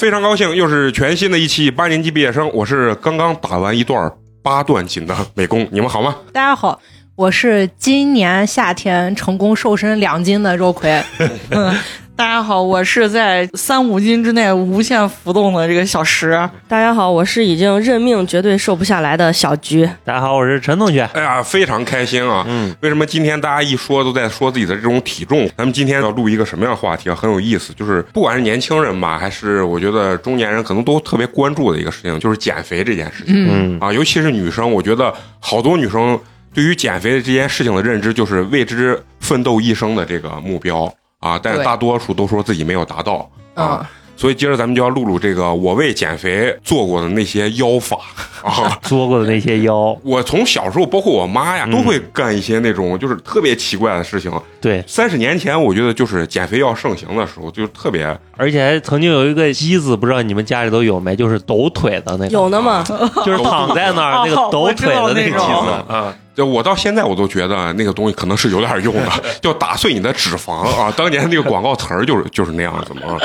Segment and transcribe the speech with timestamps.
[0.00, 4.10] 非常高兴，又是全新的一期八年级毕业生，我是刚刚打完一段
[4.42, 6.16] 八段锦的美工，你们好吗？
[6.32, 6.80] 大家好，
[7.16, 10.90] 我是今年夏天成功瘦身两斤的肉葵。
[11.52, 11.76] 嗯，
[12.20, 16.32] 大家好，我是在三五斤之内无限浮动的这个小石。
[16.68, 19.88] 大家好，我是已经认命绝对瘦不下来的小菊。
[20.04, 21.00] 大家好，我是陈同学。
[21.14, 22.44] 哎呀，非常开心啊！
[22.46, 25.48] 嗯，为什么今天大家一说都在说自己的这种体重？
[25.56, 27.16] 咱们今天要录一个什么样的话题啊？
[27.16, 33.32] 很有意思，就是不管是年轻人吧，还是我觉得中年人，可能都特别关注的一个事情，就是减肥这件事情。
[33.34, 36.20] 嗯啊，尤其是女生，我觉得好多女生
[36.52, 43.78] 对于减肥的这件事情的认知，就是为之奋斗一生的这个目标啊，但是大多数都说自己没有达到啊。
[43.80, 43.86] 嗯
[44.20, 47.96] 所以今儿咱们就要录录这个我为减肥做过的那些妖法
[48.42, 48.78] 啊。
[48.84, 54.30] 作过的那些妖，我从小时候，包括我妈呀，嗯都会干一些那种就是特别奇怪的事情。
[54.60, 61.16] 对，三十年前，我觉得就是减肥要盛行的时候，就特别而且还曾经有一个机子，不知道你们家里都有没？
[61.16, 62.84] 就是抖腿的那个，有呢吗？
[63.24, 66.14] 就是躺在那儿那个抖腿的那个机哦子啊。
[66.40, 69.10] 就我到现在我都觉得那个东西可能是有点用的，
[69.42, 70.90] 就打碎你的脂肪啊！
[70.96, 73.18] 当年那个广告词儿就是就是那样子嘛。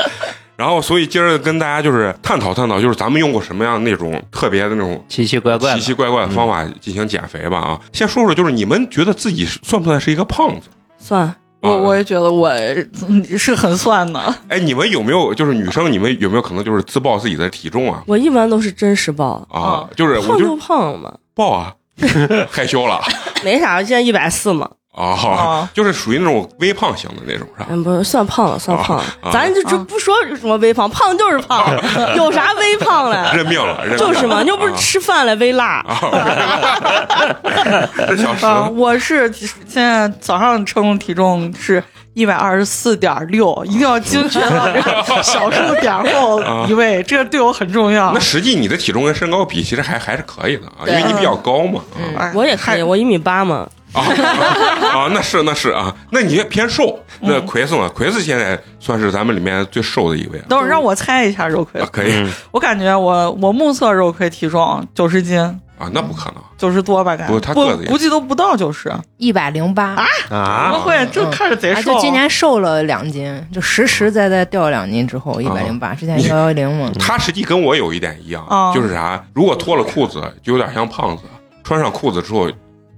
[0.54, 7.80] 然后，所以今儿跟大家就是探讨探讨，就是咱们用过什么样那种特别的那种奇奇怪怪，奇奇怪怪的方法进行减肥吧啊！
[7.90, 10.68] 先说说，就是你们觉得自己算不算是一个胖子？
[10.98, 12.50] 算，我啊我也觉得我
[13.08, 14.34] 嗯 是很算的。
[14.48, 18.02] 哎，你们有没有就是女生，你们有没有可能就是自报自己的体重啊？
[18.06, 21.74] 我一般都是真实报，啊，就是我胖就就胖嘛，报啊，
[22.50, 23.00] 害羞了。
[23.44, 27.66] 没啥，现在一百四嘛，啊啊，就是属于那种微胖型的那种，是吧？
[27.70, 29.30] 嗯，不是算胖了，算胖了啊。
[29.30, 31.70] 咱就就不说什么微胖，胖就是胖，
[32.16, 33.16] 有啥微胖嘞？
[33.34, 35.84] 认命了，认命了就是嘛，你又不是啊吃饭了微辣，
[38.08, 41.82] 这小石啊，我是现在早上称体重是
[42.14, 48.20] 一百二十四点六，一定要精确到这个小数点后一位，这个对我很重要那。
[48.20, 51.80] 实际你的体重跟身高比，其实还还是可以的啊，因为你比较高嘛。
[52.18, 54.04] 哎我也可以，还我一米八嘛，啊
[55.06, 56.98] 啊，那是那是啊，那你也偏瘦。
[57.20, 57.88] 那嗯奎斯呢？
[57.90, 65.40] 奎斯现在算是咱们里面最瘦的一位等会儿让我猜一下肉葵啊，，可以嗯我感觉我我目测肉葵体重九十斤，
[65.78, 66.34] 啊，那不可能。
[66.58, 68.92] 九十多吧，感不他个子估计都不到九十。
[69.18, 69.94] 一百零八，
[70.28, 71.06] 怎么啊，会？
[71.12, 71.94] 这看着贼啊，瘦。
[71.94, 76.90] 就今年瘦了两斤，就实实在在掉两斤之后一百零八，之前幺幺零嘛。
[76.98, 79.22] 他实际跟我有一点一样，啊就是啥？
[79.34, 81.24] 如果脱了裤子，就有点像胖子；
[81.62, 82.50] 穿上裤子之后，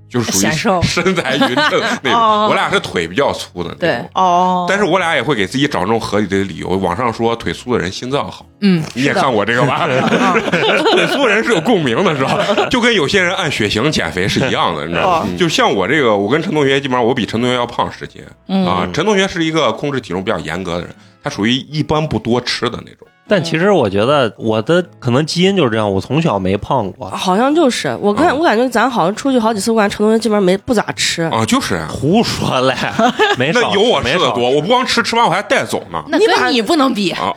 [0.08, 0.50] 就属于
[0.82, 2.14] 身材匀称那种。
[2.20, 6.68] 哦我俩是腿比较粗的那对种，哦，但是我俩也会给自己找这种合理的理由。
[6.78, 9.86] 网上说腿粗的人心脏好，嗯，你也看过这个吧？
[9.86, 12.38] 腿粗的人是有共鸣的，是吧？
[12.70, 15.36] 就跟有些人按血型减肥是一样的，你知道吗哦？
[15.38, 18.88] 就像我这个，我跟陈同学基本上我比陈同学要胖十斤嗯啊。
[18.92, 23.06] 陈同学是一个控制体重比较严格的人，他属于一般不多吃的那种。
[23.28, 31.22] 但其实我觉得我的可能基因就是这样，我从小没胖过，好像就是我啊感我感觉咱好像出去好几次，我感觉陈同学基本上没不咋吃。
[31.24, 32.74] 啊，就是啊胡说嘞，
[33.38, 36.02] 没少那有我没少吃的多，我不光吃，吃完我还带走呢。
[36.08, 37.10] 那跟你不能比。
[37.10, 37.32] 啊，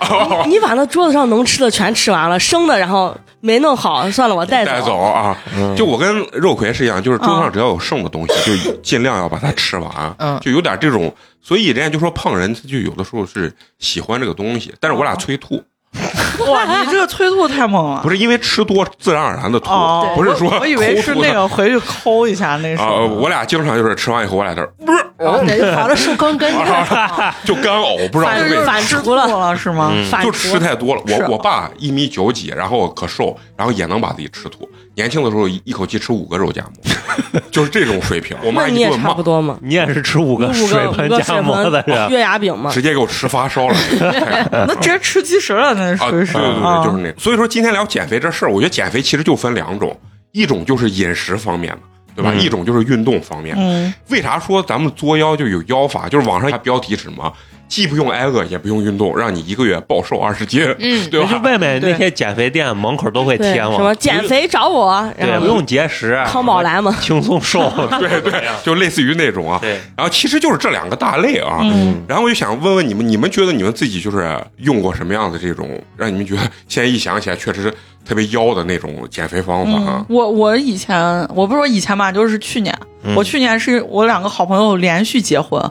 [0.47, 5.37] 你把那桌子上能吃的全吃完了，生的然后没弄好，算了，我带走带走啊！
[5.57, 10.15] 嗯就我跟肉葵是一样，就是桌上只要有剩的东西，就尽量要把它吃完。
[10.19, 15.61] 嗯就有点这种，所以人家就说胖人他就有的时候是喜欢这个东西，但是我俩催吐，
[16.49, 18.09] 哇，你这个催吐太猛了不。
[18.09, 22.81] 是因为吃多自然而然的吐哦，，不是说我我以为是那个回去抠一下那是。
[22.81, 26.65] 啊，我俩经常就是吃完以后，我俩这儿不是然后得跑到树坑跟前，
[27.45, 28.71] 就干呕，不知道反是为啥。
[28.71, 29.91] 反吃刍了了是吗？
[29.93, 34.67] 嗯就吃太多了，我我爸一米九几，然后可瘦，然后也能把自己吃吐。
[34.95, 38.35] 年轻的时候一一口气吃五个肉夹馍， 就是这种水平。
[38.43, 42.69] 我妈那你也一顿骂差不，多嘛，你也是吃五个五水个五个盆夹馍的人，月牙饼嘛。
[42.71, 43.75] 直接给我吃发烧了。
[44.67, 47.13] 那直接吃鸡食了，那啊，属于是对对对，啊就是那。
[47.17, 49.97] 所以说今天聊减肥这事儿，我觉得减肥其实就分两种，
[50.33, 51.81] 一种就是饮食方面的，
[52.17, 52.31] 对吧？
[52.35, 53.55] 嗯一种就是运动方面。
[53.57, 56.09] 嗯，为啥说咱们作妖就有妖法？
[56.09, 57.31] 就是网上标题是什么？
[57.71, 61.29] 既不用挨饿，也不用运动，让你一个月暴瘦二十斤，嗯对吧？
[61.31, 69.57] 就外面那些减肥店门口都会，贴嘛，什么减肥找我，对，然后不用节食，康宝莱嘛 轻松瘦， 对对，就类似于那种啊。
[69.61, 71.59] 对，然后其实就是这两个大类啊。
[71.63, 80.99] 嗯然后我就想问问你们，你们觉得你们自己就是用过什么样的这种，让你们觉得现在一想起来确实特别妖的那种减肥方法啊嗯？，我我以前
[81.33, 85.63] 我不是说以前吧，就是去年，嗯我去年是我两个好朋友连续结婚，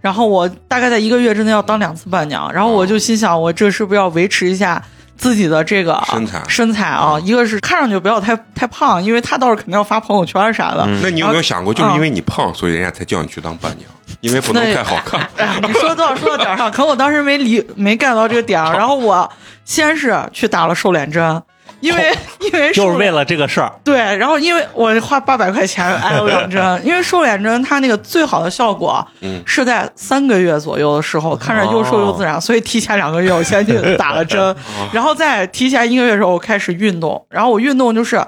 [0.00, 4.82] 然后我大概在一个月之内要当两次伴娘，然后我就心想，我这是不是要维持一下
[5.16, 7.18] 自己的这个身材身材啊？
[7.24, 10.84] 一个是看上去不要太太胖，因为他倒是肯定要发朋友圈啥的。
[10.86, 13.90] 嗯那你有没有想过，就是啊因为你胖，所以人家才叫你去当伴娘，
[14.20, 15.20] 因为不能太好看。
[15.38, 19.28] 哎，你说到说到点儿上，可我当时没理没 get 到这个点儿，然后我
[19.64, 21.42] 先是去打了瘦脸针，
[21.80, 23.72] 因为 因为就是为了这个事儿。
[23.84, 34.54] 对，然后因为我花八百块钱挨 了两针，因为瘦脸针它那个最好的效果嗯是在三个月左右的时候，看着又瘦又自然，所以提前两个月我先去 打了针，
[34.92, 38.24] 然后再提前一个月的时候我开始运动，然后我运动就是。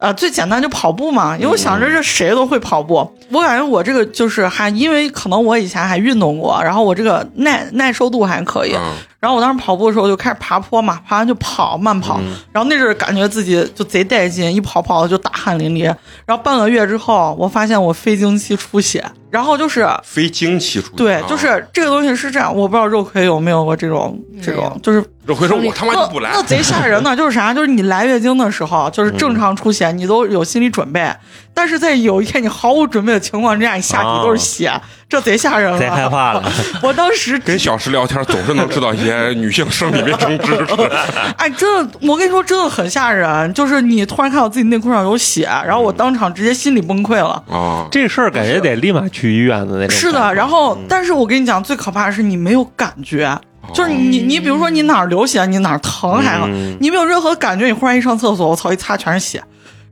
[0.00, 2.98] 呃，最简单就跑步嘛，因为我想着这谁都会跑步，
[3.32, 12.20] 我感觉我这个就是还因为可能我以前还运动过，然后我这个耐耐受度还可以，嗯然后我当时跑步的时候就开始爬坡嘛，爬完就跑慢跑，
[12.52, 15.84] 然后那阵儿感觉自己就贼带劲，一跑跑的就大汗淋漓。
[16.24, 27.16] 然后半个月之后，我发现我非经期出血，然后就是非经期出血对啊，就是这个东西是这样，我不知道肉葵有没有过这种这种，就是肉葵说我他妈就不来那，贼 吓人呢。
[27.16, 27.52] 就是啥？
[27.52, 31.12] 就是你来月经的时候，就是正常出血，你都有心理准备，
[31.52, 35.78] 但是在有一天你毫无准备的情况之下，你下体都是血，这贼吓人了。
[35.78, 36.52] 贼害怕了。
[36.82, 40.90] 我当时跟小石聊天总是能知道一 些女性生理卫生知识。
[41.36, 43.52] 哎，真的，我跟你说，真的很吓人。
[43.54, 47.42] 就是你突然看到自己内裤上有血，然后我当场直接心理崩溃了。
[47.50, 49.90] 啊，这事儿感觉得立马去医院的那种。
[49.90, 53.38] 是的，然后，但是我跟你讲，最可怕的是你没有感觉，
[53.72, 57.66] 就是你，你比如说你哪儿流血，你哪儿疼还好，嗯你没有任何感觉。
[57.66, 59.42] 你忽然一上厕所，我操，一擦全是血。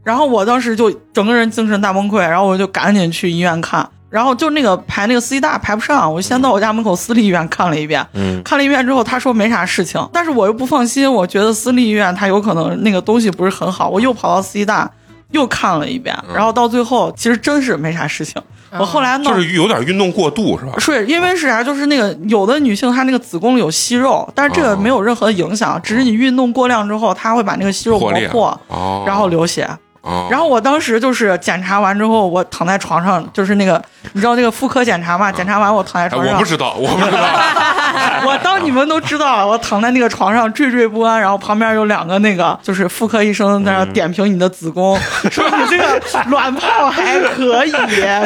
[0.04, 3.88] 然后我当时就整个人精神大崩溃，然后我就赶紧去医院看。
[4.16, 8.02] 然后就那个排那个四医大排不上，我先到我家门口私立医院看了一遍。
[8.14, 14.90] 嗯，看了一遍之后，他说没啥事情，但是我又不放心，我觉得私立医院他有可能那个东西不是很好，我又跑到四医大
[15.32, 18.40] 又看了一遍，然后到最后其实真是没啥事情。
[18.78, 20.72] 我后来弄就是有点运动过度是吧？
[20.78, 21.62] 是因为是啥？
[21.62, 29.68] 就是那个有的女性她那个子宫里有息肉，但是这个哦没有任何影响，只是你运动过量之后，它会把那个息肉磨破，哦，然后流血。
[30.06, 33.82] 哦，然后我当时就是检查完之后，我躺在床上，就是那个
[34.12, 35.32] 你知道那个妇科检查嘛？
[35.32, 37.18] 检查完我躺在哎床上，我不知道，我不知道，
[38.24, 44.96] 我当你们都知道，我躺在那个床上惴惴不安，然后旁边有两个那个就是妇科医生在那点评你的子宫，
[45.28, 47.70] 说你这个卵泡还可以，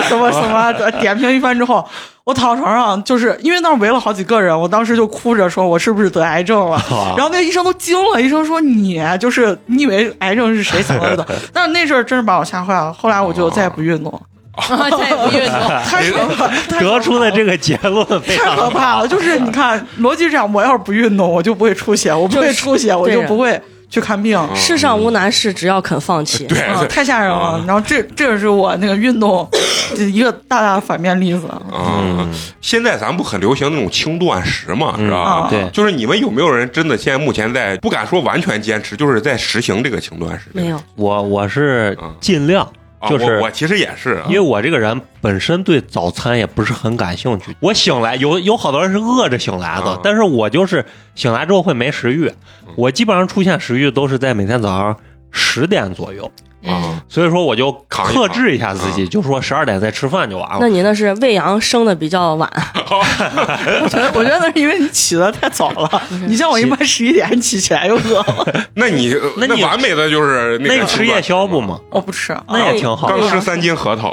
[0.06, 1.88] 什么什么的，点评一番之后。
[2.30, 6.80] 我躺床上，就是因为那儿围了好几个人，我当时就哭着说：“我是不是得癌症了？”
[7.16, 11.26] 然后那医生都惊了，医生说：“你就是你以为癌症是谁想到的？
[11.52, 12.92] ”但是那阵儿真是把我吓坏了。
[12.92, 14.20] 后来我就再也不运动了，
[14.96, 15.60] 再也不运动。
[15.84, 19.08] 太可怕，太可怕得出的这个结论太可怕了！
[19.08, 23.60] 就是你看，逻辑是这样，我要是不运动，我就不会出血；我不会出血，我就不会
[23.90, 24.40] 去看病。
[24.54, 26.46] 世上无难事，只要肯放弃。
[26.46, 27.62] 对啊，太吓人了！
[27.66, 29.46] 然后这这是我那个运动
[30.12, 31.42] 一个大大的反面例子。
[31.72, 35.48] 嗯，现在咱不很流行那种轻断食嘛，是吧啊？
[35.50, 40.46] 对就是你们有没有人真的现在目前在不敢说完全坚持，就是在实行这个轻断食？
[40.52, 42.70] 没有，我我是嗯尽量，啊，
[43.08, 47.56] 就是我我其实也是啊因为我这个人本身对早餐也不是很感兴趣。
[47.61, 52.31] 我醒来有有好多人是饿着醒来的，啊但是我就是醒来之后会没食欲。
[52.76, 54.97] 我基本上出现食欲都是在每天早上
[55.31, 56.31] 十点左右，
[56.66, 60.58] 啊，所以说我就扛克制一下自己，扛就说十二点再吃饭就完了。
[60.60, 62.50] 那你那是喂羊生的比较晚，
[62.90, 66.02] 我觉得，我觉得那是因为你起的太早了。
[66.28, 71.78] 你像我一般十一点起起来就饿 了，那你那你完美的就是那个那你吃夜宵不吗？
[71.90, 72.36] 我不吃。
[72.49, 74.12] 那也挺好刚吃三斤核桃？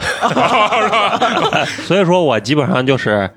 [1.86, 3.30] 所以说我基本上就是，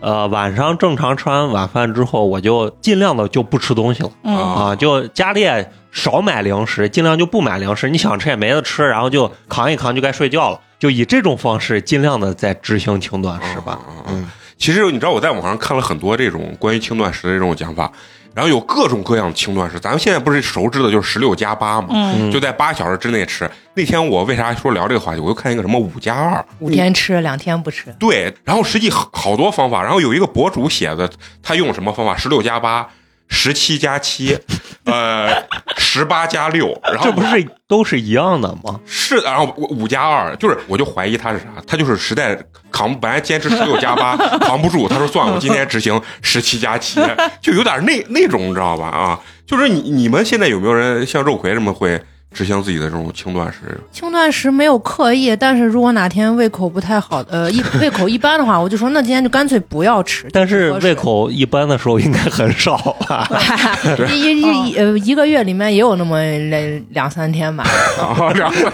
[0.00, 4.10] 呃，晚上正常吃完晚饭之后，我就尽量的就不吃东西了。
[4.22, 7.88] 嗯啊，就家里也少买零食，尽量就不买零食。
[7.88, 10.60] 你想吃也没得吃，然后就扛一扛就该睡觉了。
[10.78, 13.80] 就以这种方式，尽量的在执行轻断食吧。
[14.08, 17.90] 嗯，其实你知道我在网上看了很多这种关于轻断食的这种讲法，
[18.36, 19.80] 然后有各种各样的轻断食。
[19.80, 23.50] 咱们现在不是熟知的就是十六加八嘛，嗯就在八小时之内吃。
[23.72, 25.20] 那天我为啥说聊这个话题？
[25.20, 27.90] 我又看一个什么五加二，五天吃，两天不吃。
[27.98, 31.10] 对，然后实际好好多方法，然后有一个博主写的，
[31.42, 32.14] 他用什么方法？
[32.14, 32.86] 十六加八。
[33.28, 34.38] 十七加七，
[34.84, 35.28] 呃，
[35.76, 38.80] 十八加六，然后这不是都是一样的吗？
[38.86, 42.38] 是，然后五五加二，就是我就怀疑他是啥，他就是实在
[42.70, 47.00] 扛不，本来坚持十六加八扛不住，他说算了，我今天执行十七加七，
[47.40, 48.86] 就有点那那种，你知道吧？
[48.88, 52.00] 啊，就是你你们现在有没有人像肉葵这么会
[52.36, 53.58] 执行自己的这种轻断食？
[53.90, 60.28] 轻断食没有刻意，但是如果哪天胃口不太好，呃， 一胃口一般的话，我就说那今天就干脆不要吃。
[60.32, 62.76] 但是胃口一般的时候应该很少
[63.08, 63.26] 吧？
[64.12, 67.64] 一一一呃一个月里面也有那么两两三天吧，
[67.98, 68.72] 啊， 两个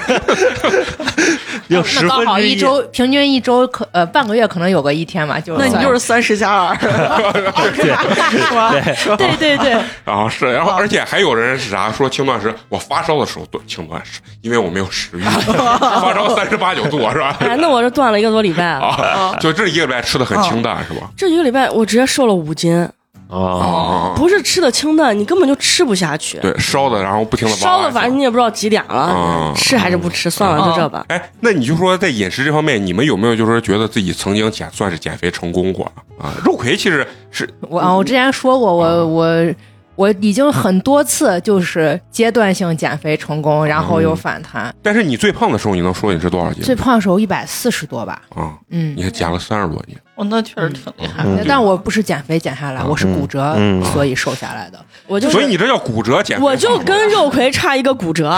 [1.72, 6.74] 有十那刚分一周平均一周可呃半个月可能有个一天吧，就那你就是三十加二，
[7.74, 8.70] 是吧？
[9.16, 9.36] 对。
[9.36, 9.72] 对对，
[10.04, 15.22] 啊是，然后而且还有人是啥说轻断食，我发烧的时候断轻断食，因为我没有食欲，
[15.80, 17.36] 发烧三十八九度是吧？
[17.40, 21.08] 哎，那我这断了一个多礼拜了，啊，就这一个礼拜吃的很清淡是吧？
[21.16, 22.88] 这一个礼拜我直接瘦了五斤，
[23.32, 26.38] 啊，不是吃的清淡，你根本就吃不下去。
[26.38, 30.28] 对，烧的，然后不停的烧的，反正你也不知道几点了，嗯吃还是不吃？
[30.28, 31.04] 算了，就这吧。
[31.08, 36.32] 哎，那你就说在饮食这方面，你们有没有就是觉得自己曾经减算是减肥成功过啊？
[36.44, 39.54] 肉葵其实是我啊，我之前说过，我我
[39.94, 44.74] 我已经很多次就是阶段性减肥成功，然后又反弹。
[44.82, 46.62] 但是你最胖的时候，你能说你是多少斤？
[46.62, 51.24] 最胖的时候一百四十多吧，啊，嗯你，还减了三十多斤，哦，那确实挺厉害。
[51.24, 54.78] 嗯但我不是减肥减下来，我是骨折，嗯所以瘦下来的。
[55.06, 56.44] 我就所以你这叫骨折减肥。
[56.44, 58.32] 我就跟肉葵差一个骨折。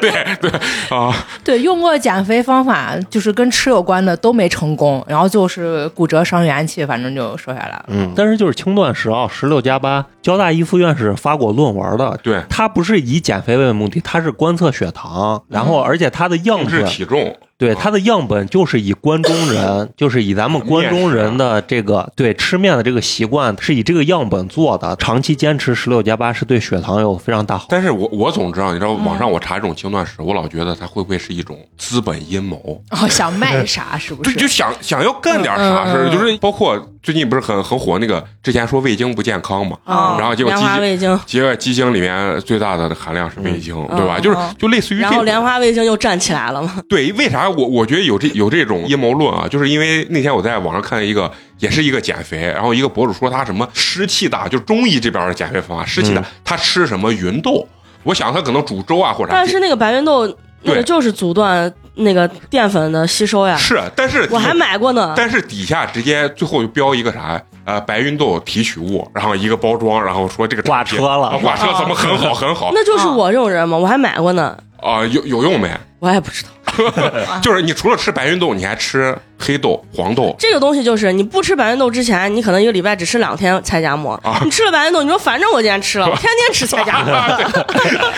[0.00, 0.50] 对对
[0.90, 7.84] 啊， 对，用过减肥方法，就是跟吃有关的都没成功，然后就是骨折伤元气，反正就瘦下来了。
[7.88, 27.66] 嗯，但是就是轻断食啊，十六加八，交大一附院士发过论文的，对，他不是以减肥为目的，他是观测血糖，然后而且他的样控制本，体重，对他的样本就是以关中人， 就是以咱们关中人的这个对吃面的这个习惯，是以这个样本做的，长期坚持十六加八是对血糖有非常大好。
[27.68, 32.82] 但是我我总知道，你知道网上我查这种轻断食，我老觉得它会不会是一种资本阴谋？
[32.90, 34.40] 哦，想卖啥是不是对，是？
[34.40, 44.16] 就想想要干点啥事儿，就是包括最近不是很很火那个，之前说味精不健康嘛，啊然后结果鸡精结果鸡精里面最大的含量是味精，嗯对吧？
[44.18, 45.22] 嗯就是嗯就类似于这然后。
[45.22, 46.76] 莲花味精又站起来了嘛。
[46.88, 49.48] 对，为啥我我觉得有这有这种阴谋论啊？
[49.48, 57.66] 就是因为那天我在网上看一个，也是一个减肥，然后一个博主说他什么湿气大，就是中医这边的减肥方法，湿气大，嗯他吃什么芸豆，
[58.02, 59.36] 我想他可能煮粥啊或者啥。
[59.36, 63.56] 但是那个白芸豆，那对个就是阻断那个淀粉的吸收呀。
[63.56, 65.14] 是，但是我还买过呢。
[65.16, 75.70] 但是底下直接最后就标一个啥呃白芸豆提取物，然后一个包装，然后说这个挂车了啊挂车怎么很好很好 那就是我这种人嘛，我还买过呢，啊有有用没？
[75.98, 76.48] 我也不知道。
[77.42, 80.34] 就是你除了吃白芸豆，你还吃黑豆、黄豆。
[80.38, 84.12] 这个东西就是你不吃白芸豆之前，你可能一个礼拜只吃两天菜夹馍。
[84.22, 87.12] 啊你吃了白芸豆，你说反正我今天吃了， 我天天吃菜夹馍。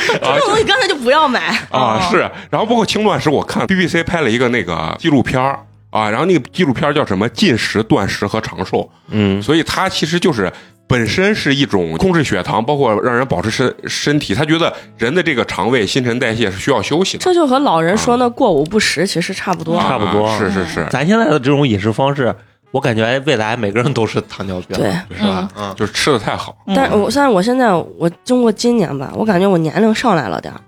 [0.08, 1.58] 这种东西干脆就不要买。
[1.70, 2.18] 啊，是，
[2.50, 5.58] 然后包括轻断食，我看 BBC 拍了一个那个纪录片儿
[5.90, 10.50] 啊，然后那个纪录片儿叫什么“进食、断食和长寿”，嗯，所以它其实就是
[10.92, 14.34] 本身是一种控制血糖，包括让人保持身身体。
[14.34, 19.80] 他觉得人的这个肠胃、新陈代谢是需要休息的，这就和老人说那过午不食其实差不多。
[19.80, 22.34] 差不多啊是是是，咱现在的这种饮食方式，
[22.70, 25.48] 我感觉未来每个人都是糖尿病，对是吧？
[25.56, 26.54] 嗯，就是吃的太好。
[26.76, 30.60] 但是我但是我现在我经过今年吧，我感觉我年龄上来了点儿。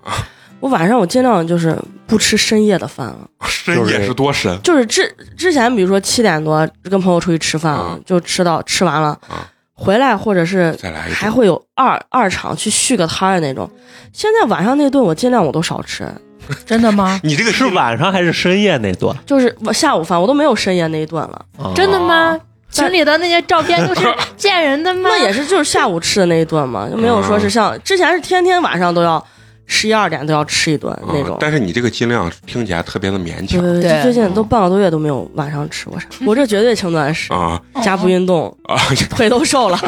[0.61, 13.69] 我晚上我尽量就是不吃深夜的饭了，深夜是多深就是之之前比如说七点多跟朋友出去吃饭就吃到吃完了，啊回来或者是再来还会有二二场去续个摊儿的那种。
[14.13, 16.07] 现在晚上那顿我尽量我都少吃，
[16.65, 17.21] 真的吗？
[17.25, 19.15] 你这个是晚上还是深夜那顿？
[19.27, 22.39] 就是我下午饭我都没有深夜那一顿了，啊真的吗？
[22.71, 24.03] 群里的那些照片都是
[24.37, 25.09] 见人的吗？
[25.09, 29.25] 那也是就是下午吃的那一顿嘛，就没有说是像之前是天天晚上都要
[29.67, 31.33] 十一二点都要吃一顿那种。
[31.33, 31.39] 啊。
[31.41, 33.61] 但是你这个尽量听起来特别的勉强。
[33.61, 37.61] 对对对，最近都半个多月都没有晚上吃过啥， 我这绝对轻断食，啊。
[37.83, 38.77] 加不运动，啊！
[39.11, 39.79] 腿都瘦了，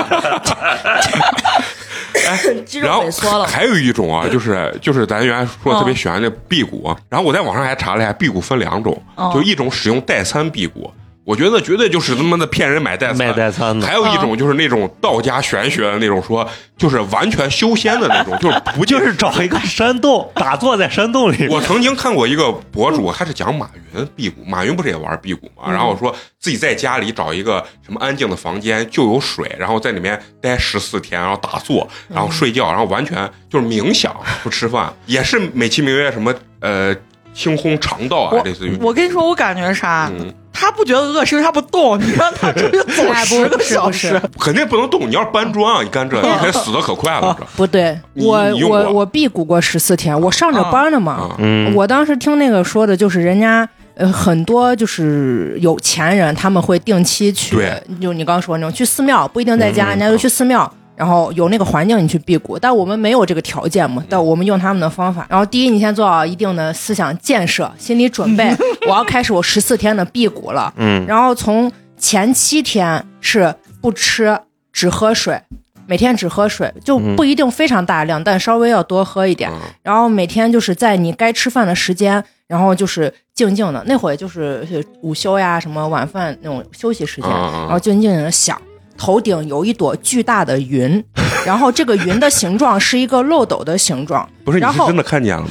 [2.66, 3.46] 肌肉然后萎缩了。
[3.46, 9.30] 还有一种啊，就是就是咱原来说的特别喜欢的辟谷，然后我在网上还查了一下，辟谷分两种，哦。
[9.34, 10.90] 就一种使用代餐辟谷，
[11.26, 21.48] 我觉得绝对就是他妈的骗人买代餐，买代餐的还有一种就是那种道家玄学的那种说，就是完全修仙的那种， 就是不就就是找一个山洞， 打坐在山洞里。
[21.50, 25.68] 我曾经看过一个博主，他是讲马云辟谷，马云不是也玩辟谷嘛？
[25.68, 34.14] 然后说自己在家里找一个什么安静的房间，就有水，然后在里面待十四天，然后打坐，然后睡觉，然后完全就是冥想，
[34.44, 36.94] 不吃饭，也是美其名曰什么呃
[37.34, 38.78] 清空肠道啊，类似于。
[38.80, 40.08] 我跟你说，我感觉啥？
[40.16, 41.98] 嗯，他不觉得饿，是因为他不动。
[42.00, 51.12] 你让他出去走十个不是不小时是，肯定不能动，你要是搬砖啊，你干这，你可死的可快了，这不对，我我我辟谷过十四天，我上着班呢嘛。
[51.12, 60.72] 啊嗯，我当时听那个说的，就是人家呃很多就是有钱人，他们会定期去对，就你刚刚说那种去寺庙，不一定在家，嗯人家就去寺庙。
[60.96, 64.02] 然后有那个环境，你去辟谷，但我们没有这个条件嘛。
[64.08, 65.26] 但我们用他们的方法。
[65.28, 68.50] 然后第一，你先做好一定的思想建设、心理准备，
[68.88, 70.72] 我要开始我十四天的辟谷了。
[70.76, 74.38] 嗯然后从前七天是不吃，
[74.72, 75.40] 只喝水，
[75.86, 79.50] 每天只喝水，就不一定非常大量，但稍微要多喝一点。
[79.50, 84.66] 嗯然后每天就是在你该吃饭的时间，然后就是静静的，那会儿就是
[85.02, 88.60] 午休呀、什么晚饭那种休息时间，然后静静的想。
[88.96, 91.02] 头顶有一朵巨大的云，
[91.44, 95.50] 然后这个云的形状是一个漏斗的形状，不是你然后是真的看见了吗？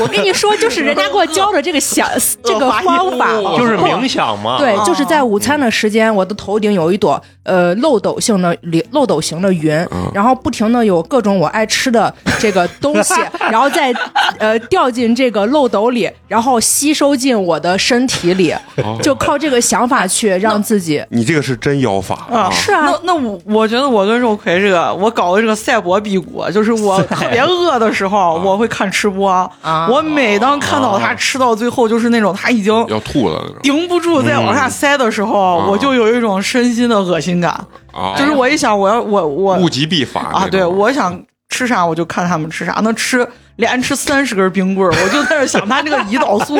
[0.00, 2.08] 我跟你说，就是人家给我教的这个想
[2.42, 4.58] 这个方法，就是冥想嘛。
[4.58, 8.56] 对，啊就是在午餐的时间，我的头顶有一朵呃漏斗性的
[8.92, 13.14] 漏斗形的云，然后不停的有各种我爱吃的这个东西，
[13.50, 13.92] 然后再
[14.38, 18.54] 呃掉进这个漏斗里，然后吸收进我的身体里，
[19.02, 29.28] 就靠这个想法去让自己你这个是真妖法啊，是啊那那我我觉得我跟肉葵这个，我搞的这个赛博辟谷，就是我特别饿的时候，我会看吃播。
[29.62, 35.68] 啊我每当看到他吃到最后，就是那种他已经要吐了顶不住再往下塞的时候，嗯。
[35.68, 37.52] 我就有一种身心的恶心感。
[37.92, 43.26] 啊，就是我一想，我要我我物极必反啊，对，我想吃啥我就看他们吃啥，那吃
[43.56, 46.56] 连吃三十根冰棍儿，我就在这想，他这个胰岛素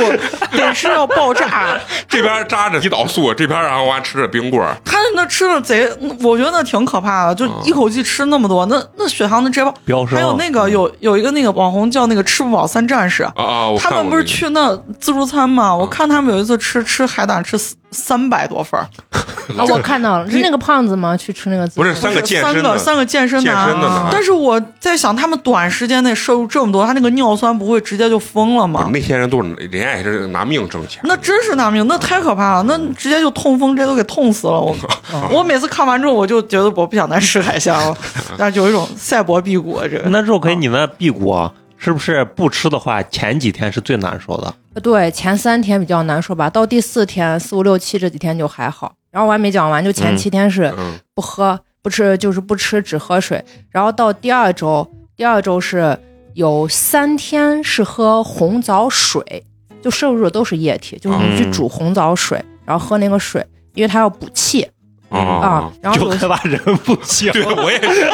[0.52, 1.78] 得是要爆炸。
[2.08, 5.90] 这边扎着胰岛素，这边然后还吃着冰棍儿，他那吃的贼，
[6.22, 9.74] 我觉得那挺可怕的，就一口气吃那么多，那那血糖那直接爆。
[9.84, 13.74] 飙升还有那个有有一个那个网红叫那个吃不饱三战士，啊啊！
[13.78, 15.74] 他们不是去那自助餐吗？
[15.74, 17.58] 我看他们有一次吃吃海胆吃
[17.94, 18.84] 三百多份儿，
[19.56, 21.16] 啊，我看到了，是那个胖子吗？
[21.16, 28.90] 去吃那个自助不是三个健身三的个三个健身健男身的男但是我在想，他们短时间内摄入这么多，他那个尿酸不会直接就疯了吗？
[28.92, 34.60] 那些人都是人家也是拿命挣钱，那真是拿命，那太可怕了，那直接就痛风，直接都给痛死了。
[34.60, 34.74] 我。
[35.30, 37.96] 我每次看完之后，我就觉得我不想再吃海鲜了，
[38.36, 40.08] 但是有一种赛博辟谷这个。
[40.10, 44.54] 那肉葵，你那辟谷啊是不是不吃的话，前几天是最难受的？
[44.80, 48.92] 对，前三天比较难受吧，到第四天四五六七这几天就还好。
[49.10, 53.44] 然后我还没讲完，就前嗯七天是嗯不喝、不吃，就是不吃只喝水。
[53.70, 55.96] 然后到第二周，第二周是
[56.32, 59.44] 有三天是喝红枣水，
[59.80, 64.68] 就摄入的都是液体，就是你去嗯煮红枣水，然后喝那个水，因为它要补气
[65.10, 65.72] 啊啊。
[65.80, 67.30] 然后就有害怕人不行。
[67.30, 68.10] 对， 我也是。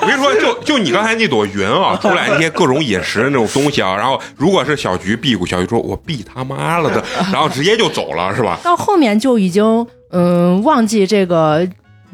[0.00, 8.58] 我跟你说，就就你刚才那朵云啊，出来那些各种饮食的那种东西啊，然后如果是小菊辟谷，小菊说我避他妈了的，然后直接就走了，是吧？
[8.62, 11.68] 到后面就已经嗯忘记这个。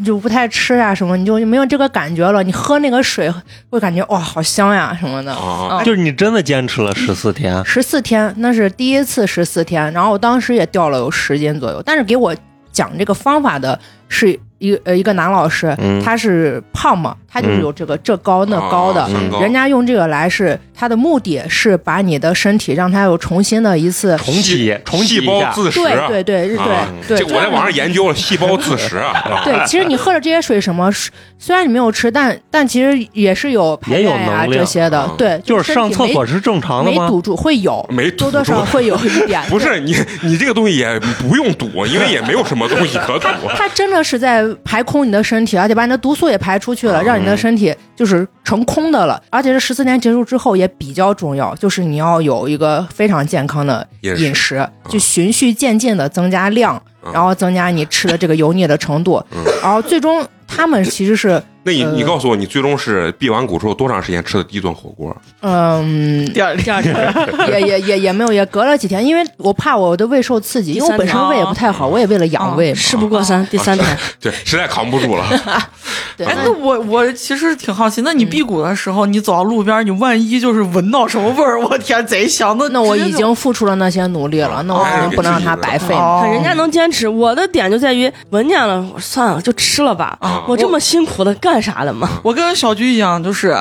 [0.04, 2.40] 就不太吃啊什么，你就没有这个感觉了。
[2.40, 3.28] 你喝那个水
[3.68, 5.34] 会感觉哇好香呀什么的。
[5.34, 11.82] 啊，就是你真的坚持了十四天，十四天，那是第一次十四天，然后我当时也掉了有十斤左右。
[11.84, 12.32] 但是给我
[12.70, 13.76] 讲这个方法的
[14.08, 19.08] 是一个呃一个男老师，嗯他是胖嘛，他就是有这个这高那高的，
[19.40, 24.16] 人家用这个来是它的目的是把你的身体让它有重新的一次。
[24.16, 25.52] 重启重启细胞。
[25.52, 26.88] 自食对啊，对对对啊。
[27.06, 30.90] 对，这我在网上研究了细胞自食啊，啊对，其实你喝了这些水什么，
[31.38, 34.52] 虽然你没有吃，但但其实也是有排也有便呀能量。
[34.52, 37.04] 这些的啊，对，就是上厕所是是正常的吗？
[37.04, 43.28] 没堵住，会有，没堵多多少少会有一点， 不是你你这个东西也不用堵，因为也没有什么东西可堵。
[43.56, 49.22] 它真的是在排空你的身体，而且把你的毒素也排出去了，让你的身体就是成空的了。
[49.30, 56.80] 而且这十四天结束之后也比较重要，就是你要有一个非常健康的饮食饮食，就循序渐进的增加量，
[57.12, 59.22] 然后增加你吃的这个油腻的程度，
[59.62, 65.14] 然后最终他们其实是那你呃你告诉我，你最终是辟完谷之后多长时间吃的第一顿火锅？
[65.42, 66.24] 嗯。
[66.32, 66.94] 第二第二天，
[67.48, 72.78] 也也也也没有，也隔了几天，因为我怕我的胃受刺激，因为我本身胃也不太好，我也为了养胃嘛。
[72.78, 75.24] 事不过三，第三天对，实在扛不住了。
[76.16, 82.56] 对，哎，那那我我其实挺好奇，那你辟谷的时候，你走到路边，你万一就是闻到什么味儿，我天，贼香！
[82.58, 90.16] 那那我已经付出了那些努力了，那我肯定不能让它白费看人家能坚持，我的点就在于闻见了，算了，就吃了吧。
[90.20, 92.08] 啊我这么辛苦的干啥的吗？
[92.22, 93.56] 我跟小菊一样，就是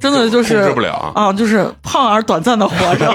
[0.00, 3.08] 真的就是控制不了啊啊，就是胖而短暂的活着。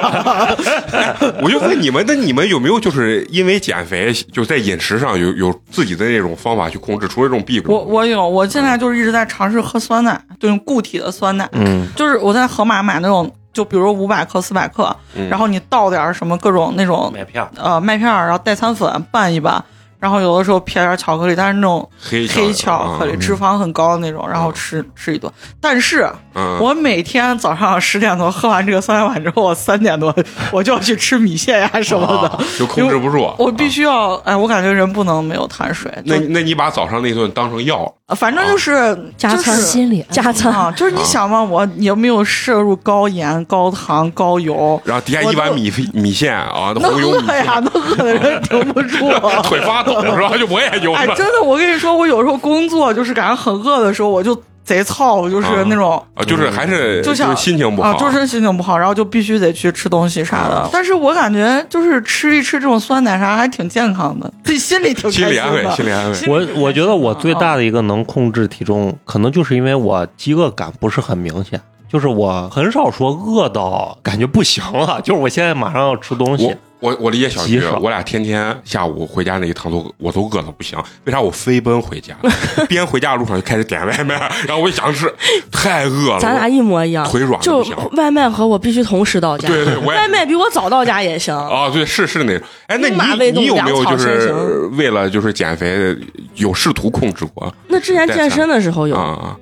[1.44, 7.08] 我就问你们，那你们有没有就是因为减肥，就在饮食上有有自己的那种方法去控制？
[7.08, 19.62] 除了这种辟谷，我我有，我现在就是一直在尝试喝酸奶，就用固体的酸奶，嗯，就是我在盒马买那种，就比如五百克、四百克，嗯然后你倒点什么各种那种麦片儿呃麦片儿，然后代餐粉拌一拌，
[20.00, 23.20] 然后有的时候撇点巧克力，但是那种黑黑巧克力、嗯。
[23.20, 25.32] 脂肪很高的那种，然后吃吃一顿。
[25.60, 30.16] 但是嗯，我每天早上十点多喝完这个酸奶碗之后，我三点多
[30.52, 33.34] 我就要去吃米线呀什么的，啊就控制不住。
[33.38, 40.54] 我必须要，哎，我感觉人不能没有碳水，那那你把早上那顿当成药，反正就是加餐就是心理加餐。
[40.54, 44.80] 啊，就是你想嘛，我有没有摄入高盐、高糖、高油？
[44.86, 49.10] 然后底下一碗米米线啊，那红油米饿呀，线，那饿的人 顶不住。
[49.44, 50.38] 腿发抖是吧？
[50.38, 56.04] 就我也有哎，了真的，我跟你说，我有时候工作就是感觉很饿的时候，我就贼操，就是那种。
[56.14, 60.70] 啊，就是还是就想是心情不好，啊，就是心情不好，然后就必须得去吃东西啥的啊。
[60.72, 65.72] 但是我感觉就是吃一吃这种酸奶啥，还挺健康的，自己心里挺开心心理安慰，的。
[65.72, 66.18] 心理安慰。
[66.28, 71.60] 我我觉得我最大的一个能控制体重，可能就是因为我饥饿感不是很明显。
[71.90, 76.54] 就是我很少说饿到感觉不行了，就是我现在马上要吃东西我。
[76.80, 82.16] 我我理解小徐我俩天天下午回家那一趟都我都饿的不行，为啥我飞奔回家，
[82.70, 84.16] 边回家的路上就开始点外卖，
[84.48, 85.12] 然后我一想吃，
[85.52, 87.64] 太饿了，咱俩一模一样，腿软得就
[87.94, 89.48] 外卖和我必须同时到家。
[89.48, 91.36] 对对我外卖比我早到家也行。
[91.36, 92.48] 啊，对，是是那种。
[92.68, 94.32] 哎，那你你有没有就是
[94.74, 95.96] 为了就是减肥
[96.36, 98.96] 有试图控制过那之前健身的时候有？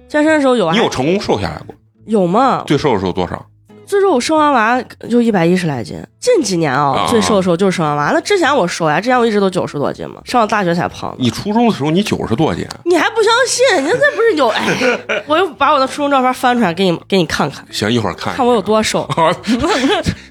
[0.08, 1.76] 健身的时候有，啊你有成功瘦下来过？
[2.06, 2.64] 有吗？
[2.66, 3.46] 最瘦的时候多少？
[3.86, 8.12] 最瘦我生完娃就一百一十来斤，近几年啊、啊最瘦的时候就是生完娃。
[8.14, 11.18] 那之前我瘦呀，之前我一直都九十多斤嘛，上了大学才胖的。
[11.20, 13.86] 你初中的时候你九十多斤，你还不相信？
[13.86, 15.24] 你这不是有哎？
[15.28, 19.04] 我又把我的初中照片翻出来给你给你看看，行，一会儿看看我有多瘦。
[19.04, 19.32] 啊。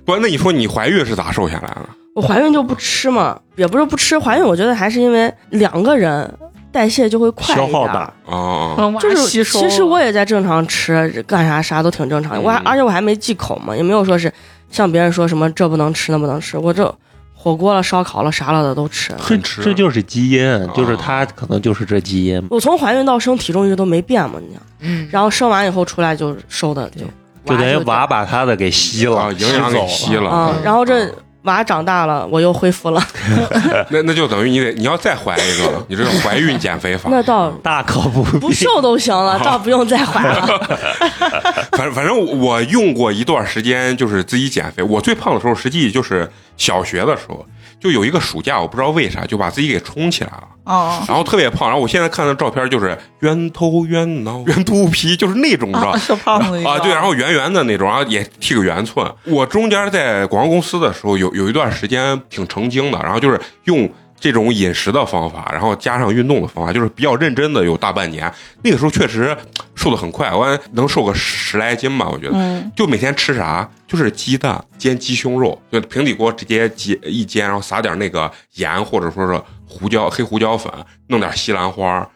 [0.05, 1.89] 不，那你说你怀孕是咋瘦下来的？
[2.15, 6.33] 我怀孕就不吃嘛，也不是不吃，怀孕我觉得还是因为两个人
[6.75, 8.13] 代谢就会快一点消耗大。
[8.27, 12.43] 啊，就是吸收其实我也在正常吃，干啥啥都挺正常。
[12.43, 14.31] 我还嗯而且我还没忌口嘛，也没有说是
[14.71, 16.93] 像别人说什么这不能吃那不能吃，我这
[17.33, 19.15] 火锅了、烧烤了、啥了的都吃。
[19.17, 22.45] 这很吃这就是基因，就是他可能就是这基因。
[22.51, 27.03] 我从怀孕到生体重一直都没变嘛，你讲，嗯，然后生完以后出来就瘦的就
[27.45, 30.23] 就等于娃娃把他的给吸了，啊，营养给吸了。
[30.23, 31.09] 了啊，然后这
[31.45, 33.03] 娃长大了，我又恢复了，
[33.91, 37.09] 那那就等于你得你要再怀一个了，你这是怀孕减肥法。
[37.13, 38.39] 那倒大可不必。
[38.39, 40.47] 不瘦都行了，倒不用再怀了。
[41.77, 44.83] 反反正我用过一段时间，就是自己减肥。
[44.83, 47.45] 我最胖的时候，实际就是小学的时候，
[47.79, 51.69] 就有一个暑假，我不知道为啥就把自己给冲起来了，啊然后特别胖。
[51.69, 59.07] 然后我现在看的照片就是圆头圆脑圆肚皮，就是那种，你知道啊，小胖子啊，对，然后圆圆的那种，然后也剃个圆寸。
[59.25, 68.33] 我中间在广告公司的时候，有有一段时间挺成精的，然后就是用这种饮食的方法，然后加上运动的方法，就是比较认真的有大半年。
[68.63, 69.37] 那个时候确实
[69.75, 72.33] 瘦的很快，我还能瘦个十来斤吧，我觉得。
[72.35, 80.73] 嗯就每天吃啥，就是鸡蛋煎鸡胸肉，就平底锅直接煎一煎，然后撒点那个盐或者说是胡椒黑胡椒粉，
[81.09, 82.09] 弄点西兰花。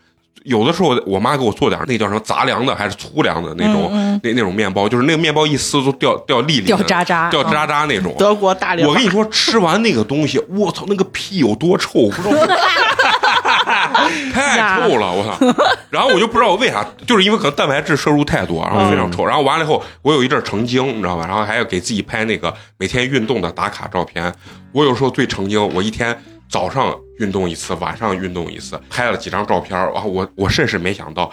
[0.44, 8.14] 有的时候我妈给我做点那叫什么杂粮的还是粗粮的那种、嗯那那种面包，就是那个面包一撕都掉掉粒粒掉渣渣掉渣渣那种。
[8.18, 12.34] 德国大粮，我跟你说，吃完那个东西，我操，那个屁有多臭，我不知道。
[14.32, 15.62] 太臭了，我操！
[15.90, 19.24] 然后我就不知道我为啥，就是因为可能蛋白质摄入太多，然后非常臭。
[19.24, 21.26] 然后完了以后，我有一阵成精，你知道吧？
[21.26, 24.32] 然后还要给自己拍那个每天运动的打卡照片。
[24.72, 26.16] 我有时候最成精，我一天
[26.48, 29.92] 早上运动一次，晚上运动一次，拍了几张照片儿。
[29.92, 31.30] 然后我我甚是没想到。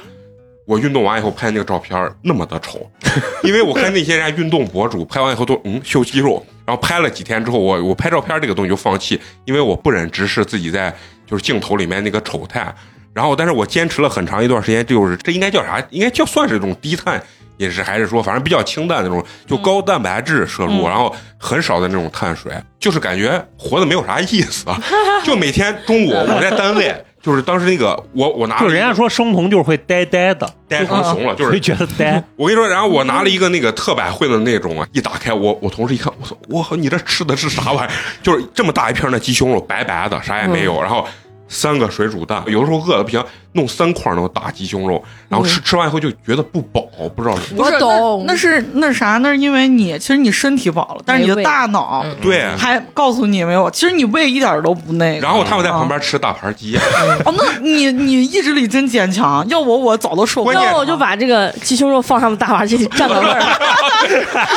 [0.68, 2.90] 我运动完以后拍那个照片那么的丑，
[3.44, 10.92] 因为我看那些人家运动博主拍完以后都嗯秀肌肉，然后拍了几天之后，我我拍照片这个东西就放弃，因为我不忍直视自己在
[11.28, 12.74] 就是镜头里面那个丑态。
[13.14, 15.80] 然后，但是我坚持了很长一段时间，就是这应该叫啥？
[15.92, 17.24] 应该叫算是这种低碳
[17.58, 24.82] 饮食，还是说反正比较清淡那种，就高蛋白质摄入，嗯然后很少的那种碳水，就是感觉活的没有啥意思啊。
[25.24, 32.24] 就每天中午我在单位，就是当时那个我我拿就人家说生酮就是会呆呆的，呆成怂了，就是会觉得呆。
[32.38, 37.92] 我跟你说，然后我拿了一个那个特百惠的那种啊，一打开，我我同事一看，我说我靠，你这吃的是啥玩意儿？
[38.22, 41.08] 就是这么大一片的鸡胸肉，白白的，啥也没有，然后
[41.48, 43.24] 三个水煮蛋，有的时候饿的不行，
[43.56, 46.82] 弄三块那个大鸡胸肉，然后吃吃完以后就觉得不饱，
[47.16, 47.56] 不知道是。
[47.56, 49.18] 我懂，那是那是啥？
[49.18, 55.22] 那是因为你其实你身体饱了，但是你的大脑嗯对，还告诉你没有，其实你胃一点都不那个。
[55.22, 56.78] 然后他们在旁边吃大盘鸡，
[57.26, 60.62] 哦，那你你意志力真坚强，要我我早都受不了。
[60.64, 63.42] 要我就把这个鸡胸肉放他们大盘鸡里蘸个味儿，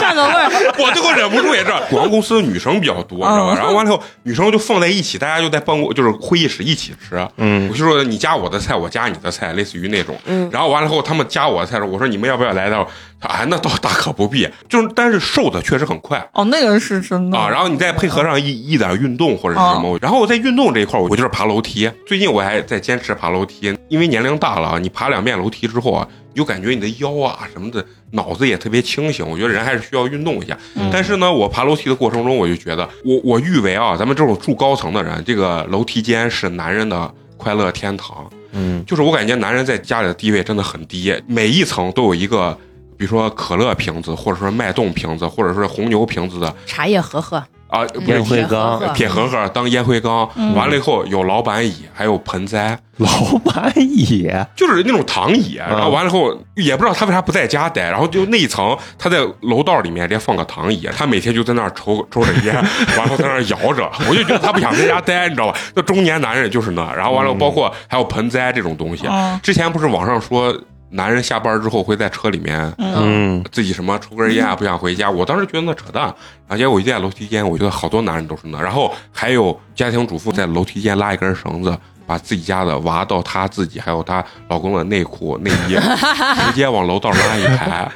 [0.00, 0.50] 蘸个味儿。
[0.78, 3.54] 我最后忍不住也是，广告公司的女生比较多，你知道吧？
[3.54, 7.26] 嗯然后完了以后，女生就放在一起，大家就在办公就是会议室一起吃。
[7.36, 10.16] 嗯我就说你加我的菜，我加你的菜，类似于那种。
[10.26, 12.86] 嗯然后完了以后，他们加我的菜的时候，我说你们要不要来点？
[13.20, 14.48] 他哎，那倒大可不必。
[14.68, 16.24] 就是但是瘦的确实很快。
[16.34, 21.90] 哦，那个是真的啊，然后你再配合上一一点运动或者是什么，然后我在运动这一块儿，我就是爬楼梯。
[22.06, 29.28] 最近我还在坚持爬楼梯，因为年龄大了啊，你爬两遍楼梯之后啊，你就感觉你的腰啊什么的，脑子也特别清醒。
[29.28, 30.56] 我觉得人还是需要运动一下。
[30.92, 38.28] 但是呢，我爬楼梯的过程中，我就觉得，我我誉为啊，咱们这种住高层的人，这个楼梯间是男人的快乐天堂。
[38.52, 42.52] 嗯，就是我感觉男人在家里的地位真的很低，每一层都有一个，
[42.96, 53.08] 比如说可乐瓶子，或者说脉动瓶子，或者说红牛瓶子的茶叶盒盒，啊，烟灰缸铁盒盒当烟灰缸，完了以后有老板椅，还有盆栽，老
[53.44, 54.26] 板椅，
[54.56, 55.56] 就是那种躺椅。
[55.56, 62.54] 然后完了以后也不知道他为啥不在家待，然后就那一层他在楼道里面直接放个躺椅，他每天就在那儿抽抽着烟，
[62.96, 65.58] 完了在那儿摇着，我就觉得他不想在家待，你知道吧？
[65.74, 69.06] 那中年男人就是那，然后完了包括还有盆栽这种东西。
[69.06, 70.54] 嗯之前不是网上说
[70.90, 75.10] 男人下班之后会在车里面嗯，自己什么抽根烟啊，不想回家。
[75.10, 78.60] 我当时觉得那扯淡，然后结果我一在楼梯间，我觉得好多男人都是那。
[78.60, 85.74] 然后还有家庭主妇在楼梯间拉一根绳子，把自己家的娃到她自己还有她老公的内裤内衣
[86.46, 87.90] 直接往楼道拉一排。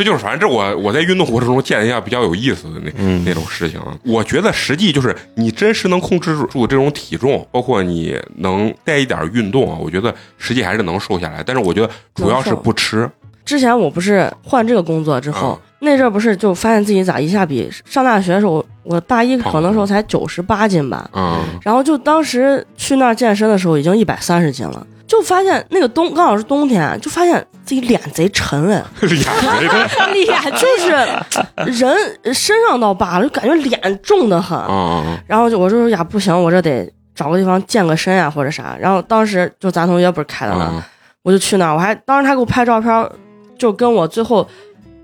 [0.00, 3.78] 这就是，反正这我我在运动过程中见了一下比较有意思的那、嗯那种事情。
[4.02, 11.42] 我觉得实际就是你真实能控制住这种体重，包括你能带一点运动啊，我觉得实际还是能瘦下来。
[11.44, 13.10] 但是我觉得主要是不吃，
[13.44, 34.56] 之前我不是换这个工作之后，嗯那阵儿不是就发现自己咋一下比上大学的时候，我大一可能时候才九十八斤吧，嗯，然后就当时去那儿健身的时候已经一百三十斤了，就发现那个冬刚好是冬天，就发现自己脸贼沉哎， 脸就是人身上倒罢了，就感觉脸重的很。
[34.56, 38.76] 啊然后就我就说呀不行，我这得找个地方健个身呀或者啥。
[38.80, 40.86] 然后当时就咱同学不是开的嘛，啊
[41.22, 43.10] 我就去那儿，我还当时他给我拍照片，
[43.58, 44.48] 就跟我最后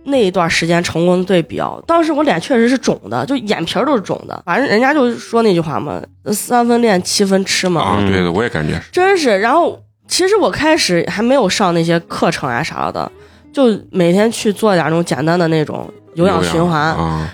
[0.04, 1.72] 那一段时间成功的对比啊。
[1.84, 4.40] 当时我脸确实是肿的，就眼皮儿都是肿的。
[4.46, 6.00] 反正人家就说那句话嘛，
[6.32, 8.04] 三分练七分吃嘛，啊！
[8.08, 8.90] 对的，我也感觉是。
[8.92, 9.40] 真是。
[9.40, 13.10] 然后其实我开始还没有上那些课程啊啥的，
[13.52, 17.28] 就每天去做点那种简单的那种有氧循环，啊，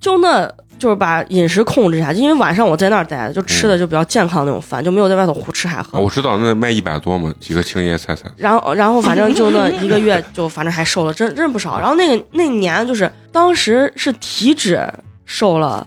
[0.00, 0.50] 就那。
[0.76, 6.00] 就是把饮食控制一下，因为晚上我在那儿待着，就吃的就比较健康那种饭，就没有在外头胡吃海喝。
[6.00, 8.28] 我知道那卖一百多嘛，几个青叶菜菜。
[8.36, 11.78] 然后，然后反正就那一个月，就反正还瘦了，真真不少。
[11.78, 14.84] 然后那个那年就是当时是体脂
[15.24, 15.86] 瘦了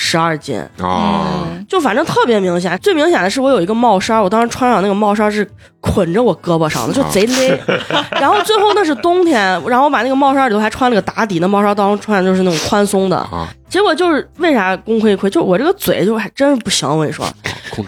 [0.00, 2.78] 十二斤，啊，就反正特别明显。
[2.78, 5.44] 最明显的是我有一个帽衫，我当时穿上那个帽衫是
[5.80, 7.58] 捆着我胳膊上的，就贼勒。
[8.20, 13.16] 然后最后那是冬天，然后我把那个帽衫里头还穿了个打底，那帽衫当时穿的就是那种宽松的。
[13.16, 16.88] 啊，结果就是为啥功亏一篑，就我这个嘴就还真是不行。
[16.88, 17.26] 我跟你说，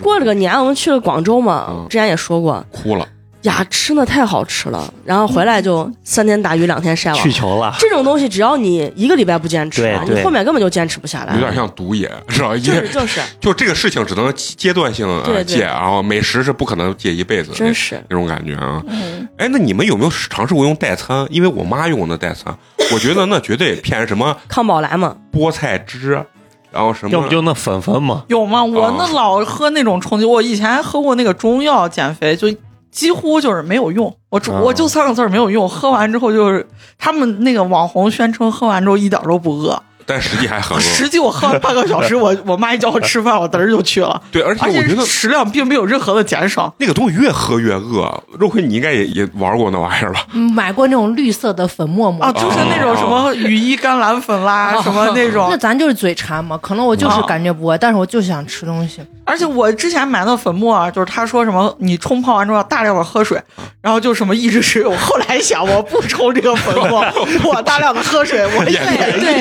[0.02, 3.06] 过了个年我们去了广州嘛嗯，之前也说过，哭了。
[3.42, 7.32] 呀，吃的太好吃了，然后回来就三天打鱼两天晒网去。
[7.32, 11.32] 球了，这种东西，只要你一个礼拜不坚持，你后面根本就坚持不下来。
[11.34, 12.54] 有点像毒瘾，是吧？
[12.56, 15.06] 就是也就是， 就这个事情只能阶段性
[15.46, 18.82] 戒，然后美食是不可能戒一辈子的，真是那种感觉啊。
[18.88, 21.26] 嗯，哎，那你们有没有尝试过用代餐？
[21.30, 22.54] 因为我妈用的代餐，
[22.92, 26.22] 我觉得那绝对骗什么 康宝莱嘛，菠菜汁，
[26.70, 28.62] 然后什么要不就那粉粉嘛，有吗？
[28.62, 32.48] 我啊那老喝那种冲剂，我以前还喝过那个中药减肥，就
[32.90, 34.14] 几乎就是没有用。
[34.28, 36.66] 我只啊我就三个字儿没有用，喝完之后就是
[36.98, 40.80] 他们那个网红宣称喝完之后一点都不饿，但实际还很饿。
[40.80, 46.72] 实际我喝了半个小时， 我我妈一叫我吃饭，我嘚儿就去了，对，而且而我觉得且食量并没有任何的减少。
[46.78, 48.10] 那个东西越喝越饿。
[48.38, 50.26] 肉葵，你应该也也玩过那玩意儿吧？
[50.32, 55.56] 嗯买过那种绿色的粉末末啊，就是那种什么羽衣甘蓝粉啦，什么那种那。
[55.56, 59.00] 咱就是嘴馋嘛，可能我就是啊感觉不饿，但是我就想吃东西。
[59.26, 63.40] 而且我之前买的粉末啊，就是他说什么你冲泡完之后要大量的喝水，
[63.80, 64.82] 然后就什么抑制食欲。
[64.84, 67.04] 我后来想，我不冲这个粉末，
[67.44, 68.70] 我大量的喝水，我也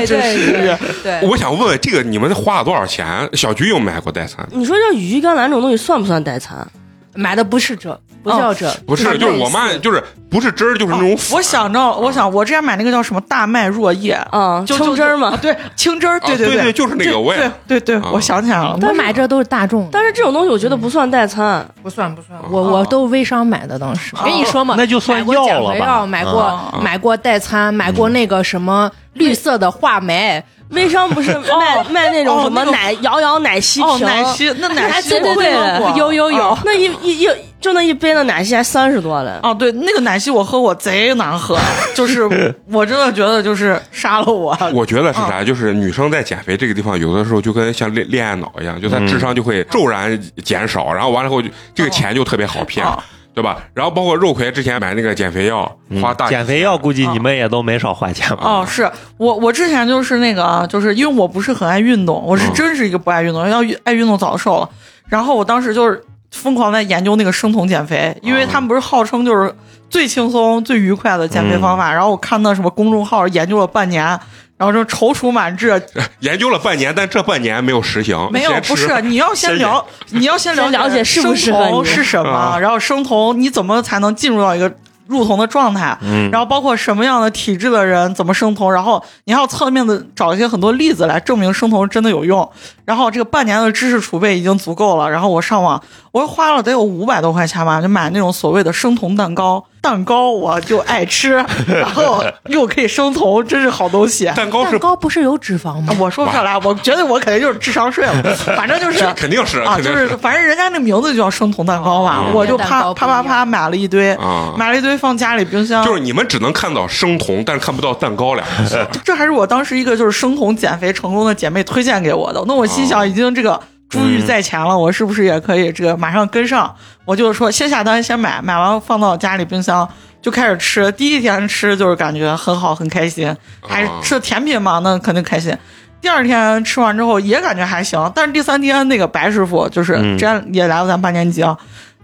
[0.03, 1.03] 抑制食欲。
[1.03, 3.29] 对，我想问问，这个你们花了多少钱？
[3.33, 4.47] 小菊有买过代餐？
[4.51, 6.67] 你说这羽衣甘蓝这种东西算不算代餐？
[7.15, 11.35] 买的不是这，不叫这，不是，就是我妈就是不是汁儿，就是那种粉。
[11.37, 15.29] 我想着，我想我之前买那个叫什么大麦若叶，嗯，就清汁儿嘛。
[15.29, 36.49] 啊对，清汁儿，对对对对就是那个这我也对对对，啊我想起来了，我买这都是大众，但是这种东西我觉得不算代餐，不算不算，我我都微商买的，当时跟你说嘛，那就算买过药了吧减肥药，买过啊买过代餐，买过那个什么绿色的话梅，微商不是卖卖那种什么哦那个奶摇摇奶昔哦，瓶，奶昔那奶昔我真对喝过，有有有。
[36.49, 37.29] 啊那一一一
[37.59, 39.31] 就那一杯的奶昔还三十多嘞。
[39.43, 41.57] 哦，对，那个奶昔我喝过，贼难喝，
[41.93, 42.23] 就是
[42.71, 44.57] 我真的觉得就是杀了我。
[44.73, 45.43] 我觉得是啥？
[45.43, 52.97] 就是女生在减肥这个地方，有的时候就跟像恋恋爱脑一样，就她智商就会骤然减少，然后完了后就这个钱就特别好骗哦，
[53.39, 53.57] 对吧？
[53.73, 58.43] 然后包括肉葵之前买那个减肥药，花大减肥药估计你们也都没少花钱吧？
[58.43, 64.69] 哦，是我我之前就是那个啊，就是因为我不是很爱运动，我是嗯真是一个不爱运动，要爱运动早瘦了。
[65.07, 69.55] 然后我当时就是疯狂在研究那个生酮减肥，因为他们不是号称就是
[69.89, 71.93] 最轻松、最愉快的减肥方法。
[71.93, 74.19] 然后我看那什么公众号研究了半年，
[74.59, 75.81] 然后就踌躇满志。
[76.19, 78.29] 研究了半年，但这半年没有实行。
[78.29, 84.69] 没有，不是，你要先了，你要先先了解生酮是什么，啊然后生酮你怎么才能进入到一个
[85.07, 85.97] 入酮的状态？
[86.01, 92.47] 嗯，然后包括什么样的体质的人怎么生酮，然后你还要侧面的找一些很多例子来证明生酮真的有用。
[92.85, 101.33] 然后这个半年的知识储备已经足够了，然后我上网，我花了得有五百多块钱吧，就买那种所谓的生酮蛋糕，蛋糕我就爱吃，
[101.67, 104.25] 然后又可以生酮，真是好东西。
[104.35, 105.95] 蛋糕是蛋糕不是有脂肪吗？
[105.99, 108.23] 我说不上来，我觉得我肯定就是智商税了，
[108.57, 118.85] 反正就是肯定是啊，就是反正人家那名字就叫生酮蛋糕嘛，嗯我就啪啪啪啪买了一堆，啊买了一堆放家里冰箱，就是你们只能看到生酮，但是看不到蛋糕俩字。
[119.03, 122.43] 这还是我当时一个就是生酮减肥成功的姐妹推荐给我的。
[122.47, 123.59] 那我心想，已经这个
[123.89, 126.75] 珠玉在前了，我是不是也可以这个马上跟上？
[127.05, 129.89] 我就说先下单先买，买完放到家里冰箱
[130.21, 130.91] 就开始吃。
[130.91, 133.35] 第一天吃就是感觉很好很开心，
[133.67, 135.57] 还是吃甜品嘛，那肯定开心。
[136.01, 141.57] 第二天吃完之后也感觉还行，但是第三天那个白师傅就是嗯之前也来了咱八年级啊。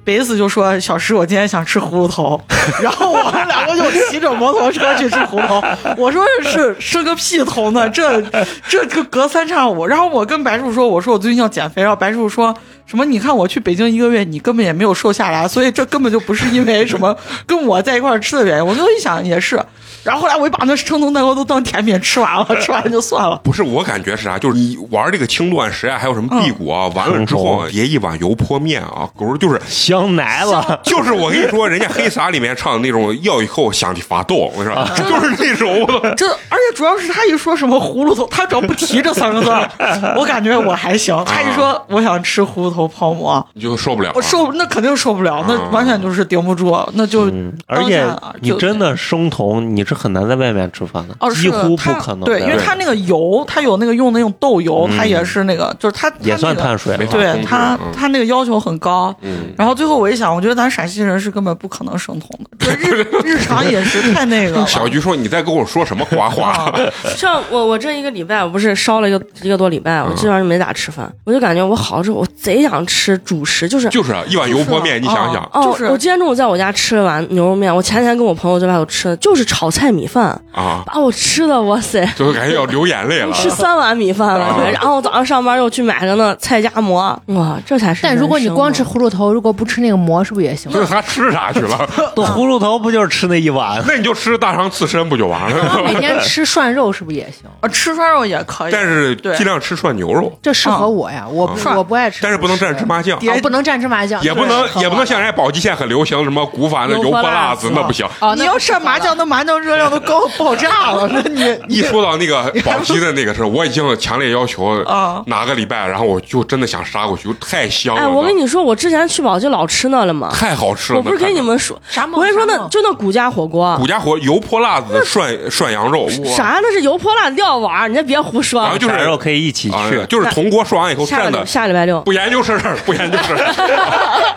[0.05, 2.39] 北子就说：“小石，我今天想吃葫芦头。”
[2.81, 5.61] 然后我们两个就骑着摩托车去吃葫芦头。
[5.97, 8.21] 我说是是个屁头呢，这
[8.69, 9.85] 这个隔三差五。
[9.85, 19.59] 然后我跟白树说：“我说我最近要减肥。”然后白树说什么：“你看我去北京一个月，你根本也没有瘦下来，所以这根本就不是因为什么跟我在一块吃的原因。”我就一想也是。
[20.05, 23.39] 然后后来我就把那生酮蛋糕都当甜品吃完了，吃完就算了。
[23.43, 39.49] 不是我感觉是啥，就是你玩这个轻断食啊，还有什么辟谷啊，完了之后别一碗油泼面啊，狗就是香奶了，就是我跟你说，人家黑撒里面唱的那种要以后想的发抖，我跟你说，就是那种 这而且主要是他一说什么葫芦头，他只要不提这三个字，
[40.15, 41.15] 我感觉我还行。
[41.25, 44.13] 他一说我想吃葫芦头泡馍，你就受不了了。
[44.15, 48.05] 我受那肯定受不了，那完全就是顶不住，那就嗯，而且
[48.43, 52.25] 就你真的生酮，你是很难在外面吃饭的，哦，是几乎不可能。
[52.25, 56.97] 对，因为它那个油，它有那个用那种豆油，它也是那个，就是它也算碳水。
[57.09, 59.15] 对它嗯，它那个要求很高。
[59.21, 62.29] 嗯，然后最后我一想，我觉得咱陕西人是根本不可能生酮
[62.59, 64.65] 的，就日 日常饮食太那个。
[64.65, 66.73] 小菊说：“你在跟我说什么花话啊？
[67.15, 83.33] 像我我这一个礼拜，我不是烧了一个一个多礼拜，我基本上就没咋吃饭，我就感觉我好之后，我贼想吃主食，就是就是啊一碗油泼面，你想想，哦，就是我今天中午在我家吃了碗牛肉面，我前天跟我朋友在外头吃的就是炒菜米饭，啊，把我吃的哇塞，就感觉要流眼泪了。
[83.35, 88.01] 吃三碗米饭了，啊然后早上上班又去买个那菜夹馍，哇，这才是。
[88.03, 90.71] 但如果你光吃葫芦头，如果不吃那个馍，是不是也行？
[90.71, 91.87] 就是他吃啥去了？
[92.15, 93.83] 葫芦头不就是吃那一碗？
[93.87, 95.81] 那你就吃大肠刺身不就完了？
[95.85, 97.49] 每天吃涮肉是不是也行？
[97.61, 103.19] 啊，吃涮肉也可以，但是尽量吃涮牛肉，这适合我呀，我不涮我不爱吃，但是不能蘸芝麻酱。
[103.21, 108.05] 也哦，不能蘸芝麻酱，也不能也不能像人家宝鸡县很流行什么古法的油泼辣子，那不行。
[108.19, 118.01] 哦，你要那不适合蘸麻酱，那麻酱热量都高爆炸了， 那你一说到那个宝鸡的那个事儿，我已经强烈要求啊哪个礼拜，然后我就真的想杀过去，太香了。
[118.01, 120.99] 哎，我跟你说，我之前去宝鸡老吃那了嘛，太好吃了。
[120.99, 128.71] 我不是跟你们说，啥我跟你说，那就那古家火锅，古家火油泼辣子涮涮羊肉，啥那是油泼辣子料碗，你再别胡说然。
[128.71, 131.45] 后就是啥肉可以一起啊去，就是铜锅涮完以后下个蘸的。
[131.45, 133.75] 下礼拜六，不研究是事儿，不 研究是事儿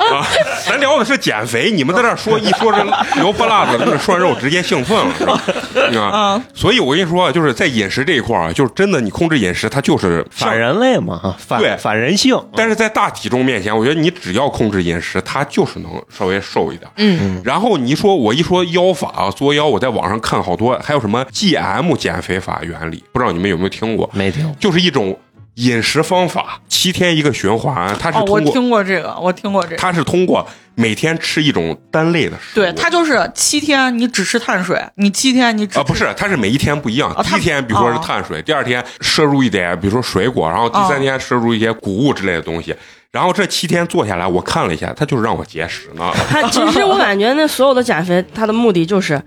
[0.14, 0.26] 啊！
[0.66, 2.78] 咱聊的是减肥，你们在这说一说这
[3.20, 5.27] 油泼辣子跟这涮肉，直接兴奋了，
[5.92, 6.06] 是吧？
[6.06, 12.38] 啊，所以我跟你说，就是在饮食这一块儿啊，就是真的，你控制饮食，它就是像反人类嘛，反对反人性。
[12.54, 16.90] 但是在大体重面前，我觉得你只要控制饮食，它就是能稍微瘦一点。
[16.96, 24.08] 嗯，然后你一说，我一说腰法啊，作腰，我在网上看好多，还有什么 GM 减肥法原理，不知道你们有没有听过？
[24.12, 25.16] 没听，就是一种
[25.58, 29.76] 饮食方法，七天一个循环，它是哦，我通过、听过这个，我听过这个。
[29.76, 32.62] 它是通过每天吃一种单类的食物。
[32.62, 37.12] 对，它就是七天你只吃碳水，你七天你只啊，不是，它是每一天不一样。
[37.12, 42.74] 哦第一天比如说是哦碳水，第二天摄入一点，比如说水果，然后第三哦天摄入一些谷物之类的东西。
[43.10, 49.20] 然后这七天做下来，我看了一下，他就是让我节食呢，他其实我感觉那所有的减肥，它的目的就是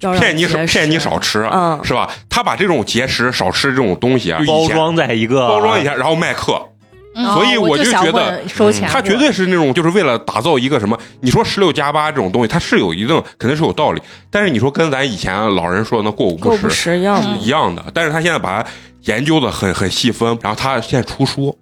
[0.00, 2.10] 要让骗你少骗你少吃，嗯是吧？
[2.28, 6.60] 他把这种节食少吃这种东西啊，以前包装在一个包装一下，然后卖课。
[7.18, 8.42] 嗯所以我就觉得
[8.90, 10.98] 他绝对是那种就是为了打造一个什么？
[11.22, 17.24] 你说十六加八这种东西，它是有一定肯定是有道理，但是你说跟咱以前老人说的那过午不食食一样。
[17.40, 18.68] 一样的，但是他现在把它
[19.04, 21.56] 研究的很很细分，然后他现在出书，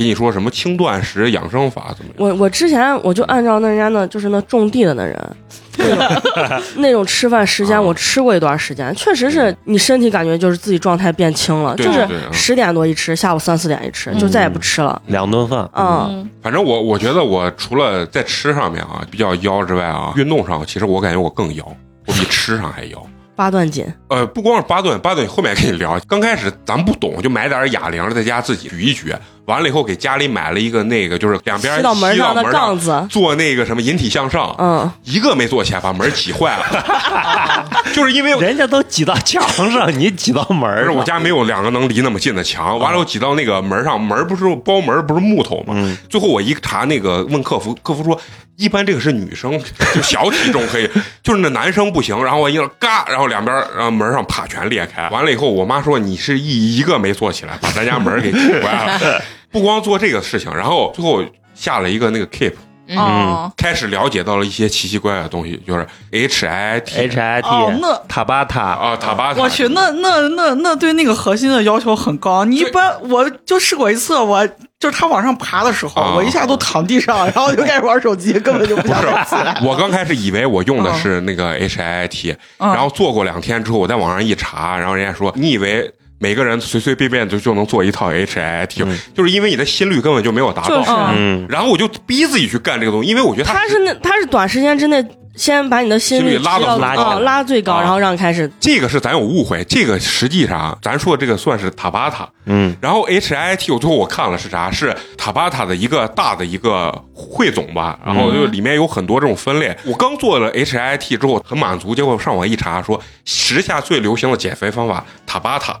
[0.00, 2.16] 给你说什么轻断食养生法怎么样？
[2.16, 5.36] 我我之前我就按照那人家那就是那种地的那人，
[5.76, 15.02] 那种那种吃饭时间，啊我吃过一段时间，确实是你身体感觉就是自己状态变轻了，就是十点多一吃，下午三四点一吃，就再也不吃了。
[15.08, 23.06] 两顿饭，嗯，嗯反正我我觉得我除了在吃上面啊比较妖之外啊，运动上其实我感觉我更妖，我比吃上还妖。
[23.40, 25.98] 八段锦，呃，不光是八段，八段后面跟你聊。
[26.06, 29.14] 刚开始咱不懂，就买点哑铃，在家自己举一举。
[29.46, 37.70] 完了以后，给家里买了一个那个，就是两边吸到门上的门杠子做那个什么引体向上，嗯，一个没做起来，把门挤坏了。
[37.94, 40.90] 就是因为人家都挤到墙上，你挤到门不是。
[40.90, 45.72] 我家没有两个能离那么近的墙，完了我挤到那个门上，门不是包门不是木头吗？
[45.74, 48.20] 嗯最后我一查那个问客服，客服说
[48.60, 49.58] 一般这个是女生，
[49.94, 50.86] 就小体重可以，
[51.22, 52.22] 就是那男生不行。
[52.22, 55.08] 然后我一个嘎，然后两边然后门上啪全裂开。
[55.08, 59.22] 完了以后，我妈说你是一一个没坐起来，把咱家门给挤歪了。
[59.50, 62.52] 不光做这个事情，然后最后下了一个那个 keep，
[62.98, 69.40] 哦开始了解到了一些奇奇怪怪的东西，就是 H I T H I 哦 T 那塔巴塔啊，塔巴塔。
[69.42, 72.44] 我去，那那那那对那个核心的要求很高。
[72.44, 74.46] 你一般我就试过一次，我
[74.78, 79.60] 就是他往上爬的时候，啊我一下都躺地上，然后就开始玩手机，根本就不想再起来。
[79.66, 85.92] 我刚开始以为我用的是那个 H I T，、嗯然后做过两天之后，我在网上一查，然后人家说你以为
[86.22, 90.68] 每个人随随便便就就能做一套 H I T，、就是因为你的心率根本就没有达到。
[90.68, 95.02] 就是嗯，然后我就逼自己去干这个东西，因为我觉得它他是那他是短时间之内
[95.34, 104.70] 先把你的心心率拉到到最高哦拉最高，啊然后让你开始这个是咱有误会，这个实际上咱说的这个算是塔巴塔，嗯，然后 H I T 我最后我看了是啥？
[104.70, 109.74] 是塔巴塔的一个大的一个汇总吧，然后就里面有很多这种分类。
[109.86, 115.80] 我刚做了 H I T 之后很满足，结果上网一查说时下最流行的减肥方法塔巴塔。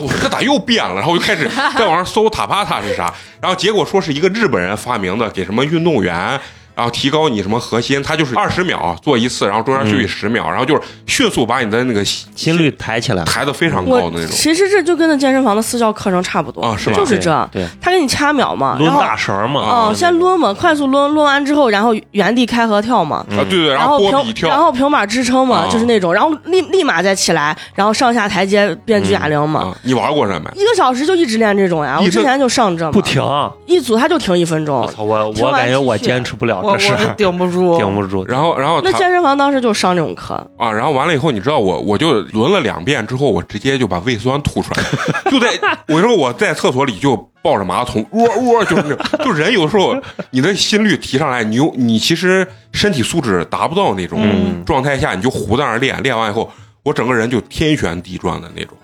[0.00, 0.94] 我说这咋又变了？
[0.94, 6.40] 然后我就开始在网上搜塔帕塔是啥，然后结果说是一个日本人发明的，给什么运动员，
[6.74, 14.30] 然后提高你什么核心，他就是二十秒做一次，然后中间休息十秒，然后就是迅速把你的那个心率抬起来，抬得非常高的那种。
[14.30, 17.48] 其实这就跟那健身房的私教课程差不多啊是吧就是这。
[17.52, 23.24] 对，他给你掐秒嘛，抡然后大绳嘛，哦，先抡嘛，快速抡，抡完之后，然后原地开合跳嘛。
[23.30, 30.50] 啊，对对，然后平，然后平板支撑嘛，啊就是那种，然后立立马再起来，然后上下台阶变举哑铃嘛，啊，你玩过这没？
[30.54, 31.98] 一个小时就一直练这种呀。
[32.00, 33.22] 我之前就上这，不停。
[33.66, 34.90] 一组他就停一分钟我。
[34.90, 38.24] 操，我我感觉我坚持不了我是顶不住， 顶不住。
[38.26, 44.82] 然后然后他那健身房当时就上这种课，啊，然后完了以后，你知道我我就轮了两遍之后，我直接就把胃酸吐出来，
[45.30, 45.48] 就在
[45.88, 49.94] 我说我在厕所里就抱着马桶，喔喔，就是那，就人有时候
[50.30, 56.50] 你的心率提上来，你又你其实身体素质达不到那种嗯状态下，你就胡在那儿练，练完以后，
[56.84, 58.76] 我整个人就天旋地转的那种。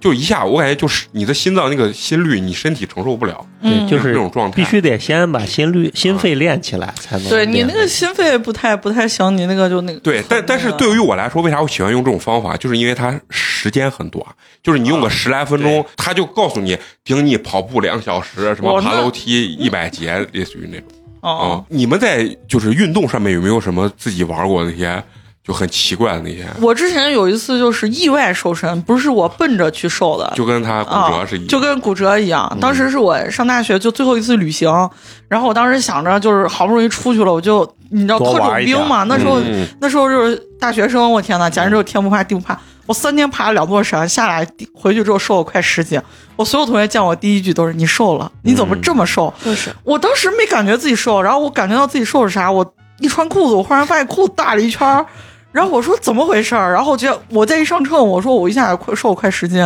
[0.00, 3.46] 就一下，我感觉就是你的心脏那个心率，你身体承受不了，
[3.88, 4.56] 就是这种状态。
[4.56, 12.56] 必须得先把心率、心肺练起来，才能对你那个心肺不太不太行，你那个就那个对，但但是对于我来说，为啥我喜欢用这种方法？
[12.56, 14.24] 就是因为它时间很短，
[14.62, 20.88] 就是你用个十来分钟，他就告诉你，顶你跑步两小时，什么爬楼梯一百节，类似于那种。
[21.20, 21.64] 啊、哦。
[21.68, 25.02] 你们在就是运动上面有没有什么自己玩过的那些
[25.46, 26.46] 就很奇怪的那些？
[26.60, 32.58] 我之前有一次就是意外瘦身，不是我奔着去瘦的，就跟他骨折是一样，啊，就跟骨折一样。
[32.58, 34.70] 当时是我上大学就最后一次旅行，
[35.28, 42.58] 然后我当时想着就是好不容易出去了，我就你知道特种兵嘛，那时候、嗯那时候就是大学生，我天呐，简直就是天不怕地不怕。
[42.86, 46.00] 我三天爬了两座山，下来回去之后瘦了快十斤。
[46.36, 52.50] 我所有同学见我第一句都是：“你瘦了，你怎么这么瘦？”就是我当时没感觉自己瘦，然后我感觉到自己瘦是啥？
[52.50, 55.06] 我一穿裤子，我忽然发现裤子大了一圈儿，
[55.54, 56.72] 然后我说怎么回事儿？
[56.72, 59.60] 然后就我再一上秤，我说我一下快瘦了快十斤，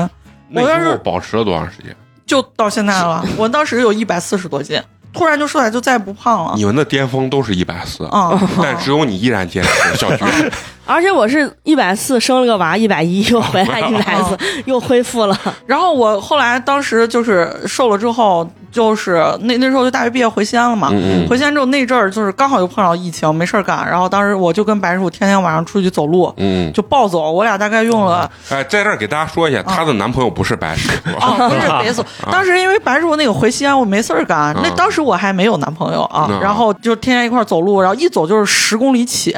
[0.51, 1.97] 那我当时保持了多长时间？
[2.27, 3.25] 就到现在了。
[3.39, 4.79] 我当时有一百四十多斤，
[5.15, 6.53] 突然就瘦下来，就再也不胖了。
[6.57, 10.25] 你们的巅峰都是一百四，啊、但只有你依然坚持，小菊。
[10.85, 15.39] 而且我是一百四生了个娃，一百一 又回来一百四，又恢复了。
[15.67, 20.89] 然后我后来当时就是瘦了之后，就是那那时候就大学毕业回西安了嘛。
[20.93, 23.87] 嗯嗯回西安之后那阵儿就是刚好又碰到疫情，没事儿干。
[23.89, 27.31] 然后当时我就跟白师傅天天晚上出去走路，嗯，就暴走。
[27.31, 32.05] 我俩大概用了哎，在这儿给大家说一下，她的男朋友不是白师傅，啊，不是白师傅。
[32.31, 34.55] 当时因为白师傅那个回西安，我没事儿干。
[34.63, 39.37] 那当时我还没有男朋友啊嗯，然后就天天一块儿走路，然后一走就是十公里起。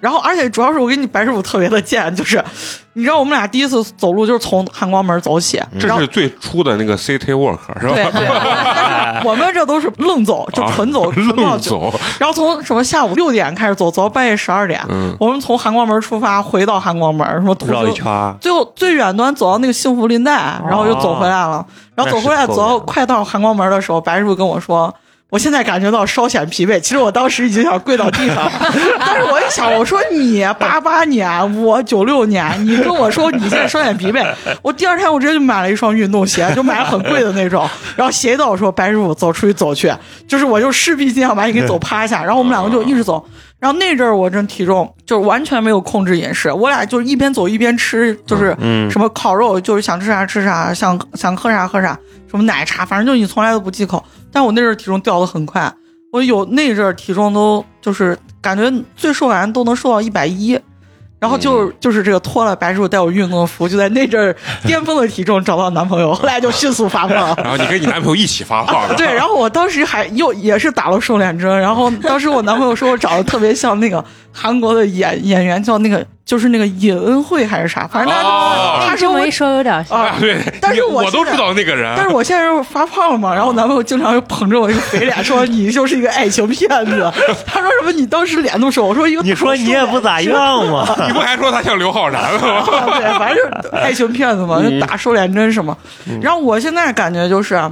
[0.00, 2.42] 然后，而且主要是我跟你白师傅特别的贱，就是
[2.94, 7.94] 你知道我们俩第一次走路就是从汉光门走起，然后这是最初的那个 City Walk 是吧？
[7.94, 8.28] 对对，
[8.74, 11.26] 但是我们这都是愣走，就纯走，纯
[11.60, 14.80] 走，然后从什么下午六点开始走，走到半夜十二点。
[14.88, 18.04] 嗯我们从汉光门出发，回到汉光门，什么途绕一圈，
[18.40, 20.32] 最后最远端走到那个幸福林带，
[20.66, 21.64] 然后又走回来了。
[21.94, 24.92] 然后走回来，走到快到汉光门的时候，白师傅跟我说。
[25.30, 28.52] 我现在感觉到稍显疲惫，其实我当时已经想跪到地上了，
[28.98, 34.26] 但是我一想，我说你八八年，我九六年，你跟我说你现在稍显疲惫，
[34.60, 39.92] 我第二天我直接就买了一双运动鞋，就买了很贵的那种， 然后斜到我说白师傅走出去走去，
[40.26, 43.24] 就是我就势必尽量把你给走趴下，然后我们两个就一直走，
[43.60, 48.90] 然后那阵儿我这体重就是完全没有控制饮食，我俩就是一边走一边吃，就是嗯。
[48.90, 51.96] 什么烤肉，就是想吃啥吃啥，想想喝啥喝啥，
[52.28, 54.04] 什么奶茶，反正就你从来都不忌口。
[54.32, 55.72] 但我那阵儿体重掉的很快，
[56.12, 60.58] 我有那阵儿体重都就是感觉最瘦完都能瘦到一百一，
[61.18, 67.34] 然后就就是这个脱了白师傅带我运动服，就在那阵儿 巅峰的体重找到男朋友，后来就迅速发胖。
[67.36, 79.98] 然后你跟你男朋友一起发胖的， 对，然后我当时还又也是打了瘦脸针，然后当时我男朋友说我长得特别像那个韩国的演演员，叫那个就是那个尹恩惠还是啥，反正他、哦他说我这么一说有点像。
[80.00, 87.12] 啊啊，对，但是你我都我现在知道那个人，但是我现在是发胖了嘛，然后我男朋友经常就捧着我一个肥脸 说你就是一个爱情骗子，
[87.44, 90.86] 他说什么你当时脸那么瘦，我说一个你说你也不咋样嘛？
[91.08, 92.48] 你不还说他像刘昊然吗？
[92.48, 95.76] 啊，对，反正就是 爱情骗子嘛，就打瘦脸针什么。
[96.22, 97.68] 然后我现在感觉就是啊，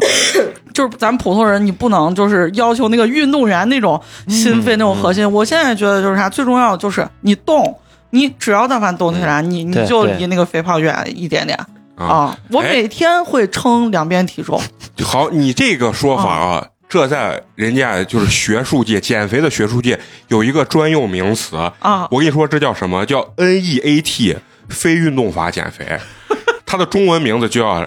[0.75, 5.31] 就是咱普通人，你不能就是要求那个运动员那种心肺那种核心。
[5.31, 7.79] 我现在觉得就是啥，最重要的就是你动，
[8.11, 11.59] 你只要但凡动起来，你你就离那个肥胖远一点点
[11.97, 12.39] 啊，啊。
[12.51, 14.61] 我哎每天会称两遍体重，
[15.03, 19.99] 好，你这个说法啊，这在人家就是学术界减肥的学术界
[20.29, 23.05] 有一个专用名词啊我跟你说，这叫什么？
[23.05, 24.37] 叫 NEAT
[24.69, 25.99] 非运动法减肥，
[26.65, 27.87] 它的中文名字就叫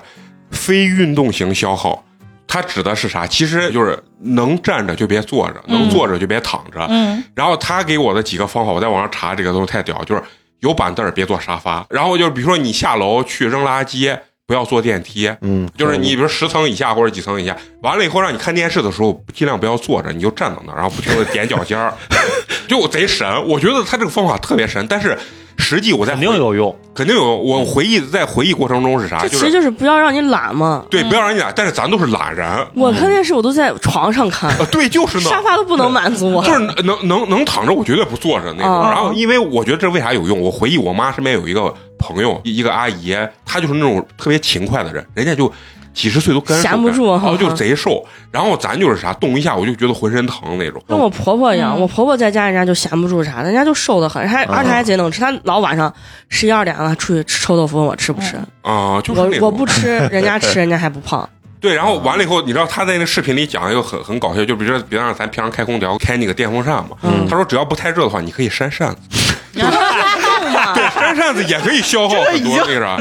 [0.52, 2.04] 非运动型消耗。
[2.48, 3.26] 它指的是啥？
[3.26, 6.86] 其实就是能站着就别坐着，能坐着就别躺着。
[6.90, 7.24] 嗯。
[7.36, 10.22] 然后他给我的几个方法，我在网上查这个东西太屌，就是
[10.60, 21.94] 有板凳儿别坐沙发，然后就是比如说你下楼去扔垃圾，不要坐电梯，嗯，就是你比如十层以下或者几层以下，完了以后让你看电视的时候，尽量不要坐着，你就站到那儿，然后不停的踮脚尖儿，
[22.68, 23.48] 就贼神。
[23.48, 25.18] 我觉得他这个方法特别神，但是
[25.62, 26.76] 实际我在肯定有用。
[26.94, 27.40] 肯定有用。
[27.42, 29.22] 我回忆在回忆过程中是啥？
[29.22, 30.84] 这其实就是就是不要让你懒嘛。
[30.90, 36.44] 对，不要让你懒，但是咱都是懒人，我看电视我都在床上看，呃，对，就是呢，沙发都不能满足我。
[36.46, 38.70] 就是能能能躺着，我绝对不坐着那种。
[38.70, 40.42] 哦然后，因为我觉得这为啥有用？
[40.42, 45.52] 我回忆我妈身边有一个朋友，一一个阿姨，她就是那种特别勤快的人，人家就
[45.94, 48.06] 几十岁都跟闲不住然后就贼瘦。
[48.32, 50.82] 然后咱就是啥，动一下我就觉得浑身疼那种。
[50.88, 55.20] 跟我婆婆一样，嗯我婆婆在家人家就闲不住啥，人家就瘦的很，还而且还贼能吃。
[55.20, 55.94] 她老晚上
[56.30, 61.28] 十一二点了出去吃臭豆腐，问我吃不吃，啊、就是我我不吃，人家吃，人家还不胖。
[61.60, 69.70] 对，然后完了以后，你知道他在那个视频里讲一个很很搞笑，就比如说，比方说咱平常开空调开那个电风扇嘛，嗯他说只要不太热的话，你可以扇扇子，动
[70.52, 72.98] 嘛 对，扇扇子也可以消耗很多那个啥。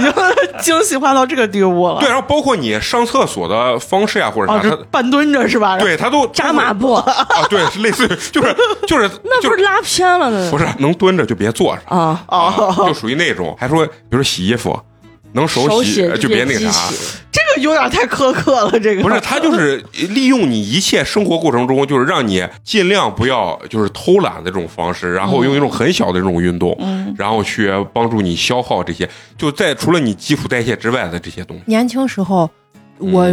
[0.60, 2.00] 精细化到这个地步了。
[2.00, 5.78] 对，然后包括你上厕所的方式呀，或者啊，啥，的半蹲着是吧？
[5.78, 10.58] 对他都扎马步，啊，对，是类似于就是就是就 是那不拉偏了呢不？
[10.58, 14.78] 是能蹲着就别坐着，啊，啊，就属于那种，还说比如说洗衣服
[15.32, 16.90] 能手手洗洗就别那个啥。
[17.32, 29.08] 这个有点太苛刻了，这个不是，他就是 利用你一切生活过程中，就是让你尽量不要就是偷懒的这种方式，然后用一种很小的这种运动，嗯然后去帮助你消耗这些，
[29.38, 31.62] 就在除了你基础代谢之外的这些东西。
[31.66, 32.50] 年轻时候，
[32.98, 33.32] 我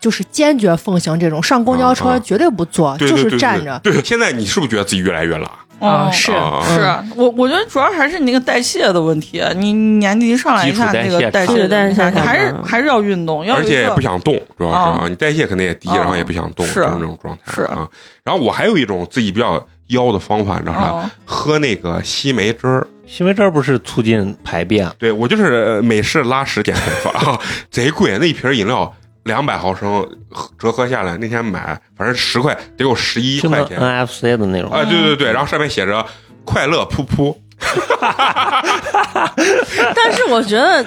[0.00, 3.80] 就是坚决奉行这种上公交车绝对不坐，就是站着。
[3.82, 5.50] 对，现在你是不是觉得自己越来越懒？
[5.78, 6.10] 哦。
[6.12, 6.62] 是啊。
[6.64, 6.80] 是。
[7.16, 9.42] 我，我觉得主要还是你那个代谢的问题。
[9.56, 15.00] 你年纪一上来，一看那个代谢的，代谢还是嗯还是要运动，要而且也不想动，主要是啊。
[15.02, 15.96] 啊，你代谢肯定也低，啊。
[15.96, 16.74] 然后也不想动，是。
[16.74, 17.62] 就是那种状态是。
[17.62, 17.88] 啊。
[18.24, 20.80] 然后我还有一种自己比较妖的方法，你知道啥？
[20.88, 21.10] 哦。
[21.24, 22.86] 喝那个西梅汁儿。
[23.08, 28.92] 西梅汁儿不是促进排便，对我就是呃美式拉屎减肥法，啊， 贼贵，那一瓶饮料
[29.26, 30.08] 两百毫升，
[30.58, 33.76] 折合下来那天买反正十块，得有十一块钱。
[33.78, 34.70] 啊、NFC 的那种。
[34.70, 36.04] 对对对，然后上面写着
[36.46, 37.36] “快乐噗噗
[39.94, 40.84] 但是我觉得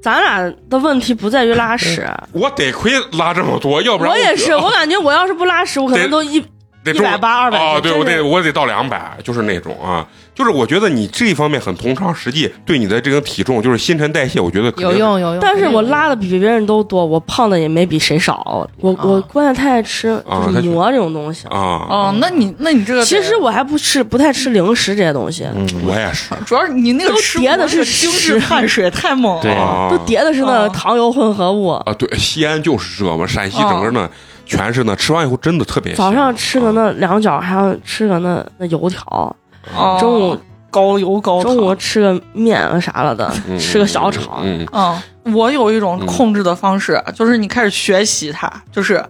[0.00, 6.44] 咱俩的问题不在于拉屎，”， 我得亏拉这么多，要不然我也是，我我感觉我要是不拉屎，我可能都一
[6.84, 18.68] 得中180 200啊，对我得我得到两百，就是那种啊，就是我觉得你这一方面很通畅，实际对你的这个体重就是新陈代谢，我觉得有用有用，但是我拉的比别人都多，我胖的也没比谁少。
[18.78, 21.46] 我我关键太爱吃就就是馍这种东西。
[21.48, 21.56] 啊。
[21.88, 29.42] 哦，那你那你这个其实我还不吃，不太吃零食这些东西，嗯，我也是，主要是你那个都吃叠的是那个精致碳水太猛了。
[29.42, 31.68] 对啊都叠的是那哦糖油混合物。
[31.68, 34.08] 啊，对，西安就是这嘛，陕西整个呢
[34.46, 36.12] 全是那，吃完以后真的特别香。
[36.12, 36.72] 早上吃个啊。
[36.74, 39.36] 那两角，还要吃个那那油条，
[39.76, 39.96] 哦。
[40.00, 40.38] 中午
[40.70, 41.54] 高油高糖。
[41.54, 44.40] 中午吃个面啊啥了的，嗯吃个小炒。
[44.42, 49.06] 嗯嗯，我有一种控制的方式，就是你开始学习它，就是、啊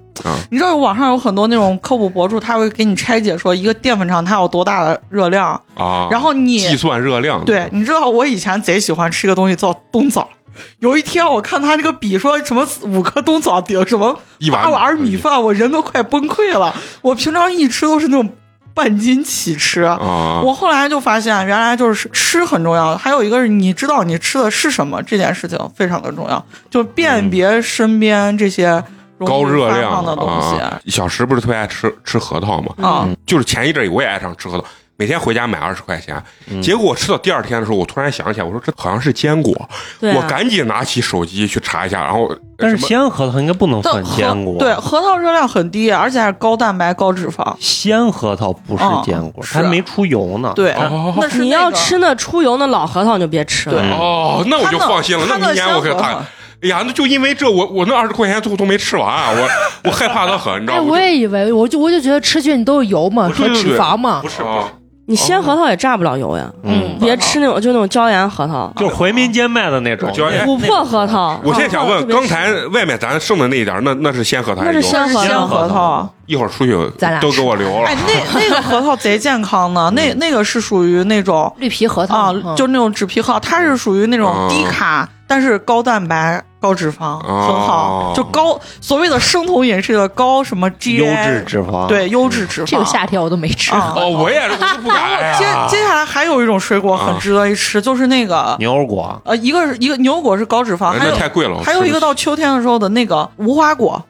[0.50, 10.28] 你知道网上有很多那种科普博主，他会给你拆解说一个淀粉肠它有多大的热量，啊，然后你计算热量，对，你知道我以前贼喜欢吃一个东西叫冬枣。
[10.80, 16.74] 有一天我看他那个笔说什么五颗冬枣顶什么一碗八碗米饭，我人都快崩溃了。
[17.02, 18.30] 我平常一吃都是那种
[18.72, 19.82] 半斤起吃。
[19.82, 28.82] 啊，我后来就发现，原来就是吃很重要，还有一个是你知道你吃的是什么，这件事情非常的重要，就辨别身边这些
[29.18, 30.58] 高热量的东西。
[30.58, 30.80] 啊。
[30.86, 32.74] 小石不是特别爱吃吃核桃吗？
[32.82, 34.64] 啊就是前一阵我也爱上吃核桃，
[34.96, 36.22] 每天回家买二十块钱。
[36.50, 39.52] 嗯结果我吃到第二天的时候，我突然想起来，我说这好像是坚果，
[40.00, 47.54] 对啊我赶紧拿起手机去查一下，然后但是鲜核桃应该不能但算坚果，核对，核桃热量很低，而且还是高蛋白高脂肪。
[47.58, 50.52] 鲜核桃不是哦坚果，是它没出油呢。
[50.54, 53.82] 对，哦那是你那个要吃那出油那老核桃，你就别吃了。
[53.96, 55.24] 哦，那我就放心了。
[55.28, 56.22] 那明年我给他鲜核桃，
[56.62, 60.86] 哎呀，那就因为这，我我那二十块钱最后都没吃完，啊我我害怕的很，你知道哎，吗？
[60.88, 64.28] 我也以为，我就我就觉得吃进去都是油嘛是脂肪嘛不。
[64.28, 64.70] 是啊，
[65.06, 66.50] 你鲜核桃也榨不了油呀。
[66.62, 70.10] 嗯，别吃那种就那种椒盐核桃，就回民街卖的那种。
[70.12, 71.38] 椒盐琥珀核桃。
[71.44, 74.82] 我现在想问，刚才外面咱剩的那一点，那那是鲜核桃还那是油？
[74.82, 76.08] 鲜核桃鲜核桃。
[76.26, 77.94] 一会儿出去咱俩都给我留了哎，。
[78.06, 88.12] 那那个核桃贼健康呢，那那个是属于那种绿皮核桃啊，嗯就那种纸皮核桃，它是属于那种哦低卡，但是高蛋白、高脂肪，很哦好。
[88.14, 92.66] 就高所谓的生酮饮食的高什么 GI 优质脂肪，对优质脂肪。
[92.66, 93.72] 这个夏天我都没吃。
[93.72, 95.02] 啊哦，我也是，我都不敢。
[95.02, 101.62] 哎接接下来还有一种水果很值得一吃，就是那个牛油果呃，一个是一个牛油果是高脂肪，哎还有太贵了。
[101.62, 104.02] 还有一个到到秋天的时候的那个无花果。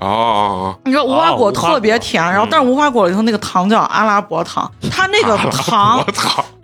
[0.00, 6.04] 哦哦你知道无花哦果特别甜，然后嗯但是无花果里头那个糖叫阿拉伯糖，它那个哦，糖！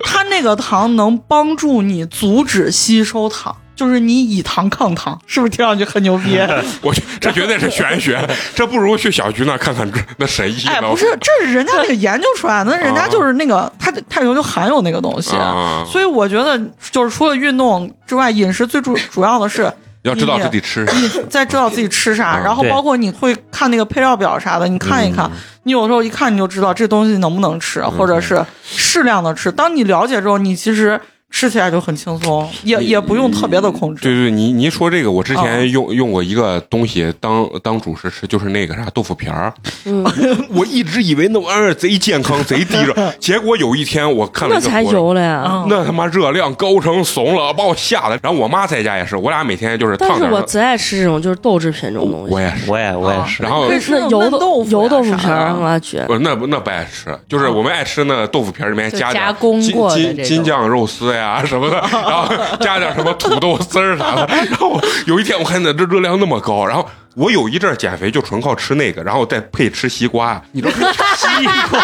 [0.05, 6.39] 它那个糖能帮助你阻止吸收糖，就是你以糖抗糖，是不是听上去很牛逼？
[6.81, 8.18] 我去，这绝对是玄学，
[8.55, 16.59] 这不如去小菊那看看这那神医哎，不是，这是人家那个研究出来的，那人家就是那个它它里头就含有那个东西，啊，所以我觉得
[16.91, 19.72] 就是除了运动之外，饮食最主主要的是
[20.03, 20.87] 要知道自己吃。
[20.95, 25.31] 你再知道自己吃啥，嗯然后包括你会看那个配料表啥的，你看一看，
[25.64, 29.51] 你有时候一看你就知道这东西能不能吃，或者是适量的吃。
[29.51, 31.01] 当你了解之后，你其实
[31.37, 34.01] 吃起来就很轻松，也也不用特别的控制。
[34.05, 39.53] 对对，你你一说这个，我之哦前用用过一个东西当当主食吃，就是那个啥豆腐皮儿。
[39.85, 40.05] 嗯，
[40.55, 45.43] 我一直以为那玩意儿贼健康、贼低热， 结果有一天我看了那才一个博主油了呀。
[45.45, 48.16] 嗯那他妈热量高成怂了，把我吓的。
[48.22, 50.32] 然后我妈在家也是，我俩每天就是但烫点儿。
[50.32, 52.32] 是我贼爱吃这种就是豆制品这种东西。
[52.32, 53.43] 我也是，我也我也是。
[53.43, 55.99] 然后可以吃那油豆腐呀油豆腐皮儿，我去。
[56.07, 62.29] 不那不那不爱吃，就是我们爱吃那豆腐皮儿里面就加点加工金金金酱肉丝呀啊什么的，然后
[62.61, 64.27] 加点什么土豆丝儿啥的。
[64.27, 70.41] 然后有一天我看那这热量那么高，然后我有一阵减肥就纯靠吃那个，然后再配吃西瓜。
[70.53, 70.77] 你都吃
[71.16, 71.81] 西瓜？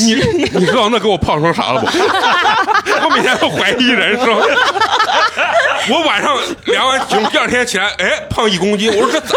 [0.00, 0.14] 你
[0.58, 1.86] 你知道那给我胖成啥了不？
[3.04, 4.26] 我每天都怀疑人生。
[5.88, 8.90] 我晚上量完体重，第二天起来，哎，胖一公斤。
[8.90, 9.36] 我说这咋？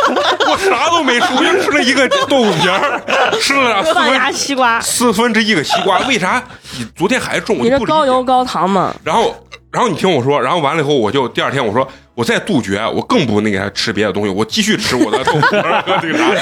[0.49, 2.99] 我啥都没吃，我就吃了一个豆腐皮儿，
[3.39, 6.41] 吃了俩四分西瓜，四分之一个西瓜，为啥？
[6.77, 8.91] 你昨天还重，我你这高油高糖嘛？
[9.03, 9.35] 然后，
[9.71, 16.33] 然后你听我说，然后完了以后，我就第二天我说我再杜绝，我更不那个吃别的东西，我继续吃我的豆腐和这个啥。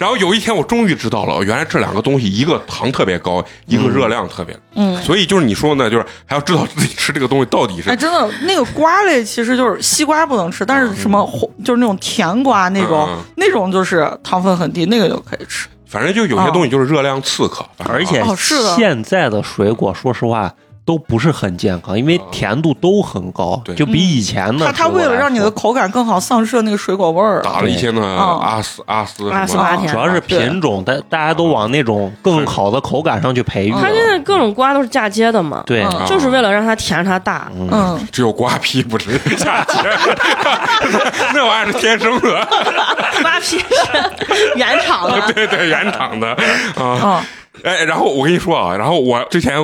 [0.00, 4.60] 然后有一天我终于知道了，原来这两个东西，一个糖特别高，一个热量特别高。
[4.76, 15.68] 嗯，所以就是你说呢，就是还要知道自己吃这个东西到底是哎，真的，那个瓜类其实就是西瓜不能吃，但是什么红就是那种甜瓜那种，嗯那种就是糖分很低，那个就可以吃。
[15.86, 18.24] 反正就有些东西就是热量刺客，反正而且
[18.74, 20.50] 现在的水果，说实话
[20.84, 27.40] 都不是很健康，因为甜度都很高对，就比以前的它它为了让你的口感更好，丧失了那个水果味儿。
[27.42, 28.38] 打了一些呢嗯。
[28.40, 29.46] 阿斯阿斯阿。
[29.46, 29.92] 斯巴甜。
[29.92, 33.72] 主要是品种，大大家都往那种更好的口感上去培育。
[33.72, 33.80] 嗯。
[33.80, 36.06] 它现在各种瓜都是嫁接的嘛，对，嗯。
[36.06, 37.50] 就是为了让它甜它大。
[37.56, 39.78] 嗯，只有瓜皮不是嫁接，
[41.34, 42.48] 那玩意儿是天生的，
[43.22, 46.36] 瓜皮是 原厂的，对对，原厂的。
[46.76, 47.24] 啊。
[47.62, 49.54] 啊，哎，然后我跟你说啊，然后我之前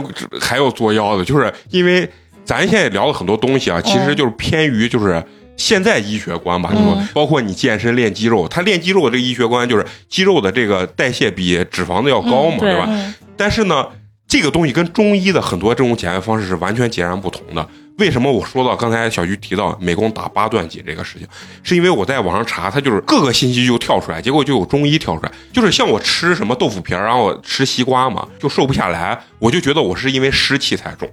[0.41, 2.09] 还有作妖的，就是因为
[2.45, 5.23] 咱现在聊了很多东西啊，其实就是偏于就是。
[5.61, 12.87] 现在医学观吧，就说包括你健身练肌肉，他练肌肉的这个医学观就是肌肉的这个代谢比脂肪的要高嘛，对对吧？
[12.89, 13.85] 嗯但是呢，
[14.29, 17.69] 这个东西跟中医的很多这种减肥方式是完全截然不同的。
[17.99, 21.27] 为什么我说到刚才小徐提到美工打八段锦这个事情，
[21.63, 31.09] 是因为我在网上查，它就是各个信息就跳出来，结果就有中医跳出来，就是像我吃什么豆腐皮儿，然后我吃西瓜嘛，就瘦不下来，我就觉得我是因为湿气才重。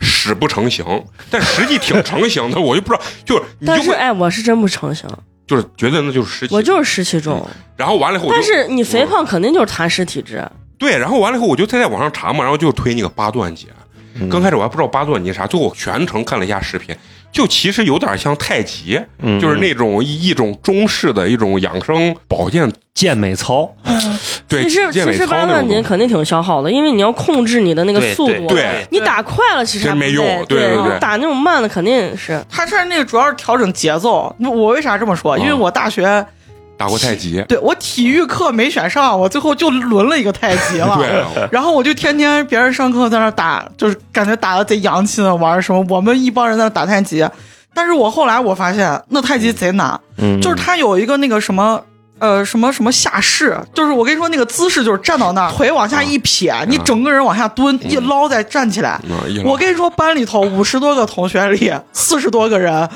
[0.00, 0.84] 屎不成形，
[1.28, 5.08] 但实际挺成型的，我就不知道，就是你就会但是哎，我是真不成形，
[5.46, 7.44] 就是觉得那就是湿气，我就是湿气重。
[7.76, 13.68] 然后完了以后，但是你肥胖肯定就是痰湿体质，对，然后完了以后我就再在网上查嘛，然后就推那个八段锦。
[14.20, 16.94] 嗯刚开始我还不知道八段锦啥，最后我全程看了一下视频，
[17.32, 23.70] 就其实有点像太极，嗯就是那种一一种中式的一种养生保健，健美操，
[24.46, 25.46] 对，其实其实八。
[25.46, 28.46] 段锦肯定挺消耗的，因为你要控制你的那个速度。
[28.48, 32.38] 对你打快了其实没用对对对你打那种慢的肯定是。
[32.50, 34.34] 它这那个主要是调整节奏。
[34.38, 35.38] 我为啥这么说？
[35.38, 36.26] 因为我大学
[36.78, 40.96] 打过太极，对我体育课没选上，我最后就轮了一个太极了。
[41.34, 47.28] 对，然后我就天天别人上课在那打，就是感觉打的贼洋气的，玩什么我们一帮人在那打太极。
[47.74, 51.82] 但是我后来我发现那太极贼难，嗯，就是他有一个那个什么。
[52.20, 59.00] 呃，什么什么下势，就是我跟你说那个姿势，就是站到那儿，腿往下一撇，你整个人往下蹲，一捞再站起来。
[59.08, 62.88] 嗯我跟你说，班里头五十多个同学里，四十多个人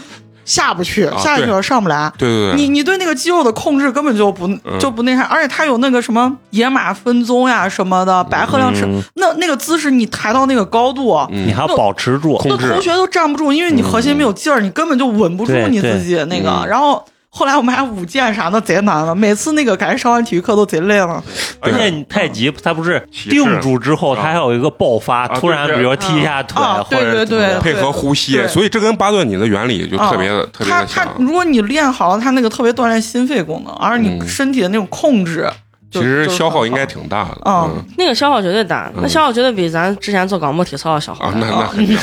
[0.44, 2.12] 下不去，啊下去了上不来。
[2.18, 9.02] 对对对，你你对那个肌肉的控制根本就不就不那啥，而且他有那个什么野马分鬃呀什么的，白鹤亮翅，嗯。
[9.14, 11.46] 那那个姿势你抬到那个高度，嗯。
[11.46, 16.50] 你还要保持住，那同学都站不住，因为你核心没有劲儿，你根本就稳不住你自己那个。
[16.50, 16.66] 嗯。
[16.68, 17.04] 然后
[17.34, 21.24] 后来我们还舞剑啥的，贼难了，每次那个感觉上完体育课都贼累了。
[21.60, 31.10] 而且你太极它不是定住之后，啊它还有一个爆发，啊突然比如说踢一下腿啊，或者对配合呼吸，所以这跟八段锦的原理就特别的啊特别的它它。
[31.18, 34.28] 如果你练好了，它那个特别锻炼心肺功能，而你嗯。
[34.28, 35.52] 身体的那种控制就，
[35.92, 41.96] 其实消耗应该挺大的，嗯嗯那个消耗绝对大，那消耗绝对比咱之前做广播体操要消耗啊，那那肯定。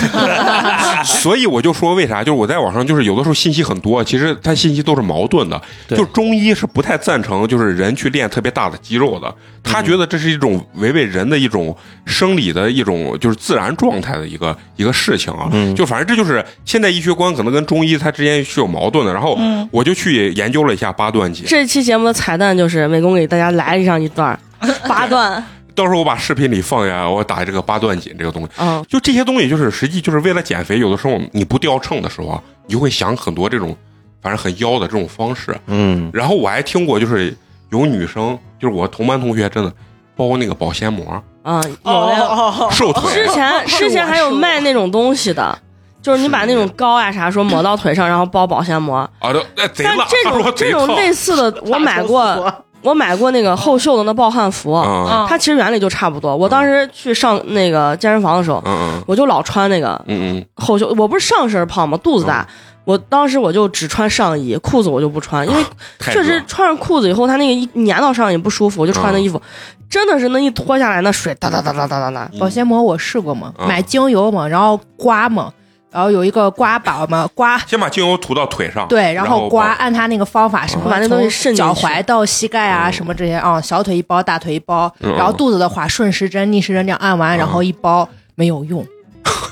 [1.03, 5.59] 所以我就说为啥，就是我在网上就是有的时候信息很多，其实它信息都是矛盾的。
[5.87, 9.33] 对就中医是不太赞成就是人去练特别大的肌肉的，
[9.63, 11.75] 他觉得这是一种违背人的一种
[12.05, 15.49] 生理的一种就是自然状态的一个一个事情啊。
[15.51, 19.09] 嗯就反正这就是现代医学观可能跟中医它之间是有矛盾的。
[19.13, 19.37] 然后
[19.71, 24.38] 我就去研究了一下八段锦，这期节目的彩蛋就是美工给大家来上一段
[24.88, 25.43] 八段，
[25.75, 28.49] 到时候我把视频里放下，我打这个八段锦这个东西。
[28.57, 30.80] 嗯，就这些东西，就是实际就是为了减肥。
[30.80, 33.75] 有的时候你不掉秤的时候啊，你就会想很多这种，
[34.21, 35.55] 反正很妖的这种方式。
[35.67, 37.36] 嗯，然后我还听过，就是
[37.71, 39.71] 有女生，就是我同班同学，真的
[40.15, 42.27] 包那个保鲜膜啊，有哦的。
[42.27, 45.57] 哦哦 瘦腿之前之前还有卖那种东西的，
[46.01, 48.97] 就是你把那种膏呀啥说抹到腿上，然后包保鲜膜。
[49.19, 56.36] 啊，都哎贼辣，但这种 这种类似的，我买过，我买过那个后袖的那暴汗服，啊，它其实原理就差不多。
[56.36, 61.97] 我当时去上那个健身房的时候，嗯我就老穿那个嗯嗯后袖，我不是上身胖吗？
[61.97, 62.47] 肚子大。
[62.86, 65.63] 我当时我就只穿上衣，裤子我就不穿，因为
[65.99, 69.39] 确实穿上裤子以后，它那个一粘到上衣不舒服，我就穿那衣服，
[69.88, 72.32] 真的是那一脱下来，那水哒哒哒哒哒哒哒。
[72.39, 75.51] 保鲜膜我试过嘛，嗯买精油嘛，然后刮嘛，
[75.91, 88.85] 然后有一个刮宝嘛，刮先把精油涂到腿上，对，然后刮，刮按他那个方法，什么把那东西渗脚踝到膝盖啊，嗯什么这些啊，小腿一包，大腿一包，嗯然后肚子的话顺时针、逆时针这样按完，然后一包没有用。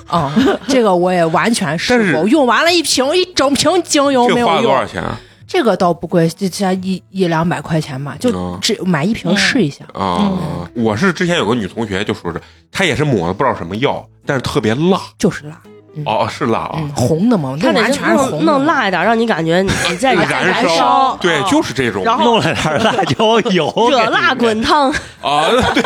[0.08, 0.34] 啊、
[0.70, 4.88] 这个我也完全试过，用完了一瓶一整瓶精油没有这花了多少用。
[4.88, 5.20] 钱啊？
[5.46, 9.84] 这个倒不贵，就才一一两百块钱吧，就嗯只买一瓶试一下。
[9.94, 10.32] 啊，
[10.76, 15.02] 我是之前有个女同学就说是，她也是抹了不知道什么药，但是特别辣。
[15.18, 15.60] 就是辣，
[16.06, 16.76] 哦，是辣啊。
[16.78, 20.70] 嗯，，红的嘛，它得全是弄红的弄辣一点，让你感觉你在燃 燃烧。
[20.76, 22.04] 烧，对，啊就是这种。
[22.04, 24.90] 然后弄了点辣椒油，热辣滚烫，
[25.22, 25.84] 啊，对，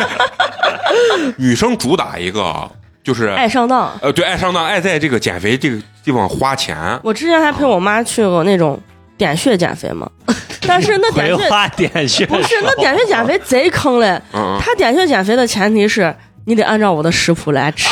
[1.36, 2.70] 女生主打一个
[3.02, 3.90] 就是爱上当。
[4.00, 6.76] 呃，对，爱上当，爱在这个减肥这个地方花钱。
[7.02, 8.78] 我之前还陪我妈去过那种
[9.16, 10.08] 点穴减肥嘛，
[10.66, 14.20] 但是那点穴花点穴不是那点穴减肥贼坑嘞。
[14.32, 17.88] 嗯，他点穴减肥的前提是你得按照我的食谱来吃，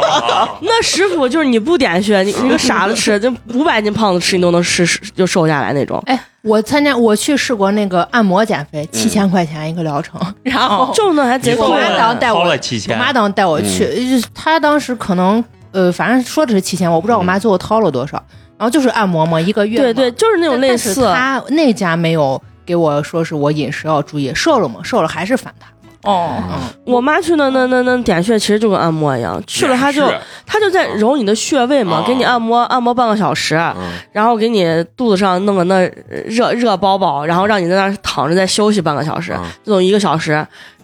[0.60, 6.02] 那食谱就是你不点穴，你你个傻子吃， 就五百斤胖子吃你都能吃就瘦下来那种。
[6.06, 12.44] 哎，我参加我去试过那个按摩减肥，七千块钱一个疗程， 然后就那还结果我妈当带我我
[12.96, 18.22] 妈当时带我去，就是她当时可能呃，反正说的是七千，我不知道我妈最后掏了多少。
[18.58, 21.04] 然后就是按摩嘛，一个月对对，就是那种类似。
[21.06, 25.68] 她那家没有给我说是我饮食要注意，瘦了嘛，瘦了还是反弹。
[26.04, 26.36] 哦，
[26.84, 30.12] 我妈去那那那那点穴，其实就跟按摩一样，去了她就
[30.44, 33.92] 她就在揉你的穴位嘛，啊给你按摩按摩半个小时，嗯。
[34.12, 34.64] 然后给你
[34.96, 35.88] 肚子上弄个那
[36.26, 40.32] 热热包包，然后让你在那儿躺着再休息半个小时嗯，这种一个小时，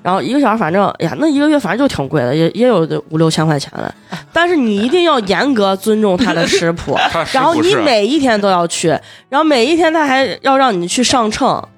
[0.02, 3.92] 然后一个小时反正哎呀，那一个月反正就挺贵的，也也有五六千块钱的，
[4.32, 6.96] 但是你一定要严格尊重他的 食谱，
[7.32, 8.88] 然后你每一天都要去，
[9.28, 11.68] 然后每一天他还要让你去上秤，啊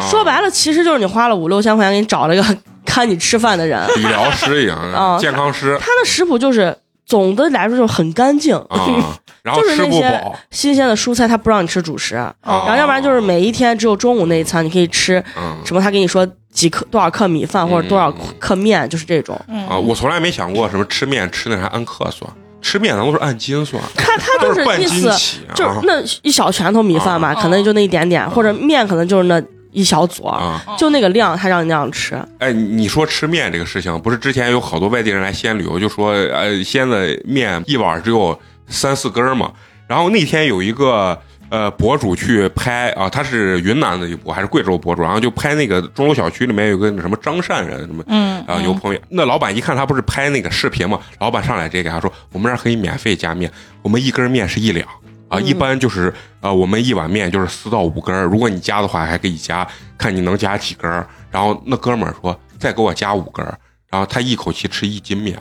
[0.00, 2.44] 说白了其实就是你花了五六千块钱给你找了一个
[2.84, 5.76] 看你吃饭的人，理疗师一样 啊的健康师。
[5.80, 6.76] 他的食谱就是
[7.06, 8.54] 总的来说就是很干净。
[8.54, 15.56] 啊， 然后就是那些吃不饱，新鲜的蔬菜，他不让你吃主食，啊然后要不然就是每一天只有中午那一餐你可以吃嗯。
[15.64, 19.34] 什么，他给你说几克多少克米饭或者多少嗯克面，就是这种。
[19.68, 22.30] 啊，我从来没想过什么吃面吃那啥按克算，
[22.62, 25.16] 吃面咱都是按斤算，他他就是意思啊。
[25.54, 29.42] 就是那一小拳头米饭吧，啊可能就那一点点，或者面可能就是那
[29.74, 30.64] 一小撮儿，啊。
[30.78, 32.16] 就那个量，他让你那样吃。
[32.38, 39.52] 哎，你你说吃面这个事情，不是之前有好多外地人来西安旅游，就说呃西安的面一碗只有三四根儿嘛。
[39.86, 41.20] 然后那天有一个
[41.50, 48.02] 呃博主去拍啊，他是云南的一博还是贵州博主，然后就拍那个钟楼小区里面有个什么张善人什么。
[48.06, 53.50] 嗯啊，有朋友，那老板一看他不是拍那个视频嘛，老板上来直接给他说，我们这儿可以免费加面，
[53.82, 54.86] 我们一根面是一两
[55.34, 59.66] 啊，一般就是呃，我们一碗面就是四到五根儿，如果你加的话还可以加，
[59.98, 61.06] 看你能加几根儿。
[61.30, 63.58] 然后那哥们儿说再给我加五根儿，
[63.90, 65.36] 然后他一口气吃一斤面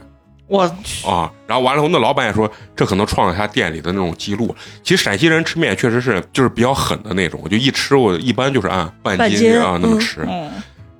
[0.48, 4.56] 我去，啊，然后完了后那老板也说这可能创了他店里的那种记录。
[4.84, 10.26] 其实陕西人吃面确实是就是比较狠的那种，就一吃我一般就是按半斤啊那么吃。
[10.28, 10.52] 嗯，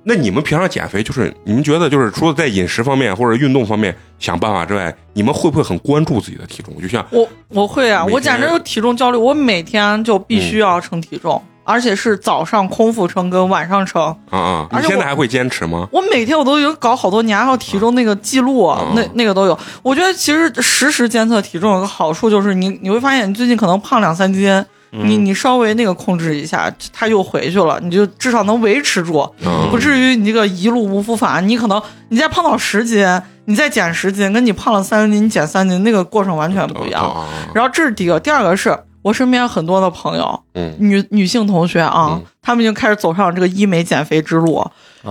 [0.04, 6.80] 那你们平常减肥，就是你们觉得就是除了在饮食方面或者运动方面想办法之外，你们会不会很关注自己的体重？
[6.80, 14.02] 就像我我会啊，我简直有体重焦虑，我每天就必须要称体重，而且是早上空腹称跟晚上称。
[14.28, 15.88] 啊啊，你现在还会坚持吗？
[15.90, 19.58] 我每天我都有搞好多年，还有体重那个记录，嗯那那个都有。
[19.82, 24.64] 我觉得其实实时监测体重有个好处，就是你你会发现你最近可能胖两三斤，
[25.02, 31.46] 你你稍微那个控制一下，他又回去了，你就至少能维持住，嗯不至于你这个一路无复返。
[31.48, 33.04] 你可能你再胖到十斤，
[33.46, 37.02] 你再减十斤，跟你胖了三斤，你减三斤，那个过程完全不一样。
[37.02, 44.64] 啊然后这是第一个，第二个是我身边很多的朋友，嗯女女性同学啊，嗯她们已经开始走上这个医美减肥之路。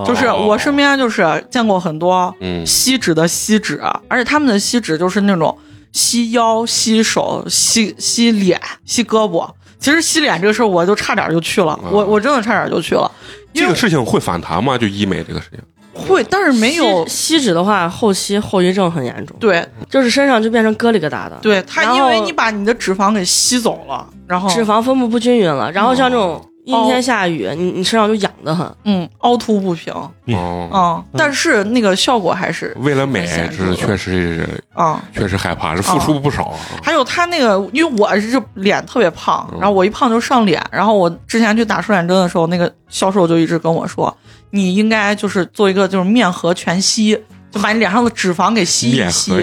[0.06, 5.56] 就是哦我身边就是见过很多嗯吸脂的吸脂，而且他们的吸脂就是那种
[5.92, 9.48] 吸腰、吸手、吸吸脸、吸胳膊。
[9.84, 13.12] 其实洗脸这个事儿，我就差点就去了，我我真的差点就去了，
[13.52, 14.78] 因为这个事情会反弹吗？
[14.78, 15.60] 就医美这个事情，
[15.94, 19.62] 会，但是没有吸吸脂的话，后期后遗症很严重，对。
[19.90, 28.66] 就是身上就变成疙里疙瘩的，对，它因为你把你的脂肪给吸走了，然后脂肪分布不均匀了，然后像这种阴哦天下雨，你你身上就痒得很。
[28.86, 35.02] 嗯凹凸不平，哦，嗯，但是那个效果还是为了美，是确实啊。
[35.14, 36.60] 确实害怕，是付出不少啊。
[36.82, 44.16] 还有他那个，因为我是脸特别胖，嗯然后我一胖就上脸，然后我之前去打瘦脸针的时候，那个销售就一直跟我说，
[44.52, 47.18] 你应该就是做一个就是面颌全吸，
[47.52, 49.36] 就把你脸上的脂肪给吸一面吸，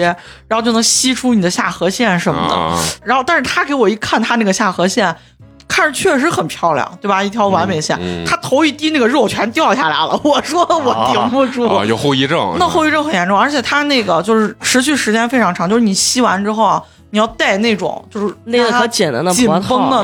[0.47, 2.55] 然后就能吸出你的下颌线什么的。
[2.55, 5.15] 啊，然后，但是他给我一看他那个下颌线，
[5.71, 7.23] 看着确实很漂亮，对吧？
[7.23, 10.19] 一条完美线，嗯嗯他头一低，那个肉全掉下来了。
[10.21, 11.65] 我说我顶不住。
[11.65, 20.03] 啊，有后遗症，那后遗症很严重，而且它那个就是持续时间非常长，就是你吸完之后啊，你要戴那种就是勒得可紧的那紧绷的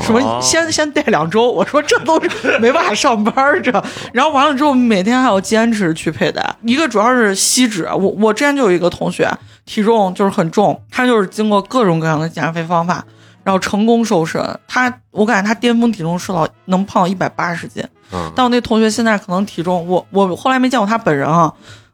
[0.00, 1.50] 什么，先先戴两周。
[1.50, 3.72] 我说这都是没办法上班这，
[4.14, 6.54] 然后完了之后每天还要坚持去佩戴。
[6.62, 9.28] 一个主要是吸脂，我我之前就有一个同学
[9.66, 13.04] 体重就是很重，他就是经过各种各样的减肥方法，
[13.48, 14.42] 然后成功瘦身。
[14.66, 17.82] 他我感觉他巅峰体重瘦到能胖到一百八十斤。
[18.12, 21.50] 嗯但我那同学现在可能体重，我我后来没见过他本人啊，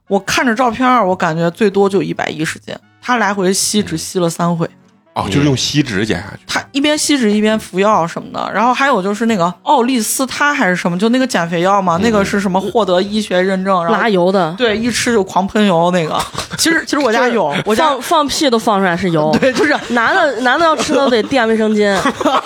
[0.09, 2.75] 我看着照片，我感觉最多就一百一十斤。
[3.01, 4.69] 他来回吸只吸了三回，
[5.15, 6.43] 哦，就是用锡纸剪下去。
[6.47, 8.51] 他一边锡纸一边服药什么的。
[8.53, 16.19] 然后还有就是那个奥利司他还是什么，就那个减肥药嘛，那个是什么获得医学认证，然后拉油的，对一吃就狂喷油那个。
[16.59, 19.37] 其实其实我家有，我家放放屁都放出来是油。
[19.41, 21.95] 对就是男的男的要吃都得垫卫生巾，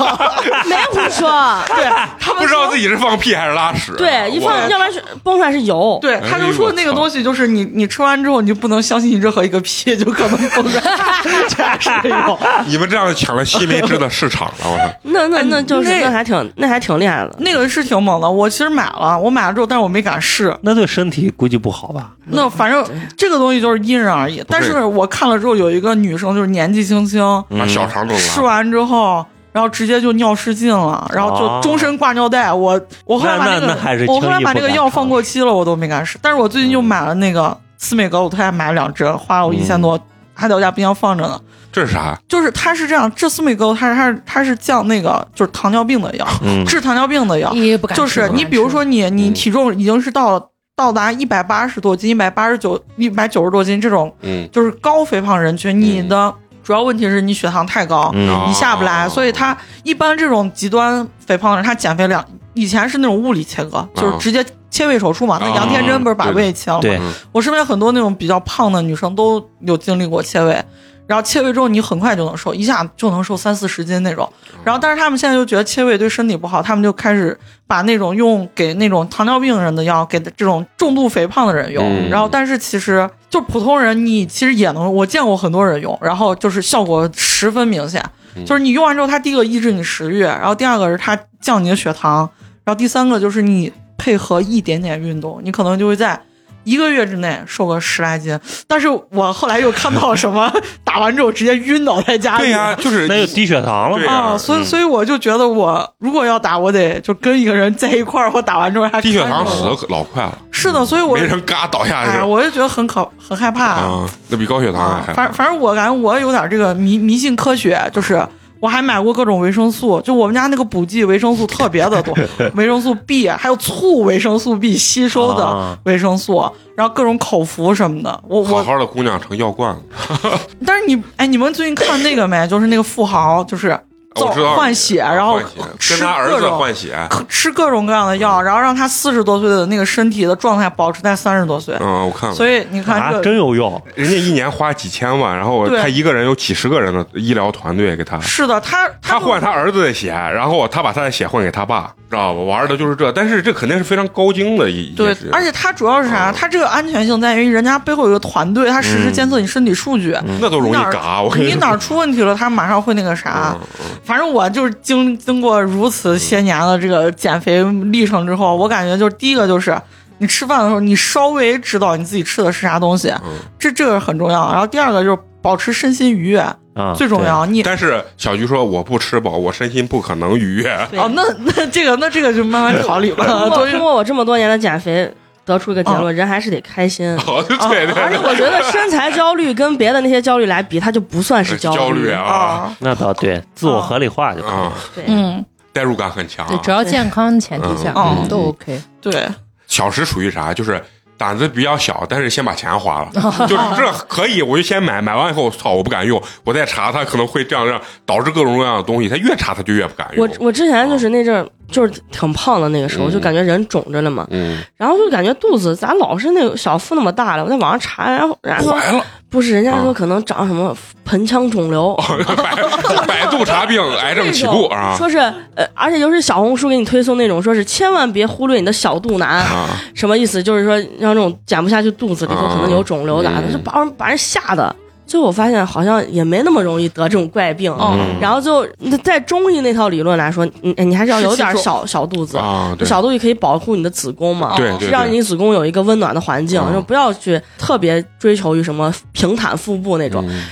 [0.66, 1.31] 没胡说。
[1.69, 1.85] 对
[2.19, 3.93] 他们不知道自己是放屁还是拉屎。
[3.97, 5.99] 对，一放要不然是崩出来是油。
[6.03, 12.39] 对，他就说那个东西就是你你吃完之后，你就不能相信任何一个屁，就可能崩出来 全是油。
[12.67, 14.91] 你们这样抢了西梅汁的市场了，我操！
[15.05, 17.35] 那那那就是那那还挺那还挺厉害的。
[17.39, 20.57] 那个是挺猛的，我其实买了，我买了之后，但是我没敢试。
[20.63, 22.13] 那对身体估计不好吧？
[22.27, 22.85] 那反正
[23.17, 28.41] 这个东西就是因人而异，但是我看了之后，有一个女生就是年纪轻轻，把小肠都吃。
[28.41, 32.53] 完之后，然后直接就尿失禁了，然后就终身挂尿袋。
[32.53, 36.19] 我我后来把那个我后来把那个药放过期了，我都没敢试。
[36.21, 39.99] 但是我最近又买了那个司美格鲁肽，买了两针，花了我一千多，
[40.39, 41.39] 还在我家冰箱放着呢。
[41.70, 42.18] 这是啥？
[42.28, 47.53] 就是它是这样，这司美格鲁它是它是它是降那个就是糖尿病的药，嗯， 治糖尿病的药。
[47.53, 56.32] 你不敢就是你比如说你你体重已经是到了到达一百八十多斤、一百八十九、一百九十多斤这种嗯，就是高肥胖人群，你的
[56.62, 62.24] 主要问题是你血糖太高，嗯你下不来，哦所以他一般这种极端肥胖的人，他减肥量
[62.55, 65.39] 以前是那种物理切割，就是直接切胃手术嘛。
[65.41, 66.83] 那哦杨天真不是把胃切了吗？
[66.83, 67.01] 对，
[67.33, 70.62] 我身边很多那种比较胖的女生都有经历过切胃。
[71.07, 74.31] 然后切胃之后，你很快就能瘦，一下就能瘦三四十斤那种。
[74.62, 77.35] 然后，但是他们现在就觉得切胃对身体不好，他们就开始
[77.66, 81.83] 把那种用给那种糖尿病人的药给这种重度肥胖的人用。
[81.83, 88.05] 嗯然后，但是其实就普通人，你其实也能，我见过很多人用，然后就是效果十分明显。
[88.45, 92.29] 就是你用完之后，它第一个抑制你食欲，然后第二个是它降你的血糖，
[92.64, 96.18] 然后第三个就是你配合一点点运动，你可能就会在
[96.64, 98.38] 一个月之内瘦个十来斤。
[98.66, 100.51] 但是我后来又看到什么
[100.84, 104.12] 打完之后直接晕倒在家里，对呀，就是那就低血糖了嘛。
[104.12, 113.64] 啊，所以嗯所以我就觉得我如果要打，我得就跟一个人在一块儿，我打完之后还低血糖死的老快了，是的，所以我没人嘎倒下哎，去我就觉得很可很害怕。
[113.64, 115.14] 啊，那比高血糖还害怕。
[115.14, 118.26] 反反正我感觉我有点这个迷迷信科学，就是
[118.61, 122.15] 我还买过各种维生素，就我们家那个补剂维生素特别的多，
[122.55, 128.21] 维生素 B 还有促维生素 B 吸收的啊维生素，然后各种口服什么的。
[128.29, 129.83] 我我，好好的姑娘成药罐子，
[130.67, 132.47] 但是你哎，你们最近看那个没？
[132.49, 133.79] 就是那个富豪，就是
[134.15, 135.41] 造我知道换血，然后
[135.79, 136.97] 吃跟他儿子各种换血，
[137.29, 141.77] 吃各种各样的药，然后让他四十多岁的那个身体的状态保持在三十多岁。
[141.81, 142.35] 嗯，我看了。
[142.35, 143.81] 所以你看啊这，个真有用。
[143.95, 152.41] 人家一年花几千万，然后他一个人有几十个人的医疗团队给他，是的，他就他换他儿子的血，然后他把他的血换给他爸，知道吧？
[152.41, 156.33] 玩的就是这，但是这肯定是非常高精的一对而且他主要是啥？
[156.33, 161.23] 他这个安全性在于人家背后有个团队，他实时监测你身体数据，那都容易嘎。
[161.23, 163.57] 我跟说你哪出问题了，他马上会那个啥。
[163.99, 169.76] 嗯反正我就是经经过如此些年的这个减肥历程之后，我感觉就是第一个就是。
[170.20, 174.51] 你吃饭的时候，你稍微知道你自己吃的是啥东西，嗯这这个很重要。
[174.51, 176.40] 然后第二个就是保持身心愉悦，
[176.74, 177.46] 啊，最重要。
[177.46, 180.76] 你但是小菊说我不吃饱，我身心不可能愉悦。
[180.90, 183.46] 对哦，那那这个那这个就慢慢考虑通了。
[183.49, 185.09] 过多通过我这么多年的减肥，
[185.49, 187.09] 得出一个结论：人还是得开心。
[187.26, 194.51] 哦，对对而且，我觉得身材焦虑跟别的那些焦虑来比，它就不算是焦虑虑啊啊，那倒对，自我合理化就可以。
[194.53, 196.61] 啊，对，嗯，代入感很强对，啊。
[196.62, 198.80] 只要健康前提下，嗯嗯都 OK。
[199.01, 199.26] 对，
[199.66, 200.53] 小时属于啥？
[200.53, 200.82] 就是
[201.19, 203.11] 胆子比较小，但是先把钱花了，
[203.47, 210.27] 就是这可以，我就先买，买完以后，操，我不敢用，我再查，它可能会这样让，导致各种各样的东西，他越查他就越不敢用。
[210.27, 217.45] 我我之前就是那阵儿就是挺胖的那个时候，嗯就感觉人肿着了嘛，嗯，然后就感觉肚子咋老是那个小腹那么大了？
[217.45, 220.74] 我在网上查，然后人家说怀了，不是，人家啊说可能长什么
[221.05, 221.95] 盆腔肿瘤。
[222.37, 225.18] 百百度查病， 癌症起步啊说是
[225.55, 229.68] 呃，而且就是小红书给你推送那种，说是千万别忽略你的小肚腩，啊！
[229.95, 230.43] 什么意思？
[230.43, 234.74] 就是说让这种减不下去肚子里头可能有肿瘤咋的，嗯就把人把人吓的。
[235.09, 238.17] 最后我发现好像也没那么容易得这种怪病，嗯。
[238.21, 238.65] 然后就
[239.03, 250.23] 在中医那套理论来说，你你还是要有点小小肚子，啊，小肚子可以保护你的子宫嘛，对对对是让你子宫有一个温暖的环境，嗯就不要去特别追求于什么平坦腹部那种。
[250.29, 250.43] 嗯。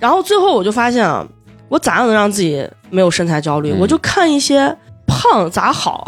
[0.00, 1.24] 然后最后我就发现啊，
[1.68, 3.72] 我咋样能让自己没有身材焦虑？
[3.72, 3.78] 嗯。
[3.78, 4.76] 我就看一些
[5.10, 6.06] 胖咋好，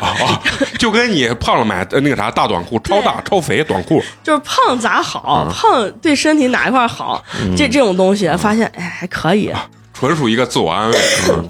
[0.00, 0.42] 啊，
[0.78, 5.52] 就跟你胖了买呃那个啥大短裤，超大超肥短裤，就是胖咋好，嗯。
[5.52, 7.22] 胖对身体哪一块好，
[7.56, 9.52] 这这种东西，发现哎还可以。
[9.92, 10.98] 纯属一个自我安慰。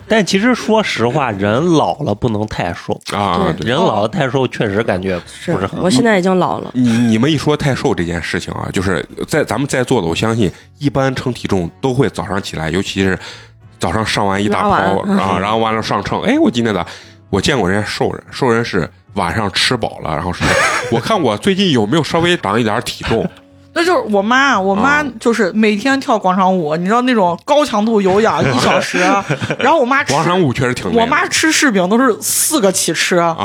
[0.09, 3.55] 但其实说实话，人老了不能太瘦，啊。
[3.61, 13.19] 人老了太瘦确实感觉不是很我现在已经老了，你你们一说太瘦这件事情啊，就是在咱们在座的，我相信一般称体重都会早上起来，尤其是
[13.79, 16.85] 早上上完一大拉完泡啊，然后完了上秤，哎，我今天咋？
[17.31, 20.43] 我见过人家瘦人，瘦人是晚上吃饱了，然后是，
[20.91, 23.29] 我看我最近有没有稍微长一点体重，
[23.75, 28.99] 那就是我妈，我妈啊就是每天跳广场舞，你知道那种高强度有氧一小时，
[29.59, 33.17] 然后我妈吃广场舞确实挺我妈吃柿饼都是四个起吃。
[33.17, 33.37] 啊，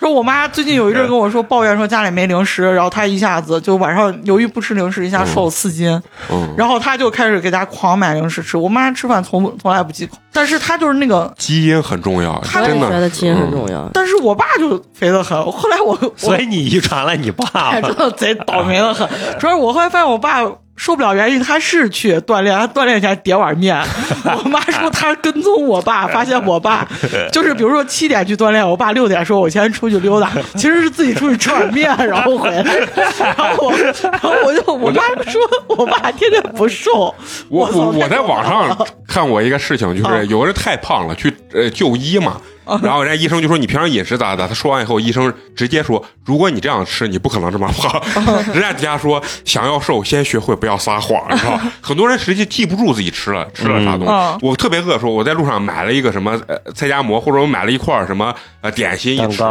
[0.00, 8.56] 说我妈最近有一阵跟我说抱怨说家里没零食，然后她一下子就晚上由于不吃零食，一下瘦了四斤，嗯，然后她就开始给家狂买零食吃。
[8.56, 13.88] 我妈吃饭从从来不忌口，但是她就是那个，基因很重要，她我也真的觉得基因很重要。
[13.92, 15.36] 但是我爸就肥得很。
[15.50, 17.94] 后来我我所以你遗传了你爸 哎，真。
[17.96, 19.06] 的贼倒霉的很。
[19.38, 20.42] 主要是我后来发现我爸
[20.76, 23.74] 受不了原因，他是去锻炼，他锻炼前点碗面。
[24.24, 26.86] 我妈说他跟踪我爸，发现我爸
[27.32, 32.62] 就是比如说七点去锻炼，我爸六点说我先出去溜达，其实是自己出去吃碗面，然后回来。
[32.62, 37.14] 然后我，然后我就我妈说我爸天天不瘦。
[37.48, 38.76] 我我我在网上
[39.08, 42.38] 看过一个事情，就啊是有个人太胖了，去呃就医嘛，
[42.82, 48.02] 然后人家医生就说你平常饮食咋咋，他说完以后，医生直接说，如果你这样吃，你不可能这么胖。
[48.52, 51.72] 人家底下说想要瘦，先学会不要撒谎，你知道吧？
[51.82, 54.12] 很多人实际记不住自己吃了吃了啥东西。
[54.12, 59.42] 嗯我特别饿的时候，我在路上买了一个什么呃菜夹馍，或者我买了一块什么呃 点心一吃，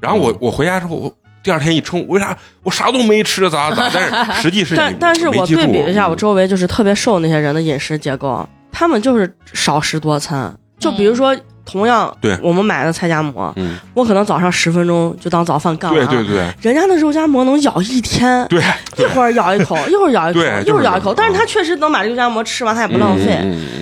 [0.00, 1.12] 然后我我回家之后我。
[1.42, 3.48] 第二天一称，为啥我啥都没吃？
[3.48, 3.90] 咋咋？
[3.94, 10.54] 但是实际是但你但是我对比了一下我嗯周围就是特别瘦那些人的饮食结构，他们就是少食多餐。
[10.78, 11.34] 就比如说，
[11.64, 16.06] 同样对我们买的菜夹馍，嗯，我可能早上十分钟就当早饭干完了。
[16.06, 18.62] 对对对人家那肉夹馍能咬一天，对，
[18.98, 21.14] 一会儿咬一口， 一会儿咬一口，一会儿咬一口。
[21.14, 23.38] 但是他确实能把这肉夹馍吃完，他也不浪费。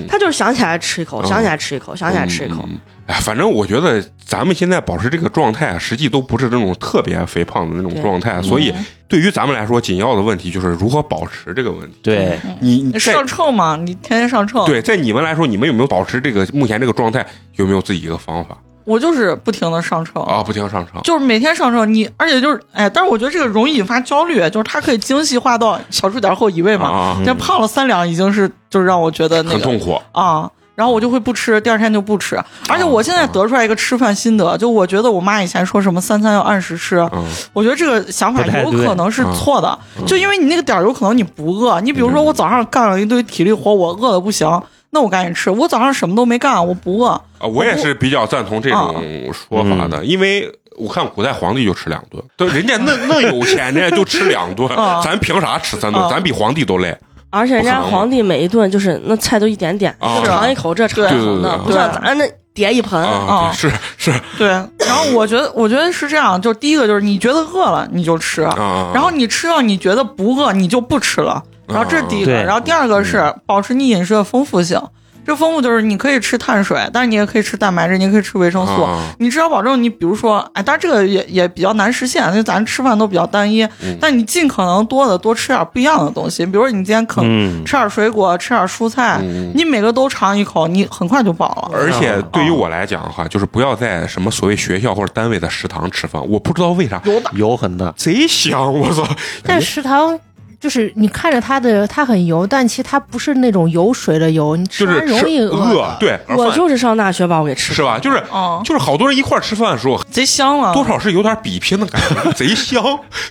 [0.08, 2.68] 他就是想起来吃一口，嗯想起来吃一口，想起来吃一口。
[3.08, 8.72] 哎，反正我觉得咱们现在保持这个状态，实际都不是那种特别肥胖的那种状态，所以
[9.08, 11.96] 对于咱们来说，紧要的问题就是如何保持这个问题。
[12.02, 14.62] 对，你你上秤嘛，你天天上秤。
[14.66, 17.26] 对，在你们来说，你们有没有保持这个目前这个状态？
[17.56, 20.22] 有没有自己一个方法我就是不停的上秤。
[20.22, 20.42] 啊？
[20.42, 26.90] 不停地上秤，就是每天上秤，你而且就是哎，但是我觉得这个容易引发焦虑，就是它可以精细化到小数点后一位嘛。
[26.90, 30.00] 啊，这胖了三两已经是就是让我觉得那个很痛苦。
[30.12, 32.36] 啊，然后我就会不吃，第二天就不吃。
[32.68, 39.76] 而且我现在得出来一个吃饭心得，就我觉得我妈以前说什么三餐要按时吃，嗯我觉得这个想法有可能是错的，
[40.06, 41.80] 就因为你那个点儿有可能你不饿。
[41.80, 44.48] 你比如说我早上干了一堆体力活，我饿的不行，
[44.90, 45.50] 那我赶紧吃。
[45.50, 47.08] 我早上什么都没干，我不饿。
[47.08, 56.00] 啊，我也是比较赞同这种说法的，因为我看古代皇帝就吃两顿，对，人家那那有钱呢，就吃两顿，啊咱凭啥吃三顿？
[56.00, 56.96] 啊咱比皇帝都累。
[57.30, 62.24] 而且人家皇帝每一顿就是那菜都一点点，尝一口这尝一口那不像咱那
[62.54, 63.06] 叠一盆。
[63.52, 74.80] 是是对，然后我觉得，我觉得是这样，就第一个就是你觉得饿了你就吃，啊，然后你吃到你觉得不饿你就不吃了，然后这是第一个，对然后第二个是保持你饮食的丰富性。
[75.28, 78.82] 这丰富就是你可以吃碳水，但是你也可以吃蛋白质，你也可以吃维生素。
[78.82, 83.62] 啊你至少保证你，比如说，哎，但这个也也比较难实现，因为咱吃饭都比较单一。
[83.82, 87.20] 嗯但你尽可能多的多吃点不一样的东西，比如说你今天可
[87.66, 91.78] 吃点水果，吃点蔬菜，嗯你每个都尝一口，你很快就饱了。
[91.78, 99.06] 而且对于我来讲的话，就是不要在什么所谓学校或者单位的食堂吃饭，我不知道为啥有的油很大，贼香，我操！
[99.42, 100.18] 但食堂
[100.60, 107.98] 就是你看着它的它很油，但其实它不是那种油水的油，你吃完容易饿，对，我就是上大学把我给吃是吧？
[107.98, 112.82] 就是嗯就是好多人一块吃饭的时候，贼香啊，多少是有点比拼的感觉， 贼香。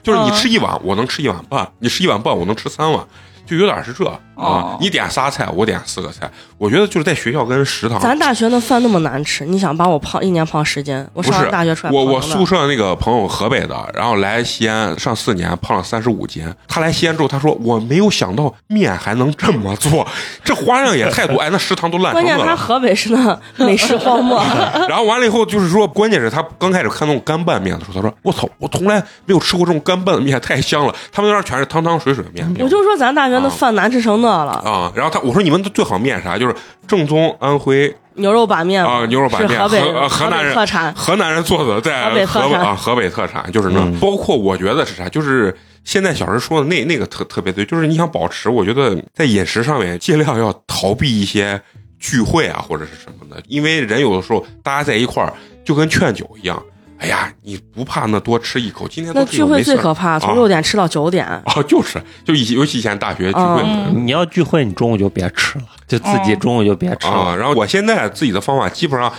[0.01, 3.05] 就是你嗯吃一碗，我能吃一碗半；你吃一碗半，我能吃三碗，
[3.45, 4.05] 就有点是这
[4.37, 4.77] 啊哦。
[4.79, 6.29] 你点仨菜，我点四个菜。
[6.57, 11.05] 我觉得就是在学校跟食堂，咱大学那饭那么难吃，你想把我胖一年胖十斤？
[11.13, 16.43] 我上大学出来我我宿舍那个朋友河北的，然后来西安上四年，胖了三十五斤。
[16.67, 20.07] 他来西安之后，他说我没有想到面还能这么做，
[20.43, 21.37] 这花样也太多。
[21.39, 22.55] 哎，那食堂都烂成关键他。
[22.55, 24.43] 河北是那美食荒漠，
[24.89, 32.45] 然后完了以后，就是说，关键是他刚开始看那种干拌面的时候，他说：“我操，我从来没有吃过这种干拌的面，太香了。”他们那边全是汤汤水水的面。
[32.59, 36.37] 我就说咱大学那饭难吃成那了，啊，然后他我说你们最好面啥？
[36.37, 36.55] 就是
[36.87, 40.93] 正宗安徽牛肉板面啊牛肉板面，河北河河南特产。
[40.93, 43.79] 河南人做的，在河北河北啊河北特产就是那。
[43.79, 51.59] 嗯包括我觉得是啥，就是现在小时说的那那个特特别对，就是你想保持，我觉得在饮食上面尽量要逃避一些
[51.99, 55.33] 聚会啊或者是什么的，因为人有的时候大家在一块儿
[55.65, 56.61] 就跟劝酒一样。
[56.99, 58.87] 哎呀，你不怕那多吃一口？
[58.87, 61.25] 今天那聚会最可怕，从啊六点吃到九点。
[61.45, 67.29] 哦，就是就以尤其以前大学聚会你要聚会，你中午就别吃了，就自己中午就别吃啊。
[67.29, 67.37] 了。
[67.37, 69.11] 然后我现在自己的方法，基本上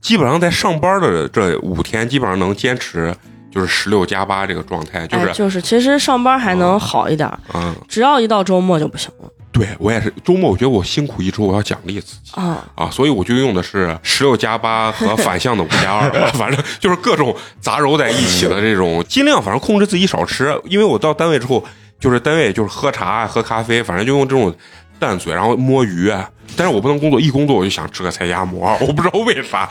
[0.00, 3.14] 基本上在上班的这五天，基本上能坚持
[3.50, 12.32] 就是十六加八这个状态，就是哎，就是其实上班还能好一点，嗯，只要一到周末就不行了对我也是周末，我觉得我辛苦一周，我要奖励自己。
[12.32, 12.64] 啊。
[12.74, 20.60] 啊，所以我就用的是十六加八和反向的五加二， 反正就是各种杂糅在一起的这种，尽量反正控制自己少吃。
[20.64, 21.64] 因为我到单位之后，
[22.00, 24.52] 就是单位就是喝茶啊、喝咖啡，反正就用这种
[24.98, 26.08] 淡嘴，然后摸鱼。
[26.08, 29.68] 啊但是我不能工作，一工作我就想吃个菜夹馍，我不知道为啥。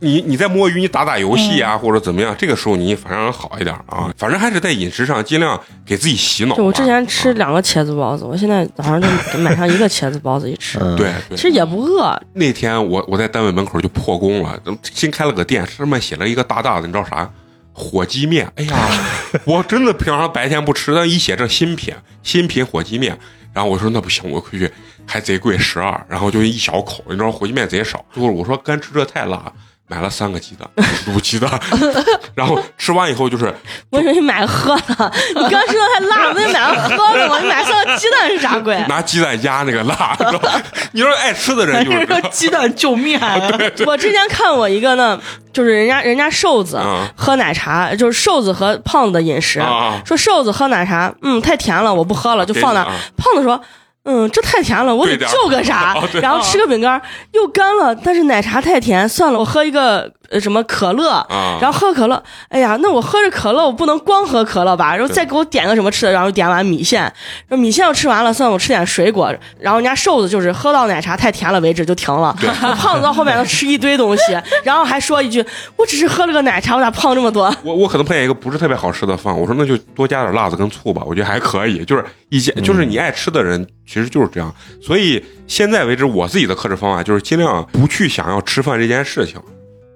[0.00, 4.10] 你你在摸鱼，你打打游戏啊，或者怎么样，这个时候你反正好一点啊。
[4.16, 6.56] 反正还是在饮食上尽量给自己洗脑。
[6.56, 9.06] 就我之前吃啊两个茄子包子，我现在早上就
[9.40, 12.18] 买上一个茄子包子一吃，嗯， 对对其，实也不饿。
[12.32, 14.58] 那天我我在单位门口就破功了，
[14.94, 17.28] 新开了个店，上面写了一个大大的，你知道啥？
[17.74, 18.50] 火鸡面。
[18.56, 18.88] 哎呀，
[19.44, 21.92] 我真的平常白天不吃，但一写这新品
[22.22, 23.18] 新品火鸡面，
[23.54, 24.70] 然后我说那不行，我回去
[25.06, 29.50] 还贼贵十二，然后就一小口，你知道火鸡面贼少，最后我说干吃这太辣。
[29.86, 30.66] 买了三个鸡蛋，
[31.06, 31.50] 卤鸡蛋，
[32.34, 33.54] 然后吃完以后就是
[33.90, 37.38] 我以为你买个喝的，你刚说的太辣了，那你买了喝的吗？
[37.38, 38.74] 你买三个鸡蛋是啥鬼？
[38.88, 40.60] 拿鸡蛋压那个辣，你知道
[40.92, 43.20] 你说爱吃的人就是这样这个鸡蛋救面，
[43.86, 45.20] 我之前看过一个呢，
[45.52, 52.82] 就是人家人家瘦子啊喝奶茶，就是瘦子和胖子的饮食啊，说瘦子喝奶茶，嗯，太甜了，我不喝了，就放那。
[53.16, 53.60] 胖子说。
[54.04, 57.00] 嗯，这太甜了，我得兑点儿就个 啥然后吃个饼干，
[57.32, 64.94] 又干了，但是奶茶太甜，算了，我喝一个呃什么可乐，啊，然后喝可乐，哎呀，那我喝着可乐，我不能光喝可乐吧？
[64.94, 69.34] 然后再给我点个什么吃的，然后点碗米线，然后米线我吃完了，算了，我吃点水果。
[69.58, 72.36] 然后人家瘦子就是喝到奶茶太甜了为止就停了，
[72.76, 74.22] 胖子到后面能吃一堆东西，
[74.62, 75.44] 然后还说一句
[75.76, 81.84] ：“我只是喝了个奶茶，我咋胖这么多我我可能碰见一个不是特别好吃的饭，我说那就多加点辣子跟醋吧，我觉得还可以。
[81.84, 84.54] 就是一些就是你爱吃的人，其实就是这样。
[84.82, 89.40] 所以现在为止，我自己的克制方法就是尽量不去想要吃饭这件事情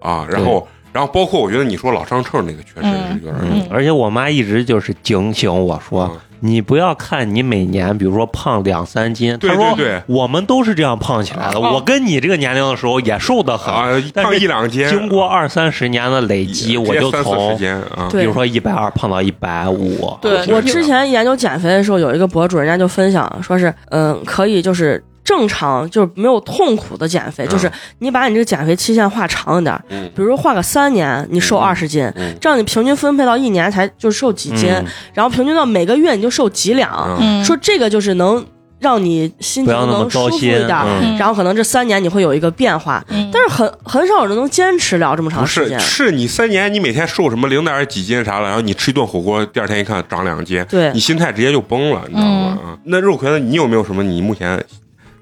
[0.00, 6.20] 啊，然后然后包括我觉得你说老上秤那个确实是有点嗯，而且我妈一直就是警醒我说，嗯。
[6.40, 9.86] 你不要看你每年，比如说胖两三斤，对她说对。
[9.86, 11.60] 对我们都是这样胖起来的。
[11.60, 20.16] 啊我跟你这个年龄的时候也瘦得很，啊，胖但是一两斤，经过二三十年的累积，我就直接三四十从啊，比如说一百二胖到一百五。
[20.22, 27.48] 对我之前研究减肥的时候，有一个博主，人家就分享说是，嗯，可以就是正常，就是没有痛苦的减肥，嗯。
[27.50, 30.10] 就是你把你这个减肥期限画长一点，嗯。
[30.16, 32.34] 比如说画个三年，你瘦嗯二十斤，嗯。
[32.40, 34.86] 这样你平均分配到一年才就瘦几斤，嗯。
[35.12, 38.42] 然后平均到每个月你就瘦几两，说这个就是能
[38.80, 40.70] 让你心情那么能舒服一点。
[40.70, 41.18] 嗯。
[41.18, 43.28] 然后可能这三年你会有一个变化，嗯。
[43.30, 45.78] 但是很很少有人能坚持了这么长时间。
[45.78, 50.90] 是是你三年你每天瘦什么零点几斤啥了，然后你吃一顿火锅，第二天一看长两斤，对。
[50.94, 52.58] 你心态直接就崩了，你知道吗？
[52.64, 53.38] 啊，那肉葵呢？
[53.38, 54.58] 你有没有什么你目前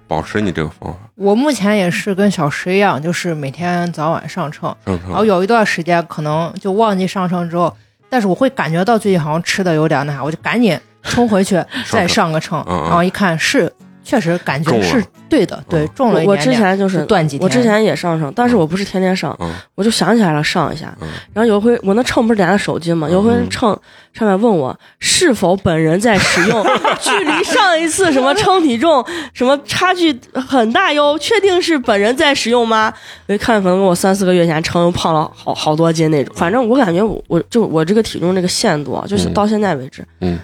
[0.09, 0.99] 保持你这个方法？
[1.17, 7.75] 我目前也是跟小石一样，就是每天早晚上秤，上然后有一段时间可能就忘记上秤之后，
[8.09, 12.85] 但是我会感觉到最近好像吃的有点那啥，我就赶紧冲回去 再上个秤，嗯嗯。
[12.85, 13.73] 然后一看是
[14.07, 20.97] 确实感觉是对的，对嗯重了一我之前就是断几天，我之前也上秤，但是我不是天天上，嗯我就想起来了上一下。
[21.03, 23.11] 嗯然后有一回我那秤不是连着手机吗？
[23.11, 23.77] 有一回嗯秤
[24.13, 26.65] 上面问我是否本人在使用，
[27.03, 29.05] 距离上一次什么称体重
[29.35, 32.93] 什么差距很大哟，确定是本人在使用吗？
[33.27, 36.33] 我一看可能我三四个月前称又胖了好好多斤那种。
[36.37, 40.39] 反正我感觉我我就我这个体重这个限度啊，就是嗯到现在为止，嗯。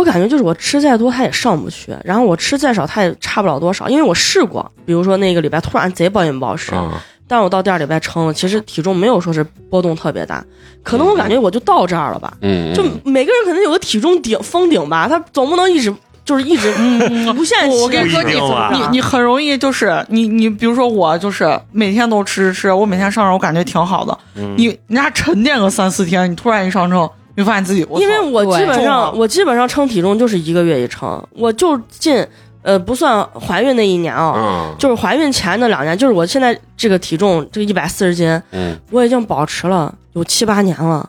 [0.00, 10.44] 我感觉就是我吃再多它也上不去，然后我吃再少它也差不了多少，因为我试过，比如说那个礼拜突然贼暴饮暴食，啊，但我到第二礼拜称了，其实体重没有说是波动特别大，
[10.82, 12.32] 可能我感觉我就到这儿了吧。
[12.40, 15.94] 嗯，就每个人可能有个体重顶封顶吧，他总不能一直
[16.24, 17.76] 就是一直嗯 无限期。
[17.82, 18.22] 我跟你说，
[18.72, 24.16] 你你你很容易就是你你比如说我就是每天都吃吃吃，我每天上秤，我感觉挺好的。
[24.36, 27.08] 嗯你人家沉淀个三四天，你突然一上秤，
[27.40, 32.24] 你发现自己因为我基本上我基本上称体重就是一个月一称，我就近
[32.62, 34.76] 呃不算怀孕那一年啊、嗯。
[34.78, 38.78] 就是怀孕前那两年，就是我现在这个体重这个一百四十斤，嗯。
[38.90, 41.08] 我已经保持了有七八年了，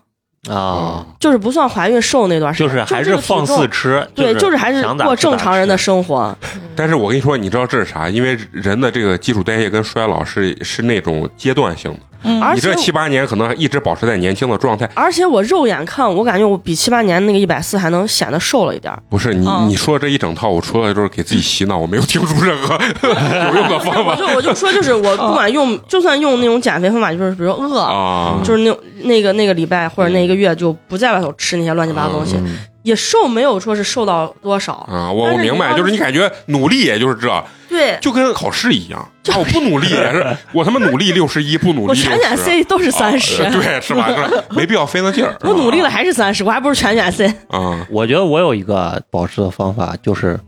[0.50, 6.36] 啊，就是不算怀孕瘦那段时间，就是还是放肆吃，对，就是还是过正常人的生活。
[6.76, 8.10] 但是我跟你说，你知道这是啥？
[8.10, 14.90] 因为人的这个基础代谢跟衰老是是那种阶段性的，嗯而且你这七八年可能一直保持在年轻的状态。
[14.94, 18.94] 而且我肉眼看，我感觉我比七八年那个一百四还能显得瘦了一点。
[19.10, 22.74] 不是你嗯你说这一整套，我除了就是给自己洗脑，我没有听出任何
[23.04, 28.40] 有用的方法我就我就说，就是我不管用，就算用那种减肥方法，就是比如说饿，啊。
[28.44, 34.74] 就是那那个那个礼拜或者那一个月就不在外头吃那些乱七八糟东西，嗯也瘦没有说是瘦到多少。
[34.92, 37.28] 啊，我我明白，就是你感觉努力，也就是这，
[37.72, 39.00] 对，就跟考试一样。
[39.00, 44.08] 啊，我不努力也是，我他妈努力六十一，不努力我力全选 C 都是三十、啊对，是吧？
[44.50, 45.36] 没必要费那劲儿。
[45.42, 47.34] 我努力了还是三十，我还不如全选 C。
[47.54, 50.40] 嗯我觉得我有一个保持的方法，就是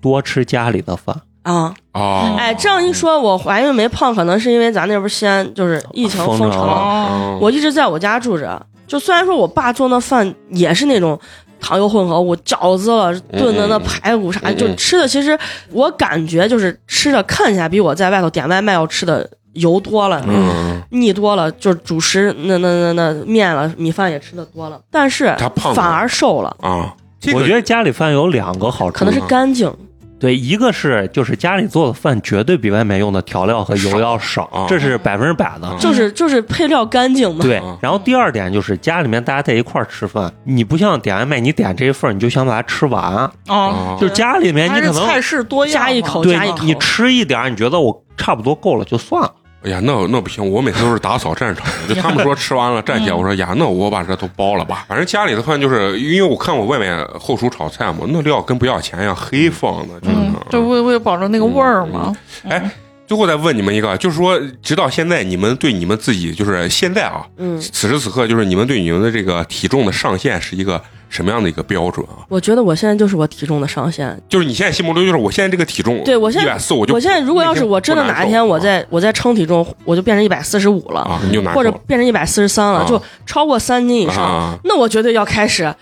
[0.00, 1.14] 多吃家里的饭。
[1.42, 2.36] 啊，啊！
[2.38, 11.18] 哎，这样一说，我怀孕没胖，可能是因为咱那边西安就是疫情封城我一直在我家住着，就虽然说我爸做那饭也是那种
[11.60, 15.38] 糖油混合物，饺子了炖的那排骨啥，就吃的其实
[15.70, 20.22] 我感觉就是吃的看起来比我在外头点外卖要吃的油多了。
[20.26, 29.72] 嗯，腻多了，就是主食那那那那面了，米饭也吃的多了，但是他胖反而瘦了，啊，这个我觉得家里饭有两个好处，可能是干净。
[30.20, 35.66] 对，一个是就是家里做的饭绝对比外面用的调料和油要少，啊这是百分之百的。
[35.66, 37.40] 啊就是就是配料干净嘛。
[37.40, 49.32] 对啊，然后第二点就是家里面大家在一块儿吃饭，你不像点外卖，你点这一份儿你就想把它吃完，啊，啊就是家里面你可能菜式多样加一口对加一口你吃一点儿，你觉得我差不多够了就算了。
[49.62, 54.84] 哎呀，那那不行，我每次都是打扫战场，就他们说吃完了站起来， 我说呀，那我把这都包了吧。
[54.88, 62.16] 反正家里的饭就是因为我看我外面后厨炒菜嘛，那料跟不要钱一样，黑放的，真嗯的。，就为为了保证那个味儿嘛。
[62.48, 62.70] 哎，
[63.06, 72.24] 最后再问你们一个，就是说，直到现在，你们对你们自己，就是现在啊，嗯，此时此刻，就是你们对你们的这个体重的上限是一个什么样的一个标准啊？
[72.28, 74.18] 我觉得我现在就是我体重的上限。
[74.28, 82.86] 就是你现在心目中，就是我现在这个体重，对我现在一百四，我就我现在如果要是我真的哪一天我在我在称体重，我就变成一百四十五了，啊，你就难受或者变成一百四十三了，啊。
[82.88, 84.58] 就超过三斤以上，啊。
[84.64, 85.74] 那我绝对要开始啊，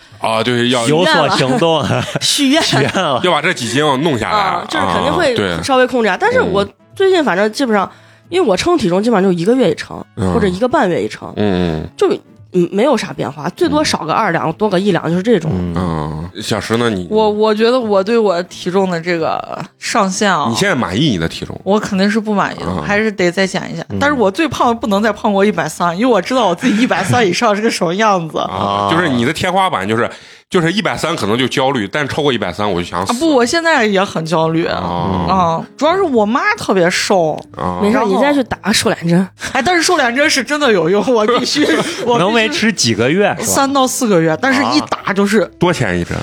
[0.42, 1.84] 对，要有所行动，
[2.20, 2.62] 许愿。
[2.62, 3.20] 许愿了。
[3.22, 6.16] 要把这几斤弄下来啊，就是肯定啊会，稍微控制啊。
[6.18, 6.52] 但是嗯。
[6.52, 7.90] 我最近反正基本上，
[8.30, 10.32] 因为我称体重基本上就一个月一称，嗯。
[10.32, 11.86] 或者一个半月一称，嗯。
[11.96, 12.08] 就
[12.52, 15.50] 嗯，没有啥变化，最多少个二两，多个一两，就是这种。
[15.54, 15.74] 嗯，
[16.34, 16.88] 嗯，小石呢？
[16.88, 21.58] 你我我觉得我对我体重的这个上限啊，你现在满意你的体重？
[21.64, 23.84] 我肯定是不满意的，嗯还是得再减一下。
[23.98, 28.38] 但是我最胖不能再胖过一百三，因为我知道我自己 一百三以上是个什么样子。
[28.38, 30.08] 啊啊，就是你的天花板就是
[30.50, 33.12] 就是一百三可能就焦虑，但超过一百三我就想死。
[33.14, 34.78] 不，我现在也很焦虑啊、
[35.28, 39.26] 啊主要是我妈特别瘦，啊没事，你再去打个瘦脸针。
[39.52, 41.66] 哎，但是瘦脸针是真的有用， 我必须
[42.04, 43.36] 我能维持几个月？
[43.40, 46.16] 三到四个月，但是一打就是多钱一针？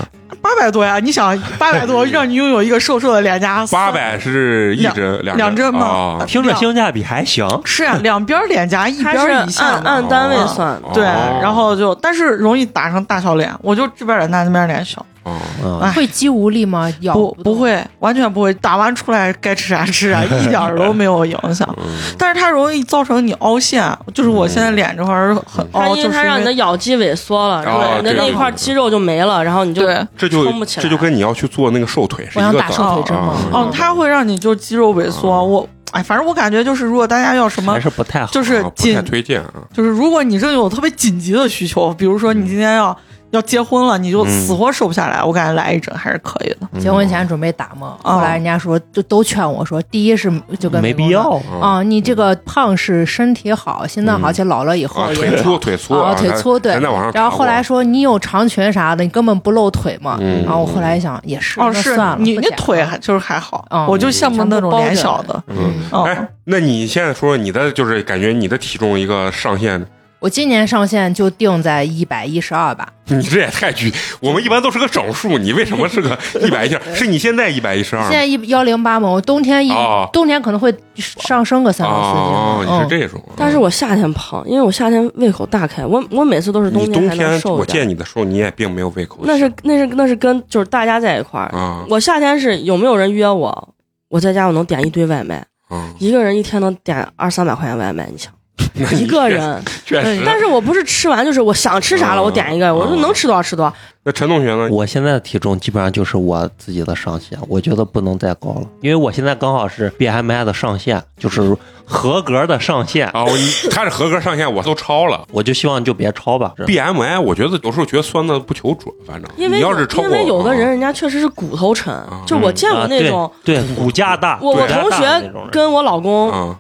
[0.46, 1.00] 八百多呀！
[1.00, 7.48] 你想八百多 让你拥有一个瘦瘦的脸颊， 八百是一针两两两针吗啊听着性价比还行。
[7.66, 15.92] 是啊， 两边脸颊一边一下按嘛按单位哦算，对，哦然后就但是容易打成大小脸，我就这边脸大，那边脸小，哦。
[15.94, 16.92] 会肌无力吗？
[17.02, 21.68] 咬不不会，完全不会，打完出来该吃啥吃啥， 一点儿都没有影响。
[21.78, 21.84] 嗯。
[22.18, 23.84] 但是它容易造成你凹陷，
[24.14, 29.82] 就是我现在脸这块儿很凹，就是因为它让你的咬肌萎缩了，然后哦你的那一块肌肉就没了，然后你就
[30.18, 30.84] 这就撑不起来。
[30.84, 32.96] 这就跟你要去做那个瘦腿是我想打一个道理。
[32.96, 33.50] 瘦腿针嘛啊。
[33.52, 35.44] 哦，它会让你就肌肉萎缩。
[35.44, 38.32] 我哎，反正我感觉就是，如果大家要什么还，是不太好。
[38.32, 39.54] 就是紧太推荐啊。
[39.74, 42.96] 就是如果你真的有特别紧急的需求，比如说你今天要
[43.36, 46.80] 要结婚了，你就死活瘦不下来，我感觉来一针还是可以的。
[46.80, 51.42] 结婚前准备打嘛，哦后来人家说就都劝我说，第一是就跟没必要。
[51.60, 56.80] 啊，你这个胖是身体好，心脏好，而且老了以后腿粗腿粗啊，啊，腿粗对。
[57.14, 60.18] 然后后来说你有长裙啥的，你根本不露腿嘛。
[60.22, 65.44] 嗯然后我后来一想也是，哦，算了，你那不减了腿还就是还好，嗯我就羡慕那种脸小的。
[65.48, 69.84] 嗯，哦哎，那你现在说说你的就是感觉你的体重一个上限，
[70.26, 72.92] 我今年上限就定在一百一十二吧。
[73.10, 76.80] 你这也太巨，我们一般都是个整数，你为什么是个 一百一十？
[76.96, 82.74] 是你现在一百一十二现在一幺零八嘛，我冬天一哦冬天可能会上升个三到哦，四斤。
[82.74, 83.24] 哦你是这种。
[83.38, 87.78] 但是我夏天胖，因为我夏天胃口大开，我我每次都是你冬天才能天，我瘦一点。
[87.78, 89.20] 见你的时候，你也并没有胃口。
[89.26, 93.70] 那是那是那是跟就是大家在一块儿，啊我夏天是有没有人约我，
[94.10, 98.34] 我在家我能点一堆外卖，嗯，一个人一天能点二三百块钱外卖，你想
[98.96, 100.22] 一个人，确实。
[100.26, 103.74] 但是我不是吃完就是我想吃啥了，嗯我点一个，我说能吃多少吃多少。
[104.08, 104.68] 那陈同学呢？
[104.70, 111.42] 我现在的体重基本上就是我自己的上限，我觉得不能再高了，因为我现在刚好是 BMI 的上限，就是
[111.86, 115.26] 合格的上限，啊，我你 他是合格上限，我都超了。
[115.32, 116.54] 我就希望就别超吧。
[116.68, 121.92] BMI 我觉得有时候觉得算的不求准，反正因为你要是超过，因为有的人啊人家确实是骨头沉，
[122.28, 126.56] 就我见过啊那种，对对骨架大，我我同学跟我老公啊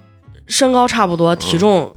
[0.48, 1.94] 身高差不多，体重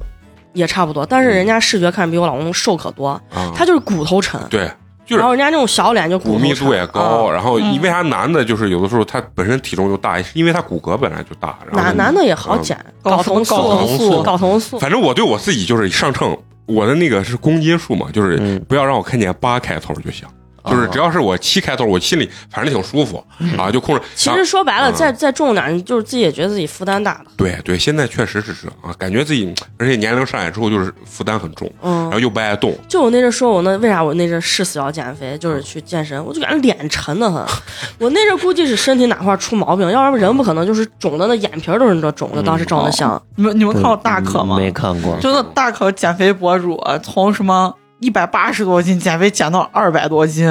[0.53, 4.69] 也差不多，但是人家视觉看比我老公瘦可多，啊，他就是骨头沉，对，
[5.05, 11.57] 就是然后人家那种小脸就骨头沉密度也高，嗯然后因为啥男的就是有的时候他本身体重就大，是因为他骨骼本来就大。
[11.71, 20.27] 然后男男的也好减，嗯睾酮素、睾酮素睾酮素，反正我对我自己就是上秤，我的那个是公斤数嘛，就是嗯不要让我看见八开头就行。
[20.65, 23.23] 就是只要是我七开头，我心里反正挺舒服
[23.57, 24.01] 啊，就控制。
[24.15, 27.25] 其实说白了，嗯再再重点，就是自己也觉得自己负担大了。
[27.37, 37.43] 对对，现在确实是这样啊，感觉自己，而且年龄上来之后就是负担很重，然嗯后，又不爱动，就我那阵说我那为啥我那阵誓死要减肥，就是去健身，我就感觉脸沉的很。
[37.99, 43.21] 我那阵估计是身体哪块出毛病，要不然人不可能就是肿的那眼皮都是那肿的，当时照的相。
[43.35, 44.57] 你们你们看过大可吗？
[44.57, 45.17] 没看过。
[45.19, 50.45] 就那大可减肥博主，从什么一百八十多斤减肥减到二百多斤，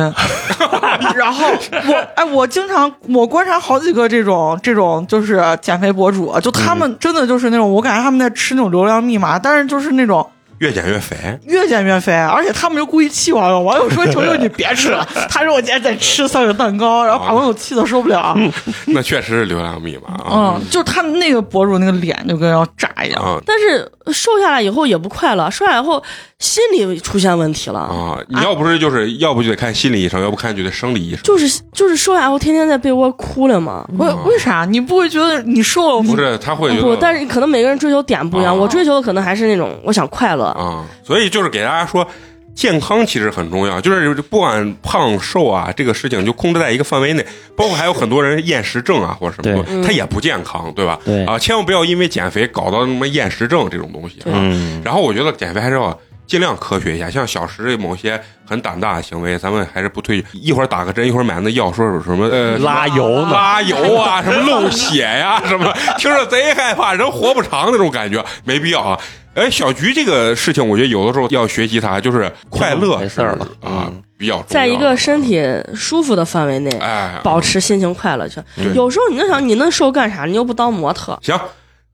[1.16, 1.46] 然后
[1.86, 10.28] 我 哎，我经常我观察好几个这种这种就是减肥博主，就他们真的就是那种，我感觉他们在吃那种流量密码，但是就是那种。
[10.58, 11.16] 越减越肥。
[11.46, 18.36] 越减越肥，而且他们就故意气网友，网友说：“求求你别吃了。”他说：“我今天在吃三个蛋糕，然后把网友气的受不了。
[18.86, 20.54] 那确实是流量密码啊。
[20.56, 23.22] 嗯，就他们那个博主那个脸就跟要炸一样。
[23.22, 26.02] 啊但是瘦下来以后也不快乐，瘦下来以后
[26.38, 27.80] 心理出现问题了。
[27.80, 28.18] 啊！
[28.28, 31.22] 你要不是就是要不就得看心理医生，要不看就得生理医生。
[31.22, 33.86] 就是就是瘦下来后天天在被窝哭了嘛。
[33.98, 36.02] 为为啥你不会觉得你瘦了？
[36.02, 40.47] 不是，他会觉不，但是可能每个人追求点不一样，啊我追求的可能还是那种我想快乐。
[40.52, 42.06] 啊，所以就是给大家说，
[42.54, 47.24] 健康其实很重要，就是不管胖瘦啊，这个事情就控制在一个范围内。
[47.56, 50.98] 包括还有很多人厌食症啊或者什么他也不健康，对吧？
[51.04, 54.30] 对啊，千万不要因为减肥搞到什么厌食症这种东西啊。
[54.34, 55.98] 嗯，然后我觉得减肥还是要
[56.28, 60.22] 尽量科学一下，像小时某些很胆大的行为，咱们还是不推。
[60.32, 69.00] 一会儿打个针，一会儿买那药，说是什么呃拉油呢拉油啊， 什么漏血呀、什么，听着贼害怕，人活不长那种感觉，没必要啊。
[69.34, 75.40] 哎，小菊这个事情，我觉得有的时候要学习它，就是快乐没事儿了啊嗯，比较重要在一个身体
[75.74, 78.40] 舒服的范围内，哎保持心情快乐去。
[78.74, 80.24] 有时候你能想，你那瘦干啥？
[80.24, 81.38] 你又不当模特，行。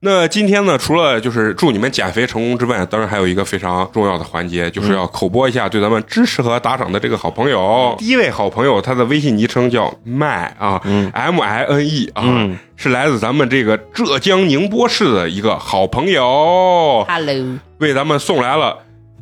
[0.01, 7.95] 那今天呢，除了就是祝你们减肥成功之外，当然还有一个非常重要的环节，就是要口播一下对咱们支持和打赏的这个好朋友。
[7.97, 10.79] 第一位好朋友，他的微信昵称叫麦啊、
[11.13, 12.57] m I N E 啊，嗯。
[12.77, 18.77] 是来自咱们这个浙江宁波市的一个好朋友，Hello，为咱们送来了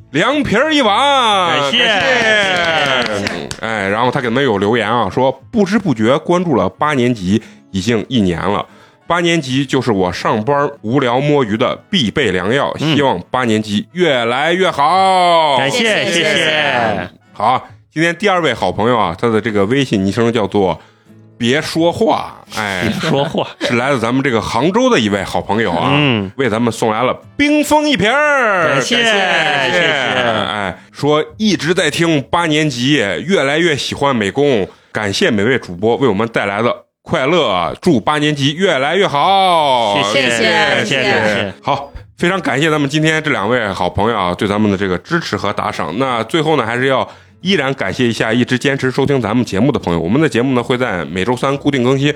[0.09, 1.85] 凉皮儿一碗，感谢。
[1.85, 3.49] 感谢。
[3.61, 7.41] 哎，然后他给咱们有留言啊，说不知不觉关注了八年级
[7.71, 8.65] 已经一年了。
[9.05, 15.57] 八年级就是我上班无聊摸鱼的必备良药，嗯希望八年级越来越好。
[15.57, 20.79] 感谢谢谢谢，好，今天第二位好朋友啊，他的这个微信昵称叫做
[21.37, 45.93] “别说话”，哎，说话， 是来自咱们这个杭州的一位好朋友啊，嗯为咱们送来了冰封一瓶儿，感谢感谢谢哎，说一直在听八年级，越来越喜欢美工，感谢每位主播为我们带来的快乐，祝八年级越来越好，谢谢谢谢谢谢，好，非常感谢咱们今天这两位好朋友啊，对咱们的这个支持和打赏。
[45.99, 47.07] 那最后呢，还是要
[47.41, 49.99] 依然感谢一下一直坚持收听咱们节目的朋友。
[49.99, 52.11] 我们的节目呢会在每周三固定更新。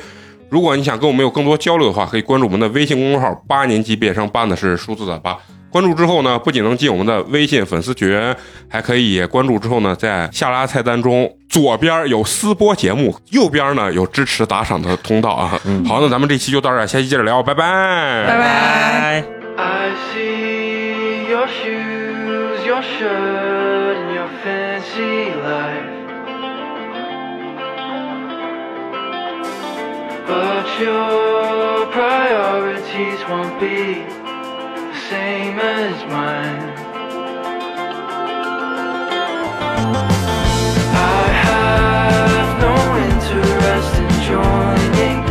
[0.50, 5.38] 如果你想跟我们有更多交流的话，可以关注我们的微信公众号“八年级毕业生”，八呢是数字的八。
[5.70, 8.10] 关注之后呢，不仅能进我们的微信粉丝群，
[8.70, 15.60] 还可以关注之后呢，在下拉菜单中左边有私播节目，右边呢有支持打赏的通道啊。
[15.86, 19.22] 好，那咱们这期就到这儿，下期接着聊，拜拜，拜拜。
[19.22, 19.24] 拜。
[19.58, 20.37] I see
[30.28, 36.74] But your priorities won't be the same as mine.
[40.94, 42.76] I have no
[43.08, 45.27] interest in joining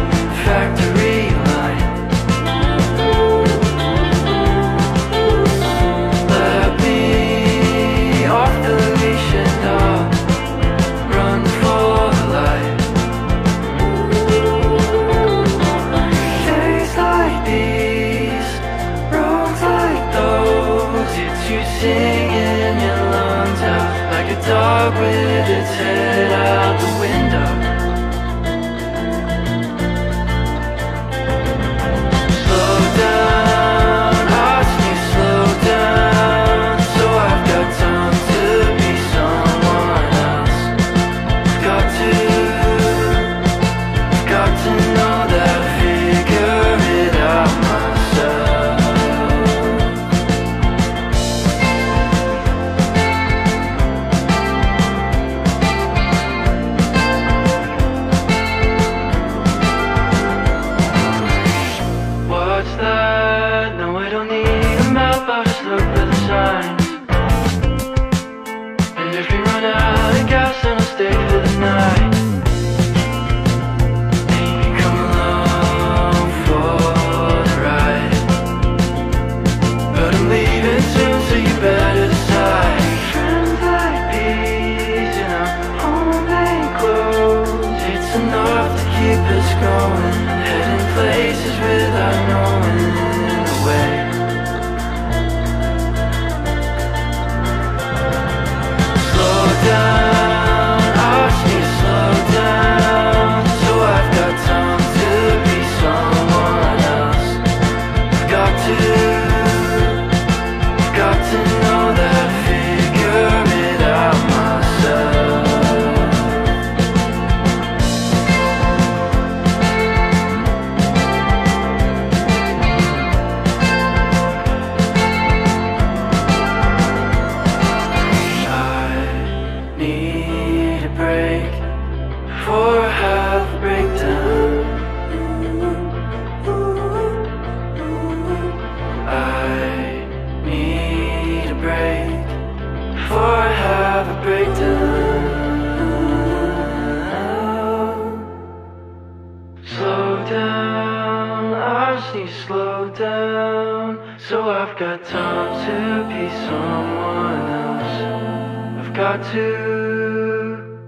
[159.33, 160.79] to,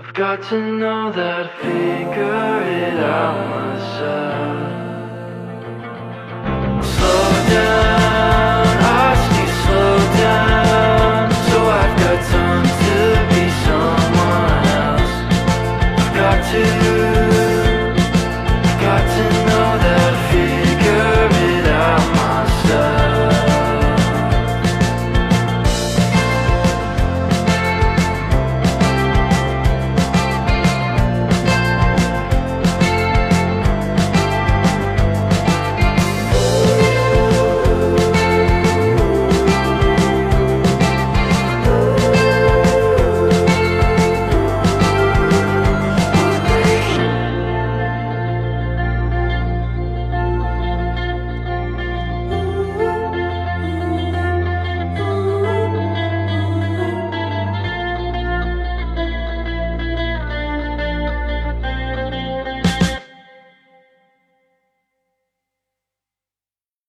[0.00, 4.68] I've got to know that figure it out myself.
[6.84, 7.97] Slow down.